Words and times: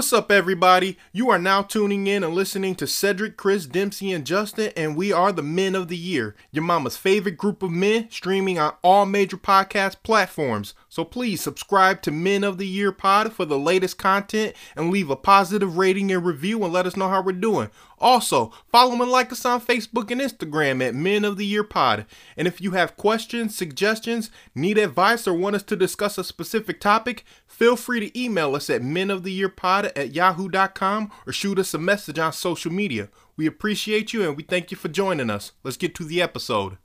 What's 0.00 0.14
up, 0.14 0.32
everybody? 0.32 0.96
You 1.12 1.28
are 1.28 1.38
now 1.38 1.60
tuning 1.60 2.06
in 2.06 2.24
and 2.24 2.32
listening 2.32 2.74
to 2.76 2.86
Cedric, 2.86 3.36
Chris, 3.36 3.66
Dempsey, 3.66 4.12
and 4.12 4.24
Justin, 4.24 4.72
and 4.74 4.96
we 4.96 5.12
are 5.12 5.30
the 5.30 5.42
Men 5.42 5.74
of 5.74 5.88
the 5.88 5.96
Year, 5.96 6.34
your 6.50 6.64
mama's 6.64 6.96
favorite 6.96 7.36
group 7.36 7.62
of 7.62 7.70
men, 7.70 8.10
streaming 8.10 8.58
on 8.58 8.72
all 8.82 9.04
major 9.04 9.36
podcast 9.36 9.96
platforms. 10.02 10.72
So 10.90 11.04
please 11.04 11.40
subscribe 11.40 12.02
to 12.02 12.10
Men 12.10 12.42
of 12.42 12.58
the 12.58 12.66
Year 12.66 12.90
Pod 12.90 13.32
for 13.32 13.44
the 13.44 13.56
latest 13.56 13.96
content 13.96 14.56
and 14.74 14.90
leave 14.90 15.08
a 15.08 15.14
positive 15.14 15.76
rating 15.76 16.10
and 16.10 16.24
review 16.26 16.64
and 16.64 16.72
let 16.72 16.84
us 16.84 16.96
know 16.96 17.08
how 17.08 17.22
we're 17.22 17.30
doing. 17.30 17.70
Also, 18.00 18.52
follow 18.66 19.00
and 19.00 19.10
like 19.10 19.30
us 19.30 19.44
on 19.44 19.60
Facebook 19.60 20.10
and 20.10 20.20
Instagram 20.20 20.84
at 20.84 20.96
Men 20.96 21.24
of 21.24 21.36
the 21.36 21.46
Year 21.46 21.62
Pod. 21.62 22.06
And 22.36 22.48
if 22.48 22.60
you 22.60 22.72
have 22.72 22.96
questions, 22.96 23.56
suggestions, 23.56 24.32
need 24.52 24.78
advice, 24.78 25.28
or 25.28 25.34
want 25.34 25.54
us 25.54 25.62
to 25.64 25.76
discuss 25.76 26.18
a 26.18 26.24
specific 26.24 26.80
topic, 26.80 27.24
feel 27.46 27.76
free 27.76 28.00
to 28.00 28.20
email 28.20 28.56
us 28.56 28.68
at 28.68 28.82
menoftheyearpod 28.82 29.92
at 29.94 30.12
yahoo.com 30.12 31.12
or 31.24 31.32
shoot 31.32 31.60
us 31.60 31.72
a 31.72 31.78
message 31.78 32.18
on 32.18 32.32
social 32.32 32.72
media. 32.72 33.10
We 33.36 33.46
appreciate 33.46 34.12
you 34.12 34.26
and 34.26 34.36
we 34.36 34.42
thank 34.42 34.72
you 34.72 34.76
for 34.76 34.88
joining 34.88 35.30
us. 35.30 35.52
Let's 35.62 35.76
get 35.76 35.94
to 35.94 36.04
the 36.04 36.20
episode. 36.20 36.78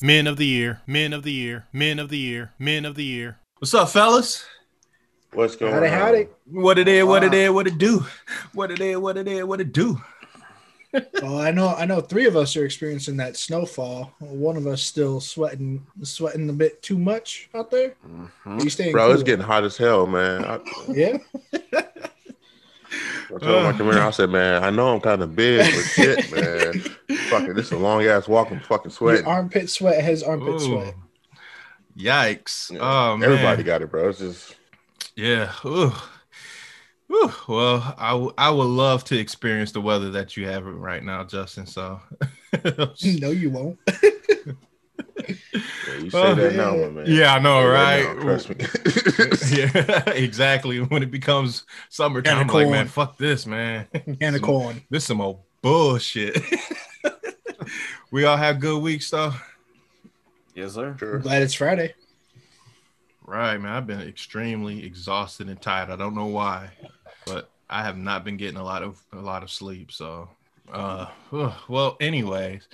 Men 0.00 0.26
of 0.26 0.36
the 0.36 0.46
Year, 0.46 0.80
Men 0.86 1.12
of 1.12 1.22
the 1.24 1.32
Year, 1.32 1.66
Men 1.72 1.98
of 1.98 2.08
the 2.08 2.18
Year, 2.18 2.52
Men 2.58 2.84
of 2.84 2.94
the 2.94 3.04
Year. 3.04 3.38
What's 3.58 3.74
up, 3.74 3.88
fellas? 3.88 4.44
What's 5.32 5.56
going 5.56 5.72
Howdy, 5.72 5.86
on? 5.88 5.92
howdy. 5.92 6.28
What 6.50 6.78
it 6.78 6.86
is, 6.88 7.04
what 7.04 7.24
it 7.24 7.34
is, 7.34 7.50
what 7.50 7.66
it 7.66 7.78
do? 7.78 8.06
What 8.54 8.70
it 8.70 8.80
is, 8.80 8.96
what 8.96 9.16
it 9.16 9.26
is, 9.28 9.44
what 9.44 9.60
it 9.60 9.72
do? 9.72 10.00
Well, 11.20 11.38
I 11.38 11.50
know, 11.50 11.68
I 11.68 11.84
know, 11.84 12.00
three 12.00 12.24
of 12.24 12.34
us 12.34 12.56
are 12.56 12.64
experiencing 12.64 13.18
that 13.18 13.36
snowfall. 13.36 14.10
One 14.20 14.56
of 14.56 14.66
us 14.66 14.82
still 14.82 15.20
sweating, 15.20 15.86
sweating 16.02 16.48
a 16.48 16.52
bit 16.54 16.80
too 16.80 16.96
much 16.98 17.50
out 17.54 17.70
there. 17.70 17.94
Mhm. 18.08 18.64
You 18.64 18.70
staying 18.70 18.92
Bro, 18.92 19.12
it's 19.12 19.22
getting 19.22 19.44
hot 19.44 19.64
as 19.64 19.76
hell, 19.76 20.06
man. 20.06 20.46
I, 20.46 20.58
Yeah, 20.88 21.18
I 23.34 23.38
told 23.38 23.62
my 23.64 23.72
commander, 23.72 24.02
I 24.02 24.10
said, 24.10 24.30
man, 24.30 24.62
I 24.64 24.70
know 24.70 24.94
I'm 24.94 25.00
kind 25.00 25.22
of 25.22 25.36
big, 25.36 25.58
but 25.74 25.82
shit, 25.82 26.32
man. 27.08 27.18
Fucking, 27.28 27.54
this 27.54 27.66
is 27.66 27.72
a 27.72 27.78
long 27.78 28.02
ass 28.04 28.26
walk. 28.26 28.50
I'm 28.50 28.60
fucking 28.60 28.90
your 28.90 28.96
sweating. 28.96 29.26
armpit 29.26 29.68
sweat 29.70 30.02
has 30.02 30.22
armpit 30.22 30.54
Ooh. 30.54 30.58
sweat. 30.60 30.94
Yikes. 31.96 32.70
Yeah. 32.72 32.78
Oh 32.80 33.16
man. 33.16 33.30
Everybody 33.30 33.62
got 33.64 33.82
it, 33.82 33.90
bro. 33.90 34.08
It's 34.08 34.18
just, 34.20 34.56
Yeah. 35.16 35.52
Ooh. 35.64 35.92
Ooh. 37.10 37.32
Well, 37.48 37.94
I, 37.98 38.10
w- 38.10 38.32
I 38.38 38.50
would 38.50 38.64
love 38.64 39.02
to 39.04 39.18
experience 39.18 39.72
the 39.72 39.80
weather 39.80 40.10
that 40.10 40.36
you 40.36 40.46
have 40.46 40.64
right 40.64 41.02
now, 41.02 41.24
Justin. 41.24 41.66
So 41.66 42.00
No, 42.64 43.30
you 43.30 43.50
won't. 43.50 43.78
Yeah, 45.28 45.34
you 46.00 46.10
say 46.10 46.18
Oh, 46.22 46.34
that 46.34 46.54
now, 46.54 46.74
yeah. 46.74 46.86
my 46.86 46.88
man. 46.90 47.04
Yeah, 47.06 47.34
I 47.34 47.38
know, 47.38 47.60
Say 47.60 47.66
right? 47.68 48.16
now, 48.16 48.22
trust 48.22 48.48
me. 48.50 48.56
yeah, 49.58 50.08
exactly. 50.10 50.80
When 50.80 51.02
it 51.02 51.10
becomes 51.10 51.64
summertime, 51.88 52.32
And 52.32 52.40
I'm 52.42 52.46
like, 52.54 52.64
corn. 52.66 52.70
man, 52.70 52.86
fuck 52.88 53.16
this, 53.18 53.46
man. 53.46 53.86
And 54.20 54.36
a 54.36 54.40
corn. 54.40 54.82
This 54.90 55.02
is 55.04 55.06
some 55.08 55.20
old 55.20 55.40
bullshit. 55.62 56.38
we 58.10 58.24
all 58.24 58.36
have 58.36 58.60
good 58.60 58.82
weeks 58.82 59.10
though. 59.10 59.32
Yes, 60.54 60.72
sir. 60.74 60.88
I'm 60.88 60.98
Sure. 60.98 61.18
glad 61.18 61.42
it's 61.42 61.54
Friday. 61.54 61.94
Right, 63.24 63.58
man. 63.58 63.72
I've 63.72 63.86
been 63.86 64.00
extremely 64.00 64.84
exhausted 64.84 65.48
and 65.48 65.60
tired. 65.60 65.90
I 65.90 65.96
don't 65.96 66.14
know 66.14 66.26
why, 66.26 66.70
but 67.26 67.50
I 67.68 67.82
have 67.82 67.98
not 67.98 68.24
been 68.24 68.36
getting 68.38 68.56
a 68.56 68.64
lot 68.64 68.82
of 68.82 69.00
a 69.12 69.20
lot 69.20 69.42
of 69.42 69.50
sleep. 69.50 69.92
So, 69.92 70.30
uh, 70.72 71.06
well, 71.68 71.96
anyways, 72.00 72.66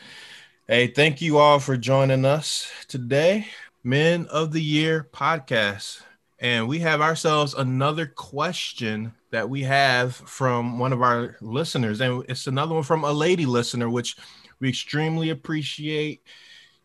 hey, 0.66 0.86
thank 0.86 1.20
you 1.20 1.36
all 1.36 1.58
for 1.58 1.76
joining 1.76 2.24
us 2.24 2.70
today, 2.88 3.46
Men 3.82 4.26
of 4.30 4.50
the 4.50 4.62
Year 4.62 5.06
podcast, 5.12 6.00
and 6.38 6.66
we 6.66 6.78
have 6.78 7.02
ourselves 7.02 7.52
another 7.52 8.06
question 8.06 9.12
that 9.30 9.50
we 9.50 9.62
have 9.62 10.16
from 10.16 10.78
one 10.78 10.94
of 10.94 11.02
our 11.02 11.36
listeners, 11.42 12.00
and 12.00 12.24
it's 12.30 12.46
another 12.46 12.72
one 12.72 12.82
from 12.82 13.04
a 13.04 13.12
lady 13.12 13.44
listener, 13.44 13.90
which 13.90 14.16
we 14.58 14.70
extremely 14.70 15.28
appreciate 15.28 16.22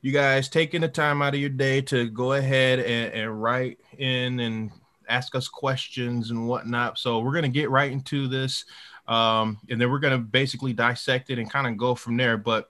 you 0.01 0.11
guys 0.11 0.49
taking 0.49 0.81
the 0.81 0.87
time 0.89 1.21
out 1.21 1.33
of 1.33 1.39
your 1.39 1.49
day 1.49 1.79
to 1.79 2.09
go 2.09 2.33
ahead 2.33 2.79
and, 2.79 3.13
and 3.13 3.41
write 3.41 3.79
in 3.97 4.41
and 4.41 4.71
ask 5.07 5.35
us 5.35 5.47
questions 5.47 6.31
and 6.31 6.49
whatnot. 6.49 6.97
So 6.99 7.19
we're 7.19 7.33
gonna 7.33 7.47
get 7.47 7.69
right 7.69 7.91
into 7.91 8.27
this, 8.27 8.65
um, 9.07 9.57
and 9.69 9.79
then 9.79 9.89
we're 9.89 9.99
gonna 9.99 10.17
basically 10.17 10.73
dissect 10.73 11.29
it 11.29 11.39
and 11.39 11.49
kind 11.49 11.65
of 11.65 11.77
go 11.77 11.95
from 11.95 12.17
there. 12.17 12.35
But 12.37 12.67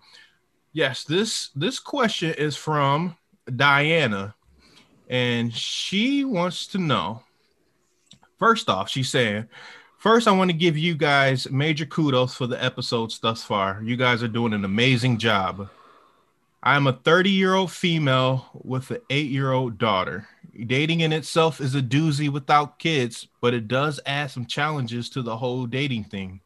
yes, 0.80 1.04
this 1.04 1.50
this 1.58 1.78
question 1.78 2.34
is 2.36 2.56
from 2.56 3.18
Diana, 3.54 4.34
and 5.10 5.54
she 5.54 6.24
wants 6.24 6.68
to 6.68 6.78
know. 6.78 7.22
First 8.40 8.70
off, 8.70 8.90
she's 8.90 9.10
saying. 9.10 9.50
First, 9.98 10.30
I 10.30 10.32
want 10.32 10.50
to 10.50 10.56
give 10.56 10.78
you 10.78 10.96
guys 10.96 11.52
major 11.52 11.86
kudos 11.86 12.34
for 12.34 12.48
the 12.48 12.64
episodes 12.64 13.20
thus 13.20 13.44
far. 13.44 13.82
You 13.84 13.98
guys 13.98 14.24
are 14.24 14.30
doing 14.30 14.54
an 14.54 14.64
amazing 14.64 15.18
job. 15.18 15.70
I'm 16.64 16.88
a 16.88 16.94
30 16.94 17.30
year 17.30 17.56
old 17.56 17.74
female 17.74 18.50
with 18.54 18.90
an 18.92 19.02
eight 19.10 19.30
year 19.30 19.52
old 19.52 19.78
daughter. 19.78 20.30
Dating 20.66 21.02
in 21.02 21.12
itself 21.12 21.60
is 21.60 21.76
a 21.76 21.82
doozy 21.82 22.30
without 22.30 22.80
kids, 22.80 23.28
but 23.42 23.54
it 23.54 23.68
does 23.68 24.00
add 24.06 24.32
some 24.32 24.46
challenges 24.46 25.10
to 25.10 25.22
the 25.22 25.36
whole 25.36 25.66
dating 25.66 26.06
thing. 26.06 26.40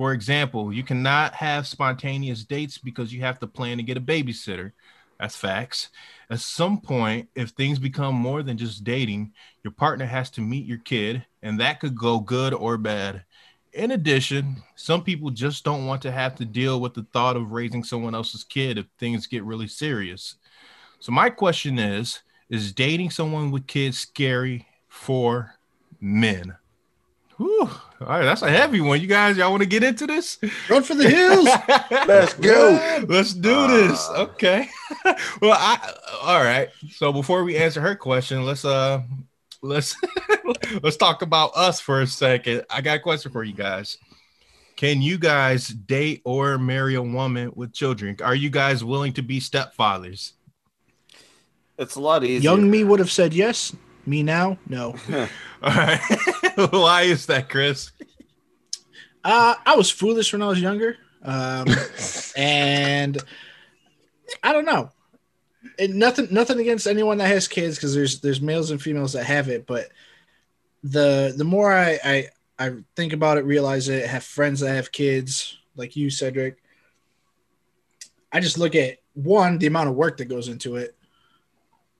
For 0.00 0.14
example, 0.14 0.72
you 0.72 0.82
cannot 0.82 1.34
have 1.34 1.66
spontaneous 1.66 2.42
dates 2.42 2.78
because 2.78 3.12
you 3.12 3.20
have 3.20 3.38
to 3.40 3.46
plan 3.46 3.76
to 3.76 3.82
get 3.82 3.98
a 3.98 4.00
babysitter. 4.00 4.72
That's 5.18 5.36
facts. 5.36 5.90
At 6.30 6.40
some 6.40 6.80
point, 6.80 7.28
if 7.34 7.50
things 7.50 7.78
become 7.78 8.14
more 8.14 8.42
than 8.42 8.56
just 8.56 8.82
dating, 8.82 9.34
your 9.62 9.72
partner 9.72 10.06
has 10.06 10.30
to 10.30 10.40
meet 10.40 10.64
your 10.64 10.78
kid, 10.78 11.26
and 11.42 11.60
that 11.60 11.80
could 11.80 11.94
go 11.94 12.18
good 12.18 12.54
or 12.54 12.78
bad. 12.78 13.24
In 13.74 13.90
addition, 13.90 14.62
some 14.74 15.04
people 15.04 15.28
just 15.28 15.64
don't 15.64 15.84
want 15.84 16.00
to 16.00 16.10
have 16.10 16.34
to 16.36 16.46
deal 16.46 16.80
with 16.80 16.94
the 16.94 17.06
thought 17.12 17.36
of 17.36 17.52
raising 17.52 17.84
someone 17.84 18.14
else's 18.14 18.42
kid 18.42 18.78
if 18.78 18.86
things 18.98 19.26
get 19.26 19.44
really 19.44 19.68
serious. 19.68 20.36
So, 20.98 21.12
my 21.12 21.28
question 21.28 21.78
is 21.78 22.20
Is 22.48 22.72
dating 22.72 23.10
someone 23.10 23.50
with 23.50 23.66
kids 23.66 23.98
scary 23.98 24.66
for 24.88 25.56
men? 26.00 26.56
Whew. 27.36 27.68
All 28.00 28.06
right, 28.06 28.24
that's 28.24 28.40
a 28.40 28.50
heavy 28.50 28.80
one. 28.80 28.98
You 28.98 29.06
guys, 29.06 29.36
y'all 29.36 29.50
want 29.50 29.62
to 29.62 29.68
get 29.68 29.82
into 29.82 30.06
this? 30.06 30.38
Run 30.70 30.82
for 30.82 30.94
the 30.94 31.08
hills. 31.08 31.44
Let's 32.08 32.32
go. 32.32 33.04
Let's 33.06 33.34
do 33.34 33.66
this. 33.66 34.08
Uh, 34.08 34.22
Okay. 34.30 34.68
well, 35.42 35.52
I 35.52 35.92
all 36.22 36.42
right. 36.42 36.70
So 36.92 37.12
before 37.12 37.44
we 37.44 37.58
answer 37.58 37.80
her 37.82 37.94
question, 37.94 38.44
let's 38.44 38.64
uh 38.64 39.02
let's 39.60 39.94
let's 40.82 40.96
talk 40.96 41.20
about 41.20 41.50
us 41.54 41.78
for 41.78 42.00
a 42.00 42.06
second. 42.06 42.64
I 42.70 42.80
got 42.80 42.96
a 42.96 43.00
question 43.00 43.32
for 43.32 43.44
you 43.44 43.52
guys. 43.52 43.98
Can 44.76 45.02
you 45.02 45.18
guys 45.18 45.68
date 45.68 46.22
or 46.24 46.56
marry 46.56 46.94
a 46.94 47.02
woman 47.02 47.52
with 47.54 47.74
children? 47.74 48.16
Are 48.22 48.34
you 48.34 48.48
guys 48.48 48.82
willing 48.82 49.12
to 49.14 49.22
be 49.22 49.40
stepfathers? 49.40 50.32
It's 51.76 51.96
a 51.96 52.00
lot 52.00 52.24
easier. 52.24 52.40
Young 52.40 52.70
me 52.70 52.82
would 52.84 52.98
have 52.98 53.10
said 53.10 53.34
yes. 53.34 53.74
Me 54.06 54.22
now, 54.22 54.58
no. 54.68 54.94
All 55.62 55.74
right. 55.74 56.00
Why 56.70 57.02
is 57.02 57.26
that, 57.26 57.48
Chris? 57.48 57.92
Uh, 59.22 59.54
I 59.64 59.76
was 59.76 59.90
foolish 59.90 60.32
when 60.32 60.42
I 60.42 60.48
was 60.48 60.60
younger, 60.60 60.96
um, 61.22 61.66
and 62.36 63.18
I 64.42 64.52
don't 64.52 64.64
know. 64.64 64.90
And 65.78 65.96
nothing, 65.96 66.28
nothing 66.30 66.58
against 66.58 66.86
anyone 66.86 67.18
that 67.18 67.28
has 67.28 67.46
kids 67.46 67.76
because 67.76 67.94
there's 67.94 68.20
there's 68.20 68.40
males 68.40 68.70
and 68.70 68.80
females 68.80 69.12
that 69.12 69.24
have 69.24 69.48
it, 69.48 69.66
but 69.66 69.88
the 70.82 71.34
the 71.36 71.44
more 71.44 71.72
I, 71.72 71.98
I 72.02 72.28
I 72.58 72.70
think 72.96 73.12
about 73.12 73.36
it, 73.36 73.44
realize 73.44 73.88
it, 73.88 74.06
have 74.06 74.24
friends 74.24 74.60
that 74.60 74.74
have 74.74 74.92
kids 74.92 75.58
like 75.76 75.96
you, 75.96 76.08
Cedric. 76.08 76.56
I 78.32 78.40
just 78.40 78.58
look 78.58 78.74
at 78.74 78.98
one 79.14 79.58
the 79.58 79.66
amount 79.66 79.90
of 79.90 79.96
work 79.96 80.16
that 80.18 80.26
goes 80.26 80.48
into 80.48 80.76
it. 80.76 80.96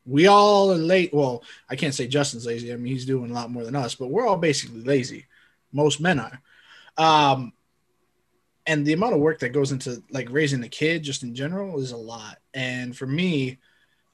We 0.07 0.27
all 0.27 0.73
are 0.73 0.77
late. 0.77 1.13
Well, 1.13 1.43
I 1.69 1.77
can't 1.77 1.95
say 1.95 2.07
Justin's 2.07 2.47
lazy. 2.47 2.73
I 2.73 2.77
mean, 2.77 2.93
he's 2.93 3.07
doing 3.07 3.31
a 3.31 3.35
lot 3.35 3.51
more 3.51 3.65
than 3.65 3.77
us, 3.77 3.95
but 3.95 4.09
we're 4.09 4.27
all 4.27 4.37
basically 4.39 4.83
lazy. 4.83 5.27
Most 5.73 6.01
men 6.01 6.19
are 6.19 6.41
um 7.01 7.53
and 8.67 8.87
the 8.87 8.93
amount 8.93 9.15
of 9.15 9.21
work 9.21 9.41
that 9.41 9.51
goes 9.51 9.73
into 9.73 10.03
like 10.11 10.31
raising 10.31 10.63
a 10.63 10.69
kid 10.69 11.03
just 11.03 11.23
in 11.23 11.35
general 11.35 11.81
is 11.81 11.93
a 11.93 11.97
lot 11.97 12.39
and 12.55 12.97
for 12.97 13.07
me 13.07 13.59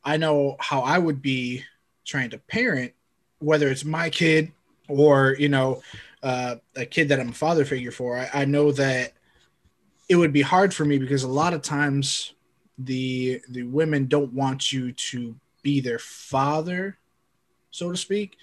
i 0.04 0.16
know 0.16 0.56
how 0.60 0.80
i 0.80 0.96
would 0.96 1.20
be 1.20 1.62
trying 2.04 2.30
to 2.30 2.38
parent 2.38 2.92
whether 3.40 3.68
it's 3.68 3.84
my 3.84 4.08
kid 4.08 4.52
or 4.88 5.36
you 5.38 5.48
know 5.48 5.82
uh, 6.22 6.56
a 6.76 6.86
kid 6.86 7.08
that 7.08 7.20
i'm 7.20 7.30
a 7.30 7.34
father 7.34 7.64
figure 7.64 7.90
for 7.90 8.16
I, 8.18 8.30
I 8.32 8.44
know 8.44 8.72
that 8.72 9.12
it 10.08 10.16
would 10.16 10.32
be 10.32 10.42
hard 10.42 10.72
for 10.72 10.84
me 10.84 10.98
because 10.98 11.24
a 11.24 11.28
lot 11.28 11.54
of 11.54 11.62
times 11.62 12.34
the 12.78 13.40
the 13.48 13.64
women 13.64 14.06
don't 14.06 14.32
want 14.32 14.72
you 14.72 14.92
to 14.92 15.34
be 15.66 15.80
their 15.80 15.98
father 15.98 16.96
so 17.72 17.90
to 17.90 17.96
speak 17.96 18.36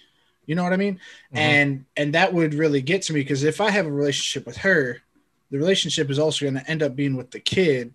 you 0.46 0.56
know 0.56 0.64
what 0.64 0.74
i 0.74 0.78
mean 0.78 0.96
Mhm. 1.34 1.38
and 1.38 1.86
and 1.96 2.14
that 2.16 2.34
would 2.34 2.54
really 2.54 2.82
get 2.82 3.02
to 3.04 3.14
me 3.14 3.22
because 3.22 3.44
if 3.44 3.62
i 3.62 3.70
have 3.72 3.86
a 3.86 3.92
relationship 3.92 4.46
with 4.46 4.58
her 4.58 5.02
the 5.52 5.58
relationship 5.58 6.10
is 6.10 6.20
also 6.20 6.44
going 6.46 6.56
to 6.62 6.70
end 6.70 6.84
up 6.84 6.96
being 6.98 7.16
with 7.16 7.32
the 7.32 7.40
kid 7.40 7.94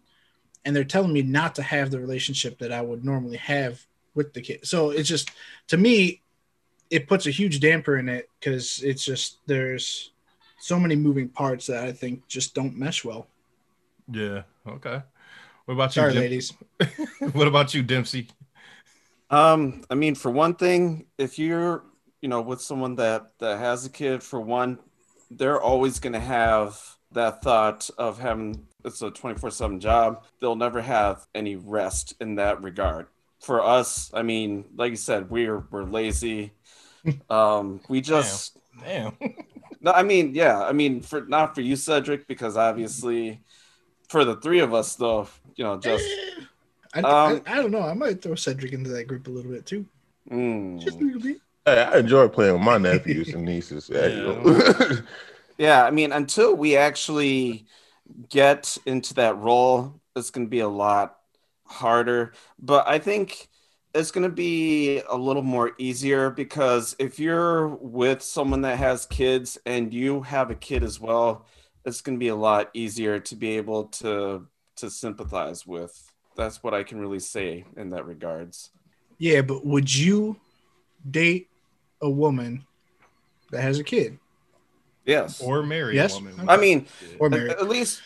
and 0.64 0.74
they're 0.74 0.84
telling 0.94 1.12
me 1.12 1.20
not 1.22 1.54
to 1.56 1.62
have 1.62 1.90
the 1.90 1.98
relationship 2.00 2.58
that 2.58 2.72
I 2.72 2.80
would 2.82 3.04
normally 3.04 3.36
have 3.38 3.84
with 4.14 4.32
the 4.34 4.40
kid. 4.40 4.66
So 4.66 4.90
it's 4.90 5.08
just 5.08 5.30
to 5.68 5.76
me, 5.76 6.20
it 6.90 7.08
puts 7.08 7.26
a 7.26 7.30
huge 7.30 7.58
damper 7.60 7.96
in 7.96 8.08
it 8.08 8.28
because 8.38 8.80
it's 8.82 9.04
just 9.04 9.38
there's 9.46 10.10
so 10.60 10.78
many 10.78 10.94
moving 10.96 11.28
parts 11.28 11.66
that 11.66 11.82
I 11.84 11.92
think 11.92 12.26
just 12.28 12.54
don't 12.54 12.76
mesh 12.76 13.04
well. 13.04 13.26
Yeah. 14.12 14.42
Okay. 14.66 15.02
What 15.64 15.74
about 15.74 15.92
Sorry, 15.92 16.08
you, 16.12 16.20
Dim- 16.20 16.22
ladies. 16.22 16.52
what 17.32 17.48
about 17.48 17.74
you, 17.74 17.82
Dempsey? 17.82 18.28
Um, 19.30 19.82
I 19.90 19.94
mean, 19.94 20.14
for 20.14 20.30
one 20.30 20.54
thing, 20.54 21.06
if 21.18 21.38
you're, 21.38 21.84
you 22.22 22.28
know, 22.28 22.40
with 22.40 22.60
someone 22.60 22.96
that 22.96 23.32
that 23.38 23.58
has 23.58 23.84
a 23.84 23.90
kid, 23.90 24.22
for 24.22 24.40
one, 24.40 24.78
they're 25.30 25.60
always 25.60 25.98
going 26.00 26.14
to 26.14 26.20
have 26.20 26.80
that 27.12 27.42
thought 27.42 27.88
of 27.98 28.18
having 28.18 28.66
it's 28.84 29.02
a 29.02 29.10
24/7 29.10 29.80
job. 29.80 30.24
They'll 30.40 30.56
never 30.56 30.80
have 30.80 31.26
any 31.34 31.56
rest 31.56 32.14
in 32.20 32.36
that 32.36 32.62
regard. 32.62 33.06
For 33.40 33.64
us, 33.64 34.10
I 34.14 34.22
mean, 34.22 34.64
like 34.76 34.90
you 34.90 34.96
said, 34.96 35.30
we're 35.30 35.66
we're 35.70 35.84
lazy. 35.84 36.52
Um, 37.30 37.80
we 37.88 38.02
just 38.02 38.58
Damn. 38.82 39.16
no, 39.80 39.92
I 39.92 40.02
mean, 40.02 40.34
yeah, 40.34 40.62
I 40.62 40.72
mean, 40.72 41.00
for 41.00 41.22
not 41.22 41.54
for 41.54 41.60
you, 41.60 41.76
Cedric, 41.76 42.26
because 42.26 42.56
obviously, 42.56 43.40
for 44.08 44.24
the 44.24 44.36
three 44.36 44.60
of 44.60 44.74
us, 44.74 44.96
though, 44.96 45.28
you 45.56 45.64
know, 45.64 45.78
just 45.78 46.06
I, 46.94 47.00
Um, 47.00 47.42
I, 47.46 47.52
I 47.52 47.56
don't 47.56 47.70
know. 47.70 47.82
I 47.82 47.94
might 47.94 48.22
throw 48.22 48.34
Cedric 48.34 48.72
into 48.72 48.90
that 48.90 49.04
group 49.04 49.26
a 49.26 49.30
little 49.30 49.50
bit 49.50 49.66
too. 49.66 49.86
mm. 50.30 50.80
Just 50.80 51.00
a 51.00 51.04
little 51.04 51.20
bit. 51.20 51.40
Hey, 51.64 51.82
I 51.82 51.98
enjoy 51.98 52.28
playing 52.28 52.54
with 52.54 52.62
my 52.62 52.78
nephews 52.78 53.34
and 53.34 53.44
nieces. 53.44 53.88
Hey, 53.88 54.16
you 54.16 54.22
know. 54.22 55.02
Yeah, 55.58 55.84
I 55.84 55.90
mean, 55.90 56.12
until 56.12 56.54
we 56.54 56.76
actually 56.76 57.66
get 58.28 58.78
into 58.86 59.14
that 59.14 59.36
role, 59.38 60.00
it's 60.14 60.30
going 60.30 60.46
to 60.46 60.50
be 60.50 60.60
a 60.60 60.68
lot 60.68 61.18
harder. 61.66 62.32
But 62.58 62.88
I 62.88 62.98
think 62.98 63.48
it's 63.94 64.10
going 64.12 64.22
to 64.22 64.34
be 64.34 65.00
a 65.00 65.16
little 65.16 65.42
more 65.42 65.72
easier 65.78 66.30
because 66.30 66.94
if 66.98 67.18
you're 67.18 67.68
with 67.68 68.22
someone 68.22 68.62
that 68.62 68.78
has 68.78 69.06
kids 69.06 69.58
and 69.66 69.92
you 69.92 70.22
have 70.22 70.50
a 70.50 70.54
kid 70.54 70.84
as 70.84 71.00
well, 71.00 71.46
it's 71.84 72.00
going 72.02 72.16
to 72.16 72.20
be 72.20 72.28
a 72.28 72.36
lot 72.36 72.70
easier 72.74 73.18
to 73.20 73.36
be 73.36 73.56
able 73.56 73.84
to 73.86 74.46
to 74.76 74.90
sympathize 74.90 75.66
with. 75.66 76.07
That's 76.38 76.62
what 76.62 76.72
I 76.72 76.84
can 76.84 76.98
really 77.00 77.18
say 77.18 77.64
in 77.76 77.90
that 77.90 78.06
regards. 78.06 78.70
Yeah, 79.18 79.42
but 79.42 79.66
would 79.66 79.92
you 79.94 80.36
date 81.10 81.48
a 82.00 82.08
woman 82.08 82.64
that 83.50 83.60
has 83.60 83.78
a 83.78 83.84
kid 83.84 84.18
Yes. 85.04 85.40
Or 85.40 85.62
marry 85.62 85.94
Yes. 85.96 86.12
a 86.12 86.16
woman. 86.22 86.48
I 86.50 86.58
mean, 86.58 86.86
or 87.18 87.26
at, 87.32 87.34
at 87.48 87.66
least. 87.68 88.02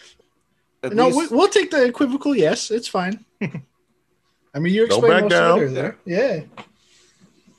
At 0.85 0.93
no, 0.95 1.09
least- 1.09 1.33
we, 1.33 1.37
we'll 1.37 1.49
take 1.49 1.71
the 1.73 1.85
equivocal. 1.85 2.33
Yes, 2.35 2.71
it's 2.71 2.87
fine. 2.87 3.25
I 3.43 4.59
mean, 4.61 4.73
you 4.73 4.87
Go 4.87 4.97
explained 4.99 5.13
back 5.15 5.23
most 5.25 5.31
down. 5.31 5.59
it 5.59 5.63
earlier. 5.63 5.97
Yeah. 6.07 6.41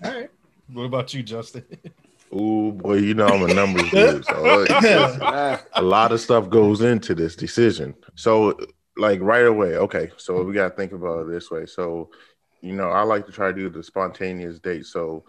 All 0.04 0.12
right. 0.14 0.30
What 0.72 0.84
about 0.86 1.14
you, 1.14 1.24
Justin? 1.24 1.66
Oh 2.32 2.72
boy, 2.72 2.96
you 2.96 3.14
know 3.14 3.28
I'm 3.28 3.44
a 3.44 3.54
numbers 3.54 3.90
dude. 3.92 4.26
So 4.26 4.66
a 5.74 5.82
lot 5.82 6.12
of 6.14 6.20
stuff 6.22 6.50
goes 6.50 6.82
into 6.82 7.14
this 7.14 7.36
decision. 7.36 7.94
So, 8.16 8.58
like 8.98 9.20
right 9.22 9.46
away, 9.46 9.78
okay. 9.78 10.12
So 10.18 10.44
we 10.44 10.54
got 10.54 10.70
to 10.70 10.76
think 10.76 10.92
about 10.92 11.22
it 11.22 11.32
this 11.32 11.50
way. 11.50 11.66
So, 11.66 12.10
you 12.62 12.74
know, 12.74 12.90
I 12.90 13.02
like 13.04 13.26
to 13.26 13.32
try 13.32 13.48
to 13.48 13.54
do 13.54 13.70
the 13.70 13.84
spontaneous 13.84 14.60
date. 14.60 14.86
So, 14.86 15.24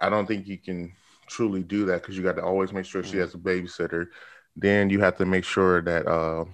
I 0.00 0.08
don't 0.08 0.26
think 0.26 0.46
you 0.48 0.58
can 0.58 0.92
truly 1.28 1.62
do 1.62 1.86
that 1.86 2.02
because 2.02 2.16
you 2.16 2.22
got 2.22 2.36
to 2.36 2.44
always 2.44 2.72
make 2.72 2.84
sure 2.84 3.04
she 3.04 3.18
has 3.18 3.34
a 3.34 3.38
babysitter. 3.38 4.08
Then 4.56 4.90
you 4.90 5.00
have 5.00 5.16
to 5.18 5.24
make 5.24 5.44
sure 5.44 5.82
that, 5.82 6.06
uh, 6.06 6.44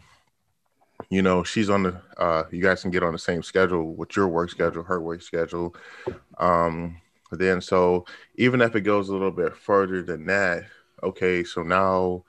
you 1.08 1.22
know, 1.22 1.42
she's 1.42 1.70
on 1.70 1.84
the. 1.84 2.00
Uh, 2.16 2.44
you 2.50 2.62
guys 2.62 2.82
can 2.82 2.90
get 2.90 3.02
on 3.02 3.12
the 3.12 3.18
same 3.18 3.42
schedule 3.42 3.94
with 3.94 4.14
your 4.14 4.28
work 4.28 4.50
schedule, 4.50 4.82
her 4.82 5.00
work 5.00 5.22
schedule. 5.22 5.74
Um, 6.38 7.00
then 7.32 7.60
so 7.60 8.04
even 8.36 8.60
if 8.60 8.74
it 8.74 8.82
goes 8.82 9.08
a 9.08 9.12
little 9.12 9.30
bit 9.30 9.56
further 9.56 10.02
than 10.02 10.26
that, 10.26 10.64
okay. 11.02 11.44
So 11.44 11.62
now 11.62 12.24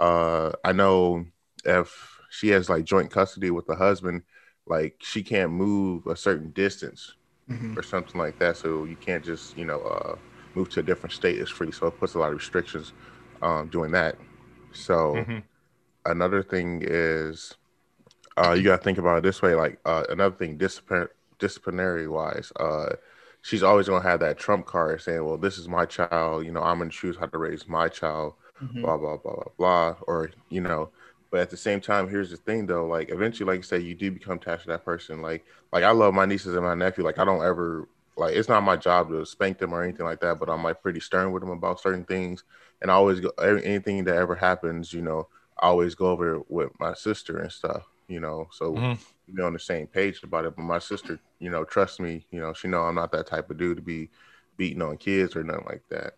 uh 0.00 0.50
i 0.64 0.72
know 0.72 1.24
if 1.64 2.11
she 2.32 2.48
has 2.48 2.68
like 2.70 2.84
joint 2.84 3.10
custody 3.10 3.50
with 3.50 3.66
the 3.66 3.76
husband 3.76 4.22
like 4.66 4.96
she 5.00 5.22
can't 5.22 5.52
move 5.52 6.06
a 6.06 6.16
certain 6.16 6.50
distance 6.52 7.14
Mhm. 7.48 7.76
or 7.76 7.82
something 7.82 8.20
like 8.20 8.38
that. 8.38 8.56
So 8.56 8.84
you 8.84 8.96
can't 8.96 9.24
just 9.24 9.56
you 9.56 9.64
know 9.64 9.80
uh 9.82 10.16
move 10.54 10.70
to 10.70 10.80
a 10.80 10.84
different 10.84 11.12
state. 11.12 11.38
Is 11.38 11.50
free. 11.50 11.72
So 11.72 11.86
it 11.88 11.98
puts 11.98 12.14
a 12.14 12.18
lot 12.18 12.28
of 12.30 12.36
restrictions 12.36 12.94
um 13.42 13.68
doing 13.68 13.92
that. 13.92 14.18
So 14.72 15.14
Mhm. 15.16 15.42
another 16.06 16.42
thing 16.42 16.82
is 16.84 17.56
uh 18.38 18.52
you 18.52 18.64
got 18.64 18.78
to 18.78 18.82
think 18.84 18.98
about 18.98 19.18
it 19.18 19.24
this 19.24 19.42
way. 19.42 19.54
Like 19.54 19.80
uh 19.84 20.04
another 20.10 20.36
thing 20.36 20.56
discipline 20.58 21.08
disciplinary 21.38 22.08
wise 22.08 22.52
uh 22.60 22.94
she's 23.42 23.64
always 23.64 23.88
going 23.88 24.02
to 24.02 24.08
have 24.08 24.20
that 24.20 24.38
trump 24.38 24.64
card 24.66 25.00
saying 25.00 25.24
well 25.24 25.38
this 25.38 25.58
is 25.58 25.68
my 25.68 25.86
child. 25.86 26.44
You 26.46 26.52
know 26.52 26.62
i'm 26.62 26.78
going 26.78 26.90
to 26.90 26.96
choose 26.96 27.16
how 27.16 27.26
to 27.26 27.38
raise 27.38 27.68
my 27.68 27.88
child. 27.88 28.34
Mhm. 28.60 28.82
blah 28.82 28.96
blah 28.96 29.16
blah 29.18 29.34
blah 29.34 29.52
blah. 29.58 29.96
Or 30.06 30.30
you 30.50 30.60
know 30.60 30.90
but 31.32 31.40
at 31.40 31.50
the 31.50 31.58
same 31.58 31.80
time 31.80 32.08
here's 32.08 32.30
the 32.30 32.38
thing 32.38 32.66
though 32.66 32.86
like 32.86 33.10
eventually 33.10 33.48
like 33.48 33.58
you 33.58 33.64
say 33.64 33.80
you 33.80 33.96
do 33.96 34.12
become 34.12 34.38
attached 34.38 34.64
to 34.64 34.68
that 34.70 34.84
person. 34.86 35.22
Like 35.22 35.46
like 35.72 35.84
i 35.84 35.92
love 35.92 36.14
my 36.14 36.26
nieces 36.26 36.54
and 36.56 36.64
my 36.64 36.74
nephew. 36.76 37.04
Like 37.04 37.18
i 37.18 37.24
don't 37.24 37.44
ever 37.44 37.88
like 38.16 38.36
it's 38.36 38.50
not 38.50 38.62
my 38.62 38.76
job 38.76 39.10
to 39.10 39.26
spank 39.26 39.58
them 39.58 39.74
or 39.74 39.82
anything 39.82 40.06
like 40.06 40.20
that 40.20 40.38
but 40.38 40.50
i'm 40.50 40.62
like 40.62 40.82
pretty 40.82 41.00
stern 41.00 41.32
with 41.32 41.42
them 41.42 41.50
about 41.52 41.80
certain 41.80 42.04
things. 42.04 42.44
And 42.82 42.90
i 42.90 42.94
always 42.94 43.20
go 43.20 43.30
anything 43.40 44.04
that 44.04 44.16
ever 44.16 44.36
happens 44.36 44.92
you 44.92 45.02
know 45.02 45.28
i 45.60 45.66
always 45.68 45.94
go 45.94 46.08
over 46.08 46.40
with 46.48 46.70
my 46.80 46.94
sister 46.94 47.38
and 47.38 47.52
stuff 47.52 47.84
you 48.08 48.20
know 48.20 48.48
so 48.52 48.70
Mhm. 48.76 48.98
we 49.26 49.34
be 49.34 49.42
on 49.42 49.54
the 49.54 49.60
same 49.60 49.86
page 49.86 50.22
about 50.24 50.44
it. 50.44 50.56
But 50.56 50.62
my 50.64 50.78
sister 50.78 51.20
you 51.40 51.50
know 51.50 51.64
trust 51.64 52.00
me 52.00 52.26
you 52.30 52.40
know 52.40 52.52
she 52.52 52.68
know 52.68 52.82
i'm 52.82 52.94
not 52.96 53.12
that 53.12 53.26
type 53.26 53.50
of 53.50 53.58
dude 53.58 53.78
to 53.78 53.82
be 53.82 54.10
beating 54.56 54.82
on 54.82 54.98
kids 54.98 55.34
or 55.36 55.42
nothing 55.44 55.66
like 55.66 55.84
that. 55.90 56.14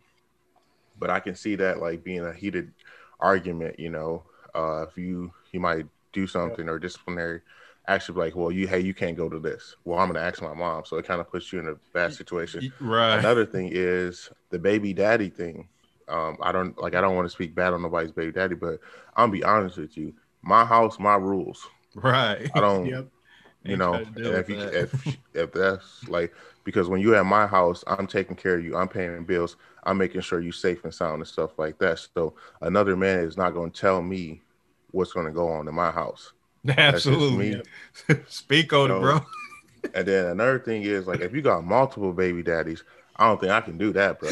But 0.97 1.11
I 1.11 1.21
can 1.21 1.35
see 1.35 1.57
that 1.57 1.81
like 1.81 2.05
being 2.05 2.25
a 2.25 2.33
heated 2.33 2.73
argument, 3.21 3.79
you 3.81 3.91
know, 3.91 4.25
uh, 4.55 4.87
if 4.89 4.97
you 4.97 5.33
you 5.53 5.61
might 5.61 5.87
do 6.13 6.27
something 6.27 6.69
or 6.69 6.79
disciplinary 6.79 7.41
actually 7.87 8.19
like, 8.19 8.35
well, 8.37 8.51
you 8.51 8.67
hey, 8.67 8.81
you 8.81 8.95
can't 8.95 9.17
go 9.17 9.29
to 9.29 9.39
this. 9.39 9.77
Well, 9.85 9.99
I'm 9.99 10.09
gonna 10.09 10.21
ask 10.21 10.43
my 10.43 10.55
mom. 10.55 10.85
So 10.85 10.97
it 10.97 11.07
kind 11.07 11.21
of 11.21 11.31
puts 11.31 11.53
you 11.53 11.59
in 11.61 11.69
a 11.69 11.75
bad 11.93 12.13
situation. 12.13 12.65
Right. 12.81 13.27
Another 13.27 13.45
thing 13.47 13.71
is 13.73 14.31
the 14.51 14.59
baby 14.59 14.93
daddy 14.93 15.31
thing. 15.31 15.69
Um, 16.09 16.37
I 16.43 16.53
don't 16.53 16.77
like 16.81 16.95
I 16.95 17.01
don't 17.01 17.17
want 17.17 17.27
to 17.27 17.31
speak 17.35 17.55
bad 17.55 17.73
on 17.73 17.83
nobody's 17.83 18.13
baby 18.13 18.33
daddy, 18.33 18.55
but 18.55 18.81
I'm 19.17 19.31
be 19.31 19.45
honest 19.45 19.79
with 19.79 19.97
you. 19.97 20.15
My 20.43 20.65
house, 20.65 20.99
my 20.99 21.15
rules. 21.17 21.67
Right. 21.95 22.51
I 22.55 22.61
don't 22.61 22.97
Yep. 23.05 23.09
you 23.65 23.77
Ain't 23.77 23.79
know 23.79 24.05
trying 24.05 24.15
to 24.15 24.23
and 24.25 24.35
deal 24.35 24.35
if 24.37 24.49
you 24.51 24.57
that. 24.57 24.73
if 24.73 24.93
if 25.35 25.53
that's 25.53 26.09
like 26.09 26.35
because 26.65 26.89
when 26.89 27.01
you 27.03 27.17
at 27.17 27.27
my 27.27 27.47
house 27.47 27.85
i'm 27.89 28.07
taking 28.09 28.37
care 28.37 28.57
of 28.59 28.65
you 28.65 28.77
i'm 28.77 28.89
paying 28.89 29.25
bills 29.25 29.57
i'm 29.85 29.99
making 29.99 30.23
sure 30.23 30.41
you're 30.41 30.53
safe 30.53 30.85
and 30.85 30.95
sound 30.95 31.17
and 31.17 31.29
stuff 31.29 31.59
like 31.59 31.79
that 31.81 31.99
so 32.17 32.35
another 32.63 32.97
man 32.97 33.21
is 33.21 33.37
not 33.39 33.55
going 33.55 33.73
to 33.73 33.81
tell 33.81 34.03
me 34.03 34.43
what's 34.95 35.13
going 35.13 35.27
to 35.27 35.33
go 35.33 35.49
on 35.49 35.69
in 35.69 35.75
my 35.75 35.91
house 35.91 36.33
Absolutely. 36.79 37.61
Speak 38.29 38.73
on 38.73 38.91
it, 38.91 39.01
bro. 39.01 39.21
and 39.95 40.09
then 40.09 40.27
another 40.27 40.59
thing 40.59 40.83
is 40.83 41.07
like 41.07 41.21
if 41.21 41.35
you 41.35 41.43
got 41.43 41.65
multiple 41.65 42.13
baby 42.13 42.43
daddies 42.43 42.83
i 43.17 43.27
don't 43.29 43.39
think 43.41 43.53
i 43.53 43.61
can 43.61 43.77
do 43.79 43.93
that 43.93 44.19
bro 44.19 44.31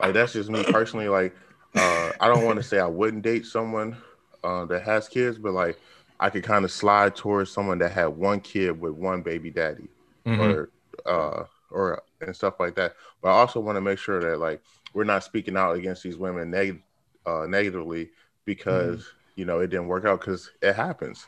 like 0.00 0.12
that's 0.12 0.32
just 0.32 0.50
me 0.50 0.62
personally 0.64 1.08
like 1.08 1.34
uh 1.76 2.10
i 2.20 2.28
don't 2.28 2.44
want 2.44 2.56
to 2.56 2.62
say 2.62 2.78
i 2.78 2.86
wouldn't 2.86 3.22
date 3.22 3.46
someone 3.46 3.96
uh, 4.44 4.64
that 4.64 4.82
has 4.82 5.08
kids 5.08 5.38
but 5.38 5.52
like 5.52 5.78
i 6.20 6.28
could 6.28 6.42
kind 6.44 6.64
of 6.64 6.70
slide 6.70 7.14
towards 7.14 7.50
someone 7.50 7.78
that 7.78 7.92
had 7.92 8.06
one 8.06 8.40
kid 8.40 8.78
with 8.80 8.92
one 8.92 9.22
baby 9.22 9.50
daddy 9.50 9.88
Mhm. 10.26 10.40
or 10.40 10.70
uh 11.06 11.44
or 11.70 12.02
and 12.20 12.36
stuff 12.36 12.60
like 12.60 12.74
that 12.76 12.94
but 13.22 13.28
i 13.30 13.32
also 13.32 13.60
want 13.60 13.76
to 13.76 13.80
make 13.80 13.98
sure 13.98 14.20
that 14.20 14.38
like 14.38 14.60
we're 14.94 15.04
not 15.04 15.24
speaking 15.24 15.56
out 15.56 15.76
against 15.76 16.02
these 16.02 16.16
women 16.16 16.50
neg- 16.50 16.82
uh, 17.26 17.46
negatively 17.46 18.10
because 18.44 19.06
you 19.36 19.44
know 19.44 19.60
it 19.60 19.68
didn't 19.68 19.88
work 19.88 20.04
out 20.04 20.20
because 20.20 20.50
it 20.62 20.74
happens. 20.74 21.26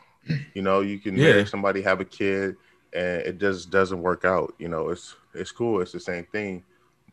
You 0.53 0.61
know 0.61 0.81
you 0.81 0.99
can 0.99 1.19
Yeah. 1.19 1.21
marry 1.21 1.45
somebody 1.45 1.81
have 1.81 1.99
a 2.01 2.05
kid 2.05 2.55
and 2.93 3.21
it 3.21 3.39
just 3.39 3.69
doesn't 3.71 4.01
work 4.01 4.25
out. 4.25 4.53
You 4.59 4.69
know 4.69 4.89
it's 4.89 5.15
it's 5.33 5.51
cool 5.51 5.81
it's 5.81 5.91
the 5.91 5.99
same 5.99 6.25
thing. 6.31 6.63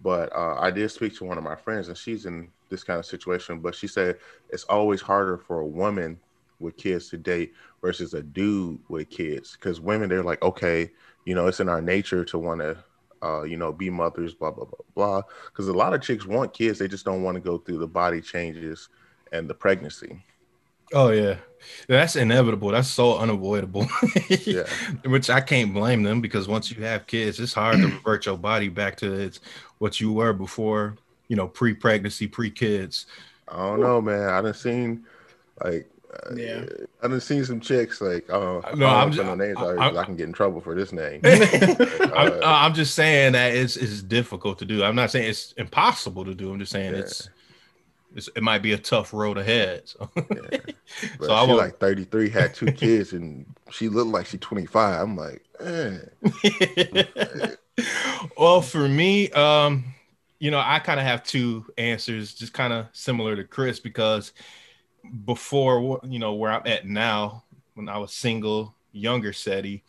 But 0.00 0.35
uh, 0.35 0.56
i 0.61 0.71
did 0.71 0.90
speak 0.90 1.14
to 1.16 1.25
one 1.25 1.38
of 1.38 1.44
my 1.44 1.56
friends 1.56 1.88
and 1.88 1.97
she's 1.97 2.26
in 2.26 2.50
this 2.71 2.82
kind 2.85 2.99
of 2.99 3.06
situation 3.06 3.61
but 3.61 3.75
she 3.75 3.87
said 3.87 4.16
it's 4.49 4.64
always 4.64 5.00
harder 5.00 5.38
for 5.38 5.61
a 5.61 5.66
woman 5.66 6.21
with 6.59 6.76
kids 6.76 7.09
to 7.11 7.18
date 7.18 7.52
versus 7.82 8.14
a 8.14 8.23
dude 8.23 8.80
with 8.88 9.11
kids. 9.11 9.56
Because 9.59 9.80
women 9.80 10.09
they're 10.09 10.23
like 10.23 10.42
okay 10.42 10.90
you 11.25 11.35
know 11.35 11.47
it's 11.47 11.61
in 11.61 11.68
our 11.68 11.82
nature 11.82 12.25
to 12.26 12.38
want 12.38 12.61
to 12.61 12.85
uh, 13.23 13.42
you 13.42 13.56
know 13.56 13.73
be 13.73 13.90
mothers 13.90 14.35
blah 14.35 14.50
blah 14.50 14.64
blah 14.64 14.85
blah. 14.94 15.23
Because 15.52 15.68
a 15.68 15.73
lot 15.73 15.94
of 15.94 16.02
chicks 16.02 16.26
want 16.26 16.52
kids 16.54 16.78
they 16.78 16.88
just 16.88 17.04
don't 17.04 17.23
want 17.23 17.37
to 17.37 17.40
go 17.40 17.59
through 17.59 17.78
the 17.78 17.87
body 17.88 18.21
changes 18.21 18.88
and 19.33 19.49
the 19.51 19.55
pregnancy 19.55 20.23
Oh 20.95 21.09
yeah, 21.09 21.37
that's 21.89 22.17
inevitable. 22.17 22.69
That's 22.71 22.87
so 22.89 23.17
unavoidable. 23.17 23.87
Yeah. 24.29 24.65
Which 25.07 25.31
I 25.31 25.41
can't 25.41 25.73
blame 25.73 26.03
them 26.03 26.21
because 26.21 26.47
once 26.47 26.71
you 26.71 26.83
have 26.83 27.07
kids, 27.07 27.41
it's 27.41 27.55
hard 27.55 27.79
to 27.79 27.87
revert 27.87 28.27
your 28.27 28.37
body 28.37 28.69
back 28.69 28.97
to 28.99 29.11
its 29.11 29.41
what 29.79 30.01
you 30.03 30.12
were 30.12 30.35
before. 30.35 30.99
You 31.29 31.37
know, 31.37 31.49
pre-pregnancy, 31.49 32.27
pre-kids. 32.27 33.07
I 33.49 33.57
don't 33.57 33.81
know, 33.81 34.03
man. 34.03 34.29
I 34.29 34.43
done 34.43 34.53
seen 34.53 35.07
like 35.65 35.89
uh, 36.12 36.35
Yeah. 36.35 36.67
I 37.03 37.09
done 37.09 37.21
seen 37.23 37.43
some 37.47 37.61
chicks 37.61 38.03
like 38.03 38.29
oh 38.31 38.61
No, 38.77 38.85
I 38.85 39.01
I'm 39.03 39.09
don't 39.09 39.12
ju- 39.12 39.25
know 39.25 39.35
names. 39.35 39.57
I- 39.57 39.65
I, 39.83 39.89
I- 39.89 40.01
I 40.03 40.05
can 40.05 40.15
get 40.17 40.27
in 40.27 40.35
trouble 40.35 40.61
for 40.61 40.75
this 40.75 40.93
name. 40.93 41.23
I'm, 41.25 42.33
uh, 42.33 42.41
I'm 42.45 42.75
just 42.75 42.95
saying 42.95 43.33
that 43.33 43.55
it's, 43.55 43.79
it's 43.79 44.03
difficult 44.03 44.59
to 44.59 44.67
do. 44.67 44.85
I'm 44.85 44.95
not 44.95 45.11
saying 45.11 45.31
it's 45.31 45.53
impossible 45.53 46.27
to 46.27 46.35
do. 46.35 46.53
I'm 46.53 46.59
just 46.59 46.73
saying 46.73 46.93
Yeah. 46.93 47.01
it's, 47.01 47.21
it's 47.21 47.29
it 48.14 48.42
might 48.42 48.62
be 48.62 48.73
a 48.73 48.78
tough 48.78 49.12
road 49.12 49.38
ahead. 49.38 49.83
So, 49.88 50.11
But 51.19 51.26
so 51.26 51.35
I 51.35 51.42
won't. 51.42 51.59
like 51.59 51.78
33, 51.78 52.31
had 52.31 52.54
two 52.54 52.71
kids, 52.73 53.12
and 53.12 53.47
she 53.71 53.88
looked 53.88 54.11
like 54.11 54.26
she's 54.26 54.40
25. 54.40 55.00
I'm 55.00 55.16
like, 55.16 55.42
eh. 55.61 55.99
well, 58.37 58.61
for 58.62 58.88
me, 58.88 59.31
um, 59.31 59.85
you 60.38 60.50
know, 60.50 60.62
I 60.64 60.78
kind 60.81 61.00
of 61.00 61.07
have 61.07 61.23
two 61.23 61.64
answers, 61.78 62.35
just 62.35 62.52
kind 62.52 62.73
of 62.73 62.87
similar 62.92 63.37
to 63.37 63.45
Chris, 63.45 63.81
because 63.81 64.33
before, 65.25 66.00
you 66.04 66.19
know, 66.19 66.35
where 66.35 66.52
I'm 66.52 66.66
at 66.66 66.87
now, 66.87 67.45
when 67.75 67.88
I 67.88 67.99
was 67.99 68.12
single, 68.12 68.75
younger 68.92 69.33
SETI, 69.33 69.83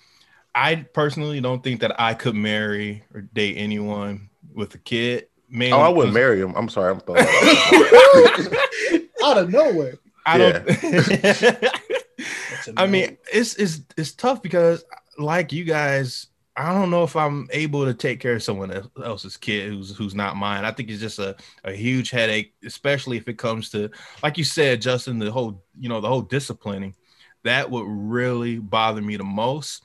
I 0.56 0.76
personally 0.94 1.42
don't 1.42 1.64
think 1.64 1.82
that 1.82 2.00
I 2.00 2.14
could 2.14 2.36
marry 2.36 3.04
or 3.14 3.22
date 3.22 3.56
anyone 3.58 4.30
with 4.54 4.76
a 4.76 4.78
kid. 4.78 5.28
Mainly 5.54 5.74
oh, 5.74 5.82
I 5.82 5.88
wouldn't 5.90 6.14
because- 6.16 6.28
marry 6.28 6.42
him. 6.42 6.56
I'm 6.56 6.68
sorry, 6.68 6.92
I'm 6.92 7.00
throwing. 7.00 7.24
that 7.24 9.08
Out 9.24 9.38
of 9.44 9.52
nowhere. 9.52 10.00
I 10.26 10.38
don't. 10.40 10.66
That's 10.66 11.42
a 12.68 12.74
I 12.76 12.88
mean, 12.88 13.18
it's 13.32 13.56
it's 13.56 13.82
it's 13.96 14.14
tough 14.14 14.42
because, 14.42 14.84
like 15.20 15.52
you 15.52 15.64
guys, 15.64 16.28
I 16.58 16.74
don't 16.74 16.90
know 16.90 17.04
if 17.04 17.16
I'm 17.16 17.48
able 17.52 17.86
to 17.86 17.94
take 17.94 18.20
care 18.20 18.34
of 18.34 18.42
someone 18.44 18.90
else's 19.04 19.38
kid 19.38 19.70
who's 19.70 19.96
who's 19.96 20.16
not 20.16 20.38
mine. 20.38 20.66
I 20.66 20.72
think 20.72 20.90
it's 20.90 21.02
just 21.02 21.20
a, 21.20 21.36
a 21.64 21.74
huge 21.74 22.10
headache, 22.10 22.56
especially 22.66 23.18
if 23.18 23.28
it 23.28 23.38
comes 23.38 23.70
to, 23.72 23.92
like 24.24 24.40
you 24.40 24.44
said, 24.44 24.82
Justin, 24.82 25.20
the 25.20 25.32
whole 25.32 25.64
you 25.80 25.88
know 25.88 26.02
the 26.02 26.10
whole 26.10 26.22
disciplining. 26.24 26.96
That 27.44 27.70
would 27.70 27.86
really 27.86 28.58
bother 28.58 29.02
me 29.02 29.18
the 29.18 29.24
most, 29.24 29.84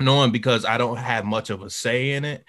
knowing 0.00 0.32
because 0.32 0.64
I 0.64 0.76
don't 0.78 0.96
have 0.96 1.24
much 1.24 1.50
of 1.50 1.62
a 1.62 1.70
say 1.70 2.12
in 2.12 2.24
it. 2.24 2.44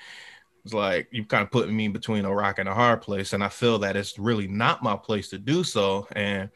It's 0.66 0.74
like 0.74 1.08
you 1.12 1.26
kind 1.26 1.44
of 1.44 1.52
putting 1.52 1.76
me 1.76 1.88
between 1.88 2.26
a 2.26 2.34
rock 2.34 2.60
and 2.60 2.70
a 2.70 2.74
hard 2.74 3.02
place, 3.02 3.34
and 3.34 3.44
I 3.44 3.50
feel 3.50 3.80
that 3.80 3.96
it's 3.96 4.20
really 4.20 4.48
not 4.48 4.84
my 4.84 4.98
place 4.98 5.30
to 5.30 5.38
do 5.40 5.64
so. 5.64 6.08
And 6.14 6.50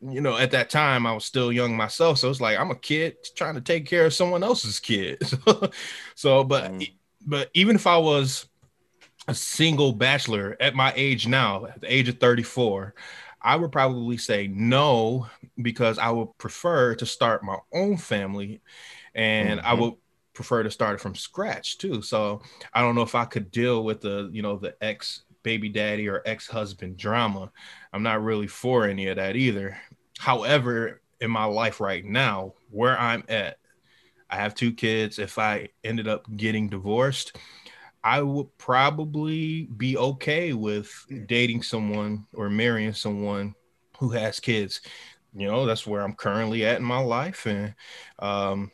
you 0.00 0.20
know, 0.20 0.36
at 0.36 0.52
that 0.52 0.70
time 0.70 1.06
I 1.06 1.12
was 1.12 1.24
still 1.24 1.52
young 1.52 1.76
myself, 1.76 2.18
so 2.18 2.30
it's 2.30 2.40
like 2.40 2.58
I'm 2.58 2.70
a 2.70 2.76
kid 2.76 3.16
trying 3.36 3.54
to 3.56 3.60
take 3.60 3.86
care 3.86 4.06
of 4.06 4.14
someone 4.14 4.42
else's 4.44 4.80
kid. 4.80 5.22
so, 6.14 6.44
but 6.44 6.72
Mm. 6.72 6.92
but 7.26 7.50
even 7.54 7.76
if 7.76 7.86
I 7.86 7.98
was 7.98 8.46
a 9.28 9.34
single 9.34 9.92
bachelor 9.92 10.56
at 10.60 10.74
my 10.74 10.92
age 10.96 11.26
now, 11.26 11.66
at 11.66 11.80
the 11.80 11.92
age 11.92 12.08
of 12.08 12.18
34, 12.18 12.94
I 13.42 13.56
would 13.56 13.72
probably 13.72 14.16
say 14.18 14.48
no 14.48 15.28
because 15.60 15.98
I 15.98 16.10
would 16.10 16.36
prefer 16.38 16.94
to 16.96 17.06
start 17.06 17.44
my 17.44 17.58
own 17.72 17.96
family, 17.96 18.60
and 19.14 19.60
I 19.60 19.74
Mhm. 19.74 19.80
would 19.80 19.94
prefer 20.38 20.62
to 20.62 20.70
start 20.70 20.94
it 20.94 21.00
from 21.00 21.16
scratch 21.16 21.78
too. 21.78 22.00
So 22.00 22.40
I 22.72 22.80
don't 22.80 22.94
know 22.94 23.02
if 23.02 23.16
I 23.16 23.24
could 23.24 23.50
deal 23.50 23.82
with 23.82 24.00
the 24.00 24.30
you 24.32 24.40
know 24.40 24.56
the 24.56 24.76
ex 24.80 25.22
baby 25.42 25.68
daddy 25.68 26.08
or 26.08 26.22
ex 26.26 26.46
husband 26.46 26.96
drama. 26.96 27.50
I'm 27.92 28.04
not 28.04 28.22
really 28.22 28.46
for 28.46 28.86
any 28.86 29.08
of 29.08 29.16
that 29.16 29.34
either. 29.34 29.76
However, 30.16 31.02
in 31.20 31.28
my 31.28 31.44
life 31.44 31.80
right 31.80 32.04
now, 32.04 32.54
where 32.70 32.96
I'm 32.96 33.24
at, 33.28 33.58
I 34.30 34.36
have 34.36 34.54
two 34.54 34.72
kids. 34.72 35.18
If 35.18 35.40
I 35.40 35.70
ended 35.82 36.06
up 36.06 36.24
getting 36.36 36.68
divorced, 36.68 37.36
I 38.04 38.22
would 38.22 38.56
probably 38.58 39.64
be 39.76 39.96
okay 39.96 40.52
with 40.52 40.88
dating 41.26 41.64
someone 41.64 42.26
or 42.32 42.48
marrying 42.48 42.92
someone 42.92 43.56
who 43.98 44.10
has 44.10 44.38
kids. 44.38 44.82
You 45.34 45.48
know, 45.48 45.66
that's 45.66 45.84
where 45.84 46.02
I'm 46.02 46.14
currently 46.14 46.64
at 46.64 46.76
in 46.76 46.84
my 46.84 47.00
life. 47.00 47.44
And 47.44 47.74
um, 48.20 48.70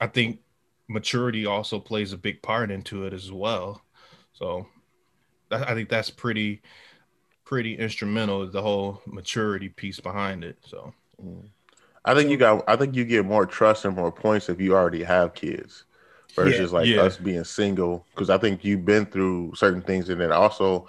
I 0.00 0.06
think 0.06 0.40
maturity 0.88 1.46
also 1.46 1.80
plays 1.80 2.12
a 2.12 2.18
big 2.18 2.42
part 2.42 2.70
into 2.70 3.04
it 3.06 3.12
as 3.12 3.32
well. 3.32 3.82
So 4.32 4.66
I 5.50 5.74
think 5.74 5.88
that's 5.88 6.10
pretty, 6.10 6.62
pretty 7.44 7.78
instrumental, 7.78 8.48
the 8.50 8.62
whole 8.62 9.02
maturity 9.06 9.68
piece 9.70 10.00
behind 10.00 10.44
it. 10.44 10.58
So, 10.66 10.94
I 12.04 12.14
think 12.14 12.30
you 12.30 12.36
got. 12.36 12.64
I 12.68 12.76
think 12.76 12.94
you 12.94 13.04
get 13.04 13.24
more 13.24 13.46
trust 13.46 13.84
and 13.84 13.96
more 13.96 14.12
points 14.12 14.48
if 14.48 14.60
you 14.60 14.74
already 14.74 15.02
have 15.02 15.34
kids, 15.34 15.84
versus 16.36 16.72
like 16.72 16.92
Yeah. 16.92 16.96
us 16.96 17.16
being 17.16 17.44
single. 17.44 18.06
Because 18.14 18.30
I 18.30 18.38
think 18.38 18.64
you've 18.64 18.84
been 18.84 19.06
through 19.06 19.54
certain 19.56 19.82
things, 19.82 20.08
and 20.08 20.20
then 20.20 20.32
also, 20.32 20.88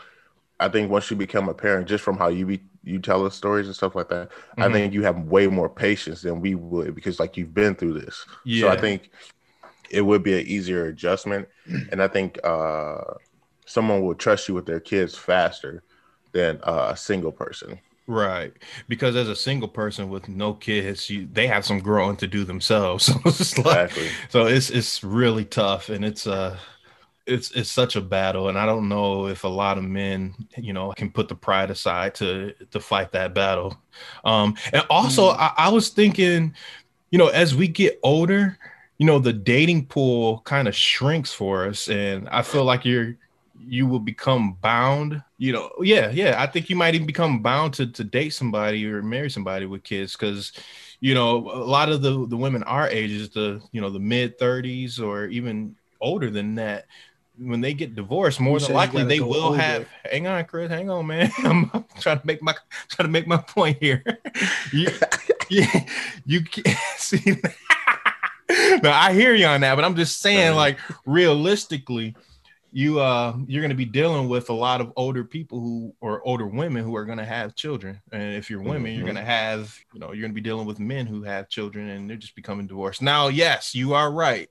I 0.59 0.69
think 0.69 0.91
once 0.91 1.11
you 1.11 1.17
become 1.17 1.49
a 1.49 1.53
parent, 1.55 1.87
just 1.89 2.03
from 2.03 2.17
how 2.17 2.29
you 2.29 2.45
be 2.45 2.61
you 2.83 2.99
tell 2.99 3.25
us 3.25 3.35
stories 3.35 3.67
and 3.67 3.75
stuff 3.75 3.95
like 3.95 4.09
that, 4.09 4.31
I 4.59 4.69
Mhm. 4.69 4.69
think 4.69 4.93
you 4.93 5.03
have 5.03 5.19
way 5.25 5.47
more 5.47 5.69
patience 5.69 6.21
than 6.23 6.41
we 6.41 6.55
would 6.55 6.95
because 6.95 7.19
like 7.19 7.37
you've 7.37 7.53
been 7.53 7.75
through 7.75 7.99
this. 8.01 8.25
yeah. 8.43 8.47
So 8.55 8.69
I 8.69 8.75
think 8.77 9.11
it 9.89 10.01
would 10.01 10.23
be 10.23 10.39
an 10.39 10.47
easier 10.47 10.85
adjustment, 10.85 11.47
and 11.89 12.01
I 12.01 12.07
think 12.07 12.39
uh, 12.43 13.01
someone 13.65 14.03
will 14.03 14.15
trust 14.15 14.47
you 14.47 14.53
with 14.55 14.65
their 14.65 14.79
kids 14.79 15.17
faster 15.17 15.83
than 16.33 16.59
uh, 16.63 16.89
a 16.91 16.97
single 16.97 17.31
person. 17.31 17.79
Right. 18.09 18.53
Because 18.87 19.17
as 19.17 19.27
a 19.27 19.35
single 19.35 19.67
person 19.67 20.09
with 20.09 20.29
no 20.29 20.53
kids, 20.53 21.09
you 21.09 21.27
they 21.29 21.45
have 21.47 21.65
some 21.65 21.79
growing 21.79 22.15
to 22.17 22.27
do 22.27 22.43
themselves. 22.45 23.07
So 23.13 23.19
it's 23.25 23.57
like 23.57 23.81
Exactly. 23.81 24.17
so 24.29 24.45
it's 24.45 24.69
it's 24.69 25.03
really 25.03 25.43
tough 25.43 25.89
and 25.89 26.05
it's 26.05 26.25
uh 26.25 26.57
it's 27.27 27.51
it's 27.51 27.71
such 27.71 27.95
a 27.97 28.01
battle 28.01 28.49
and 28.49 28.57
I 28.57 28.65
don't 28.65 28.89
know 28.89 29.27
if 29.27 29.43
a 29.43 29.47
lot 29.49 29.77
of 29.77 29.83
men, 29.85 30.35
you 30.57 30.73
know, 30.73 30.91
can 30.93 31.11
put 31.11 31.27
the 31.29 31.35
pride 31.35 31.71
aside 31.71 32.15
to 32.15 32.53
to 32.71 32.79
fight 32.79 33.11
that 33.13 33.33
battle. 33.35 33.77
Um 34.25 34.55
and 34.73 34.83
also 34.89 35.29
I, 35.29 35.53
I 35.57 35.69
was 35.69 35.89
thinking, 35.89 36.55
you 37.11 37.19
know, 37.19 37.27
as 37.29 37.55
we 37.55 37.67
get 37.67 37.99
older, 38.03 38.57
you 38.97 39.05
know, 39.05 39.19
the 39.19 39.33
dating 39.33 39.85
pool 39.87 40.41
kind 40.45 40.67
of 40.67 40.75
shrinks 40.75 41.31
for 41.33 41.65
us 41.67 41.87
and 41.87 42.27
I 42.29 42.41
feel 42.41 42.63
like 42.63 42.85
you're 42.85 43.15
you 43.59 43.87
will 43.87 43.99
become 43.99 44.53
bound 44.61 45.21
you 45.39 45.51
know 45.51 45.69
yeah 45.81 46.11
yeah 46.11 46.35
i 46.41 46.45
think 46.45 46.69
you 46.69 46.75
might 46.75 46.93
even 46.93 47.07
become 47.07 47.41
bound 47.41 47.73
to, 47.73 47.87
to 47.87 48.03
date 48.03 48.29
somebody 48.29 48.85
or 48.85 49.01
marry 49.01 49.29
somebody 49.29 49.65
with 49.65 49.83
kids 49.83 50.13
because 50.15 50.53
you 50.99 51.13
know 51.15 51.37
a 51.51 51.65
lot 51.65 51.89
of 51.89 52.01
the 52.03 52.27
the 52.27 52.37
women 52.37 52.61
our 52.63 52.87
ages 52.87 53.29
the 53.29 53.59
you 53.71 53.81
know 53.81 53.89
the 53.89 53.99
mid 53.99 54.37
30s 54.37 54.99
or 55.01 55.25
even 55.25 55.75
older 55.99 56.29
than 56.29 56.55
that. 56.55 56.85
When 57.39 57.61
they 57.61 57.73
get 57.73 57.93
divorced 57.95 58.39
more 58.39 58.59
You 58.59 58.65
than 58.65 58.75
likely 58.75 59.03
they 59.03 59.19
will 59.19 59.43
older. 59.43 59.57
have 59.57 59.87
hang 60.09 60.25
on 60.27 60.43
chris 60.45 60.69
hang 60.69 60.89
on 60.89 61.05
man 61.05 61.31
i'm, 61.39 61.69
I'm 61.73 61.85
trying 61.99 62.19
to 62.19 62.25
make 62.25 62.41
my 62.41 62.55
trying 62.89 63.07
to 63.07 63.11
make 63.11 63.27
my 63.27 63.37
point 63.37 63.77
here. 63.79 64.03
You, 64.73 64.89
yeah 65.49 65.85
you 66.25 66.41
can't 66.43 66.77
see 66.97 67.37
no 68.83 68.91
i 68.91 69.13
hear 69.13 69.33
you 69.33 69.45
on 69.45 69.61
that 69.61 69.75
but 69.75 69.83
i'm 69.85 69.95
just 69.95 70.19
saying 70.21 70.55
like 70.55 70.77
realistically 71.05 72.15
you 72.71 72.99
uh 72.99 73.35
you're 73.47 73.61
going 73.61 73.69
to 73.71 73.75
be 73.75 73.85
dealing 73.85 74.29
with 74.29 74.49
a 74.49 74.53
lot 74.53 74.81
of 74.81 74.93
older 74.97 75.23
people 75.23 75.59
who 75.59 75.95
or 76.01 76.25
older 76.27 76.47
women 76.47 76.83
who 76.83 76.95
are 76.95 77.05
going 77.05 77.17
to 77.17 77.25
have 77.25 77.55
children. 77.55 78.01
And 78.11 78.35
if 78.35 78.49
you're 78.49 78.61
women 78.61 78.93
you're 78.93 79.03
Mhm. 79.03 79.05
going 79.05 79.15
to 79.15 79.23
have 79.23 79.75
you 79.93 79.99
know 79.99 80.07
you're 80.13 80.21
going 80.21 80.31
to 80.31 80.35
be 80.35 80.41
dealing 80.41 80.67
with 80.67 80.79
men 80.79 81.07
who 81.07 81.23
have 81.23 81.49
children 81.49 81.89
and 81.89 82.09
they're 82.09 82.17
just 82.17 82.35
becoming 82.35 82.67
divorced. 82.67 83.01
Now 83.01 83.29
yes 83.29 83.75
you 83.75 83.93
are 83.93 84.11
right. 84.11 84.49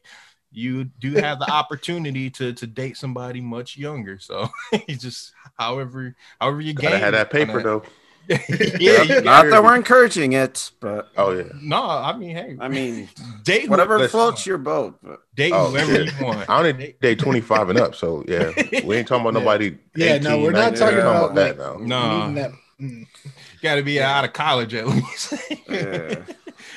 You 0.52 0.84
do 0.84 1.14
have 1.16 1.38
the 1.38 1.50
opportunity 1.50 2.30
to 2.30 2.52
to 2.54 2.66
date 2.66 2.96
somebody 2.96 3.40
much 3.40 3.76
younger. 3.76 4.18
So 4.18 4.48
you 4.88 4.96
just 4.96 5.32
however 5.58 6.16
however 6.40 6.60
you 6.60 6.72
Gotta 6.74 6.98
game 6.98 7.00
have 7.00 7.12
that 7.12 7.30
paper 7.30 7.62
though. 7.62 7.84
yeah 8.80 9.02
you, 9.02 9.20
Not 9.22 9.50
that 9.50 9.62
we're 9.62 9.76
encouraging 9.76 10.32
it, 10.32 10.70
but 10.80 11.08
Oh 11.16 11.32
yeah. 11.32 11.44
no 11.60 11.82
i 11.82 12.16
mean 12.16 12.34
hey 12.36 12.56
I 12.60 12.68
mean, 12.68 13.08
date 13.44 13.68
whatever 13.68 13.98
listen. 13.98 14.10
floats 14.10 14.44
your 14.46 14.58
boat. 14.58 14.98
But 15.02 15.20
date 15.34 15.52
Oh, 15.54 15.70
whoever 15.70 15.94
shit. 16.06 16.18
you 16.18 16.24
want 16.26 16.48
I 16.50 16.58
only 16.58 16.96
date 17.00 17.18
25 17.18 17.70
and 17.70 17.78
up, 17.78 17.94
so 17.94 18.24
yeah. 18.26 18.50
We 18.84 18.96
ain't 18.96 19.08
talking 19.08 19.22
about 19.26 19.34
Yeah. 19.34 19.40
nobody. 19.44 19.78
Yeah, 19.94 20.18
no, 20.18 20.40
we're 20.40 20.50
not 20.52 20.72
19, 20.74 20.78
talking 20.78 20.96
we're 20.96 21.02
about, 21.02 21.34
that 21.36 21.58
like- 21.58 21.80
now. 21.80 21.86
no 21.86 22.18
Needing 22.28 22.34
that- 22.34 22.52
mm. 22.80 23.06
got 23.62 23.74
to 23.76 23.82
be 23.82 24.00
out 24.00 24.24
of 24.24 24.32
college 24.32 24.74
at 24.74 24.86
least 24.86 25.34
yeah. 25.68 26.22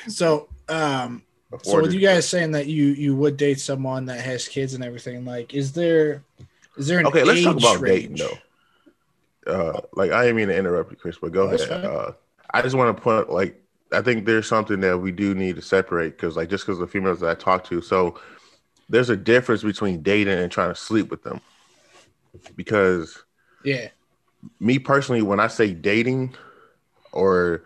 So, 0.08 0.48
um, 0.68 1.22
so 1.62 1.80
with 1.82 1.92
you 1.92 2.00
guys 2.00 2.28
saying 2.28 2.52
that 2.52 2.66
you 2.66 2.86
you 2.86 3.14
would 3.16 3.36
date 3.36 3.58
someone 3.60 4.06
that 4.06 4.20
has 4.20 4.46
kids 4.48 4.74
and 4.74 4.84
everything, 4.84 5.24
like, 5.24 5.52
is 5.54 5.72
there 5.72 6.22
is 6.76 6.86
there 6.86 7.00
an 7.00 7.06
Okay, 7.06 7.24
let's 7.24 7.42
talk 7.42 7.56
about 7.56 7.80
range? 7.80 8.02
dating 8.02 8.16
though. 8.16 8.38
Uh, 9.50 9.80
like 9.94 10.12
I 10.12 10.22
didn't 10.22 10.36
mean 10.36 10.48
to 10.48 10.56
interrupt 10.56 10.90
you, 10.92 10.96
Chris, 10.96 11.18
but 11.18 11.32
go 11.32 11.48
that's 11.48 11.68
ahead. 11.68 11.84
Uh, 11.84 12.12
I 12.52 12.62
just 12.62 12.76
want 12.76 12.96
to 12.96 13.02
point 13.02 13.30
like 13.30 13.62
I 13.92 14.02
think 14.02 14.26
there's 14.26 14.48
something 14.48 14.80
that 14.80 14.98
we 14.98 15.12
do 15.12 15.34
need 15.34 15.56
to 15.56 15.62
separate 15.62 16.10
because 16.16 16.36
like 16.36 16.48
just 16.50 16.66
because 16.66 16.78
the 16.78 16.86
females 16.86 17.20
that 17.20 17.30
I 17.30 17.34
talk 17.34 17.64
to, 17.64 17.82
so 17.82 18.20
there's 18.88 19.10
a 19.10 19.16
difference 19.16 19.62
between 19.62 20.02
dating 20.02 20.38
and 20.38 20.52
trying 20.52 20.70
to 20.70 20.74
sleep 20.80 21.10
with 21.10 21.22
them. 21.24 21.40
Because 22.56 23.24
Yeah, 23.64 23.88
me 24.58 24.78
personally, 24.78 25.22
when 25.22 25.40
I 25.40 25.46
say 25.48 25.72
dating, 25.72 26.34
or 27.12 27.64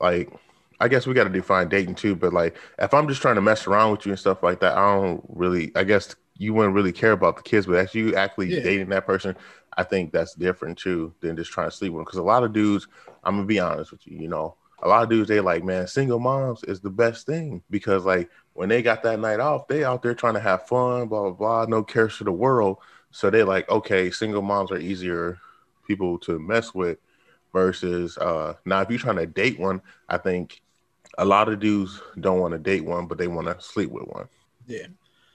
like, 0.00 0.32
I 0.80 0.88
guess 0.88 1.06
we 1.06 1.14
got 1.14 1.24
to 1.24 1.30
define 1.30 1.68
dating 1.68 1.96
too. 1.96 2.16
But 2.16 2.34
like, 2.34 2.56
if 2.78 2.94
I'm 2.94 3.08
just 3.08 3.22
trying 3.22 3.36
to 3.36 3.42
mess 3.42 3.66
around 3.68 3.92
with 3.92 4.06
you 4.06 4.12
and 4.12 4.20
stuff 4.20 4.42
like 4.42 4.60
that, 4.60 4.76
I 4.76 4.94
don't 4.94 5.24
really. 5.28 5.72
I 5.76 5.84
guess 5.84 6.16
you 6.36 6.54
wouldn't 6.54 6.74
really 6.74 6.92
care 6.92 7.12
about 7.12 7.36
the 7.36 7.42
kids, 7.42 7.66
but 7.66 7.76
as 7.76 7.94
you 7.94 8.16
actually 8.16 8.52
Yeah. 8.52 8.60
dating 8.62 8.90
that 8.90 9.06
person, 9.06 9.36
I 9.78 9.84
think 9.84 10.12
that's 10.12 10.34
different 10.34 10.76
too 10.76 11.14
than 11.20 11.36
just 11.36 11.52
trying 11.52 11.70
to 11.70 11.76
sleep 11.76 11.92
with 11.92 12.00
them. 12.00 12.04
Because 12.04 12.18
a 12.18 12.22
lot 12.22 12.42
of 12.42 12.52
dudes, 12.52 12.88
I'm 13.22 13.36
gonna 13.36 13.46
be 13.46 13.60
honest 13.60 13.92
with 13.92 14.04
you, 14.08 14.18
you 14.18 14.28
know, 14.28 14.56
a 14.82 14.88
lot 14.88 15.04
of 15.04 15.08
dudes 15.08 15.28
they 15.28 15.38
like, 15.38 15.62
man, 15.62 15.86
single 15.86 16.18
moms 16.18 16.64
is 16.64 16.80
the 16.80 16.90
best 16.90 17.26
thing 17.26 17.62
because 17.70 18.04
like 18.04 18.28
when 18.54 18.68
they 18.68 18.82
got 18.82 19.04
that 19.04 19.20
night 19.20 19.38
off, 19.38 19.68
they 19.68 19.84
out 19.84 20.02
there 20.02 20.16
trying 20.16 20.34
to 20.34 20.40
have 20.40 20.66
fun, 20.66 21.06
blah 21.06 21.22
blah 21.22 21.30
blah, 21.30 21.66
no 21.66 21.84
cares 21.84 22.14
for 22.14 22.24
the 22.24 22.32
world. 22.32 22.78
So 23.12 23.30
they're 23.30 23.44
like, 23.44 23.70
okay, 23.70 24.10
single 24.10 24.42
moms 24.42 24.72
are 24.72 24.78
easier 24.78 25.38
people 25.86 26.18
to 26.18 26.40
mess 26.40 26.74
with 26.74 26.98
versus 27.52 28.18
uh 28.18 28.54
now 28.66 28.80
if 28.80 28.90
you're 28.90 28.98
trying 28.98 29.16
to 29.16 29.26
date 29.26 29.60
one, 29.60 29.80
I 30.08 30.18
think 30.18 30.60
a 31.18 31.24
lot 31.24 31.48
of 31.48 31.60
dudes 31.60 32.00
don't 32.18 32.40
want 32.40 32.50
to 32.50 32.58
date 32.58 32.84
one, 32.84 33.06
but 33.06 33.16
they 33.16 33.28
want 33.28 33.46
to 33.46 33.64
sleep 33.64 33.90
with 33.90 34.08
one. 34.08 34.28
Yeah. 34.66 34.86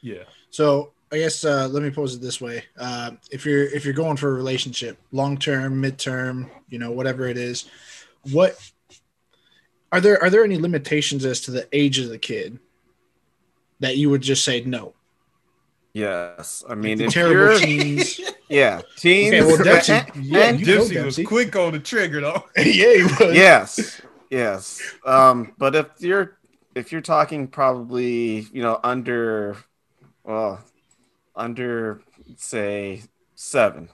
Yeah. 0.02 0.24
So 0.50 0.92
I 1.14 1.18
guess 1.20 1.46
uh, 1.46 1.68
let 1.72 1.84
me 1.84 1.92
pose 1.92 2.16
it 2.16 2.22
this 2.22 2.42
way: 2.42 2.64
uh, 2.78 3.12
if 3.32 3.46
you're 3.46 3.66
if 3.66 3.86
you're 3.86 3.94
going 3.94 4.18
for 4.18 4.30
a 4.30 4.34
relationship, 4.34 4.98
long 5.12 5.38
term, 5.38 5.80
midterm, 5.80 6.50
you 6.70 6.80
know, 6.80 6.92
whatever 6.92 7.28
it 7.28 7.38
is, 7.38 7.66
what 8.32 8.60
are 9.92 10.02
there 10.02 10.22
are 10.24 10.32
there 10.32 10.44
any 10.44 10.58
limitations 10.58 11.24
as 11.24 11.40
to 11.42 11.52
the 11.52 11.68
age 11.72 12.00
of 12.00 12.10
the 12.10 12.18
kid 12.18 12.58
that 13.80 13.96
you 13.98 14.10
would 14.10 14.22
just 14.22 14.44
say 14.44 14.62
no? 14.62 14.94
Yes, 15.94 16.64
I 16.68 16.74
mean, 16.74 16.98
The 16.98 17.04
if 17.06 17.14
terrible 17.14 17.34
you're, 17.52 17.60
teens. 17.60 18.20
yeah, 18.50 18.82
teens. 18.98 19.36
Okay, 19.36 19.46
well, 19.46 19.58
Dempsey, 19.64 19.94
and- 19.94 20.26
yeah, 20.26 20.40
and- 20.46 20.60
you 20.60 20.66
know 20.66 20.82
Dipsy 20.82 21.06
was 21.06 21.20
quick 21.28 21.56
on 21.56 21.74
the 21.74 21.80
trigger 21.80 22.22
though. 22.22 22.44
yeah, 22.58 22.64
he 22.96 23.04
was. 23.04 23.36
yes, 23.36 24.02
yes. 24.32 24.82
Um, 25.06 25.54
but 25.60 25.76
if 25.76 25.86
you're 26.00 26.40
if 26.74 26.92
you're 26.92 27.02
talking 27.02 27.48
probably 27.48 28.48
you 28.52 28.64
know 28.64 28.80
under, 28.84 29.58
well, 30.24 30.60
under 31.36 32.02
say 32.38 33.04
seven, 33.36 33.90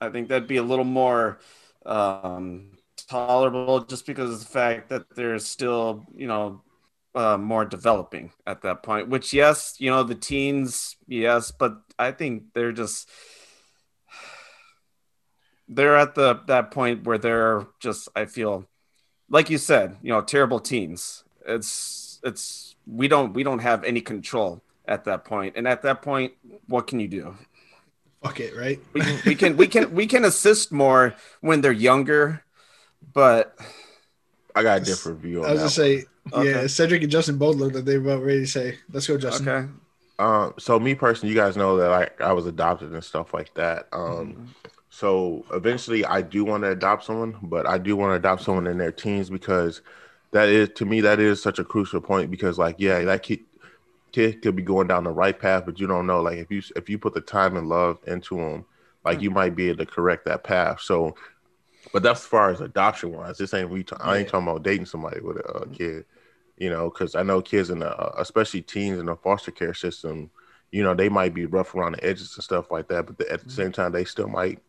I 0.00 0.10
think 0.10 0.28
that'd 0.28 0.48
be 0.48 0.58
a 0.58 0.62
little 0.62 0.84
more 0.84 1.38
um, 1.84 2.72
tolerable 3.08 3.80
just 3.80 4.06
because 4.06 4.30
of 4.32 4.40
the 4.40 4.46
fact 4.46 4.88
that 4.88 5.14
they're 5.14 5.38
still 5.38 6.04
you 6.14 6.26
know 6.26 6.62
uh, 7.14 7.38
more 7.38 7.64
developing 7.64 8.30
at 8.46 8.62
that 8.62 8.82
point. 8.82 9.08
Which 9.08 9.32
yes, 9.32 9.76
you 9.78 9.90
know 9.90 10.02
the 10.02 10.14
teens, 10.14 10.96
yes, 11.06 11.50
but 11.50 11.78
I 11.98 12.12
think 12.12 12.52
they're 12.54 12.72
just 12.72 13.08
they're 15.68 15.96
at 15.96 16.14
the 16.14 16.40
that 16.46 16.70
point 16.70 17.04
where 17.04 17.18
they're 17.18 17.66
just 17.80 18.08
I 18.14 18.26
feel 18.26 18.66
like 19.28 19.50
you 19.50 19.58
said, 19.58 19.96
you 20.02 20.12
know, 20.12 20.20
terrible 20.22 20.60
teens. 20.60 21.24
It's 21.46 22.20
it's 22.22 22.76
we 22.86 23.08
don't 23.08 23.32
we 23.32 23.42
don't 23.42 23.60
have 23.60 23.84
any 23.84 24.00
control 24.00 24.62
at 24.86 25.04
that 25.04 25.24
point, 25.24 25.54
and 25.56 25.66
at 25.66 25.82
that 25.82 26.02
point, 26.02 26.32
what 26.66 26.86
can 26.86 27.00
you 27.00 27.08
do? 27.08 27.36
Fuck 28.22 28.40
it, 28.40 28.56
right? 28.56 28.80
We, 28.92 29.02
we 29.26 29.34
can 29.34 29.56
we 29.56 29.66
can 29.66 29.94
we 29.94 30.06
can 30.06 30.24
assist 30.24 30.72
more 30.72 31.14
when 31.40 31.60
they're 31.60 31.72
younger, 31.72 32.44
but 33.12 33.56
I 34.54 34.62
got 34.62 34.82
a 34.82 34.84
different 34.84 35.20
view 35.20 35.44
on 35.44 35.50
I 35.50 35.52
was 35.52 35.74
that. 35.74 35.82
gonna 35.82 35.98
one. 36.34 36.44
say, 36.44 36.54
yeah, 36.60 36.66
Cedric 36.66 37.02
and 37.02 37.10
Justin 37.10 37.38
both 37.38 37.56
looked 37.56 37.74
like 37.74 37.84
they 37.84 37.98
were 37.98 38.14
about 38.14 38.24
ready 38.24 38.40
to 38.40 38.46
say, 38.46 38.78
"Let's 38.90 39.06
go, 39.06 39.18
Justin." 39.18 39.48
okay. 39.48 39.68
Um, 40.18 40.54
so 40.58 40.80
me 40.80 40.94
personally, 40.94 41.34
you 41.34 41.38
guys 41.38 41.56
know 41.56 41.76
that 41.76 41.92
I, 42.20 42.24
I 42.24 42.32
was 42.32 42.46
adopted 42.46 42.92
and 42.92 43.04
stuff 43.04 43.34
like 43.34 43.52
that. 43.54 43.86
Um, 43.92 44.54
so 44.88 45.44
eventually 45.52 46.06
I 46.06 46.22
do 46.22 46.44
want 46.44 46.62
to 46.62 46.70
adopt 46.70 47.04
someone, 47.04 47.36
but 47.42 47.66
I 47.66 47.76
do 47.76 47.96
want 47.96 48.12
to 48.12 48.14
adopt 48.14 48.42
someone 48.42 48.66
in 48.66 48.78
their 48.78 48.92
teens 48.92 49.28
because 49.28 49.82
that 50.30 50.48
is 50.48 50.70
to 50.76 50.86
me 50.86 51.02
that 51.02 51.20
is 51.20 51.42
such 51.42 51.58
a 51.58 51.64
crucial 51.64 52.00
point 52.00 52.30
because 52.30 52.58
like 52.58 52.76
yeah, 52.78 53.00
that 53.04 53.22
kid, 53.22 53.40
kid 54.12 54.42
could 54.42 54.56
be 54.56 54.62
going 54.62 54.88
down 54.88 55.04
the 55.04 55.10
right 55.10 55.38
path, 55.38 55.64
but 55.66 55.78
you 55.78 55.86
don't 55.86 56.06
know 56.06 56.22
like 56.22 56.38
if 56.38 56.50
you 56.50 56.62
if 56.74 56.88
you 56.88 56.98
put 56.98 57.14
the 57.14 57.20
time 57.20 57.56
and 57.56 57.68
love 57.68 57.98
into 58.06 58.36
them, 58.36 58.64
like 59.04 59.20
you 59.20 59.30
mm. 59.30 59.34
might 59.34 59.56
be 59.56 59.68
able 59.68 59.84
to 59.84 59.86
correct 59.86 60.24
that 60.26 60.44
path. 60.44 60.80
So, 60.80 61.14
but 61.92 62.02
that's 62.02 62.20
as 62.20 62.26
far 62.26 62.50
as 62.50 62.60
adoption 62.60 63.12
wise. 63.12 63.38
This 63.38 63.54
ain't 63.54 63.70
we. 63.70 63.82
T- 63.82 63.96
I 64.00 64.18
ain't 64.18 64.26
Yeah. 64.26 64.32
talking 64.32 64.48
about 64.48 64.62
dating 64.62 64.86
somebody 64.86 65.20
with 65.20 65.36
a, 65.38 65.40
a 65.40 65.66
mm. 65.66 65.76
kid 65.76 66.04
you 66.56 66.70
know, 66.70 66.90
because 66.90 67.14
I 67.14 67.22
know 67.22 67.42
kids 67.42 67.70
in 67.70 67.80
the, 67.80 67.90
uh, 67.90 68.14
especially 68.18 68.62
teens 68.62 68.98
in 68.98 69.06
the 69.06 69.16
foster 69.16 69.50
care 69.50 69.74
system, 69.74 70.30
you 70.72 70.82
know, 70.82 70.94
they 70.94 71.08
might 71.08 71.34
be 71.34 71.46
rough 71.46 71.74
around 71.74 71.92
the 71.92 72.04
edges 72.04 72.34
and 72.36 72.44
stuff 72.44 72.70
like 72.70 72.88
that, 72.88 73.06
but 73.06 73.20
at 73.28 73.40
the 73.40 73.48
mm. 73.48 73.52
same 73.52 73.72
time, 73.72 73.92
they 73.92 74.04
still 74.04 74.28
might 74.28 74.60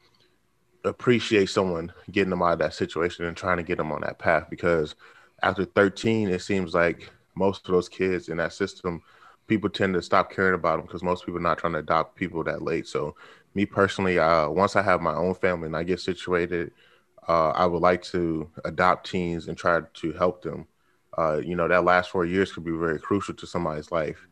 appreciate 0.84 1.50
someone 1.50 1.92
getting 2.12 2.30
them 2.30 2.42
out 2.42 2.54
of 2.54 2.60
that 2.60 2.74
situation 2.74 3.26
and 3.26 3.36
trying 3.36 3.58
to 3.58 3.64
get 3.64 3.78
them 3.78 3.92
on 3.92 4.02
that 4.02 4.20
path. 4.20 4.48
Because 4.50 4.96
after 5.42 5.66
13, 5.66 6.30
it 6.30 6.42
seems 6.42 6.74
like 6.74 7.10
most 7.36 7.66
of 7.66 7.74
those 7.74 7.90
kids 7.90 8.30
in 8.30 8.38
that 8.38 8.54
system, 8.54 9.02
people 9.48 9.70
tend 9.70 9.94
to 9.96 10.02
stop 10.02 10.32
caring 10.32 10.56
about 10.56 10.78
them 10.78 10.86
because 10.86 11.04
most 11.04 11.26
people 11.26 11.40
are 11.40 11.44
not 11.44 11.58
trying 11.58 11.74
to 11.74 11.80
adopt 11.80 12.16
people 12.16 12.44
that 12.44 12.62
late. 12.62 12.88
So, 12.88 13.16
me 13.56 13.66
personally, 13.66 14.20
uh, 14.20 14.50
once 14.50 14.76
I 14.76 14.82
have 14.84 15.02
my 15.02 15.14
own 15.16 15.34
family 15.36 15.68
and 15.68 15.76
I 15.76 15.84
get 15.84 16.00
situated, 16.00 16.72
uh, 17.28 17.50
I 17.50 17.66
would 17.66 17.82
like 17.82 18.02
to 18.04 18.50
adopt 18.66 19.10
teens 19.10 19.48
and 19.48 19.58
try 19.58 19.82
to 19.94 20.14
help 20.14 20.42
them 20.44 20.68
uh, 21.18 21.38
you 21.44 21.56
know, 21.56 21.68
that 21.68 21.84
last 21.84 22.12
four 22.12 22.26
years 22.26 22.52
could 22.52 22.64
be 22.64 22.72
very 22.72 23.00
crucial 23.00 23.34
to 23.36 23.48
somebody's 23.48 23.92
life. 23.92 24.28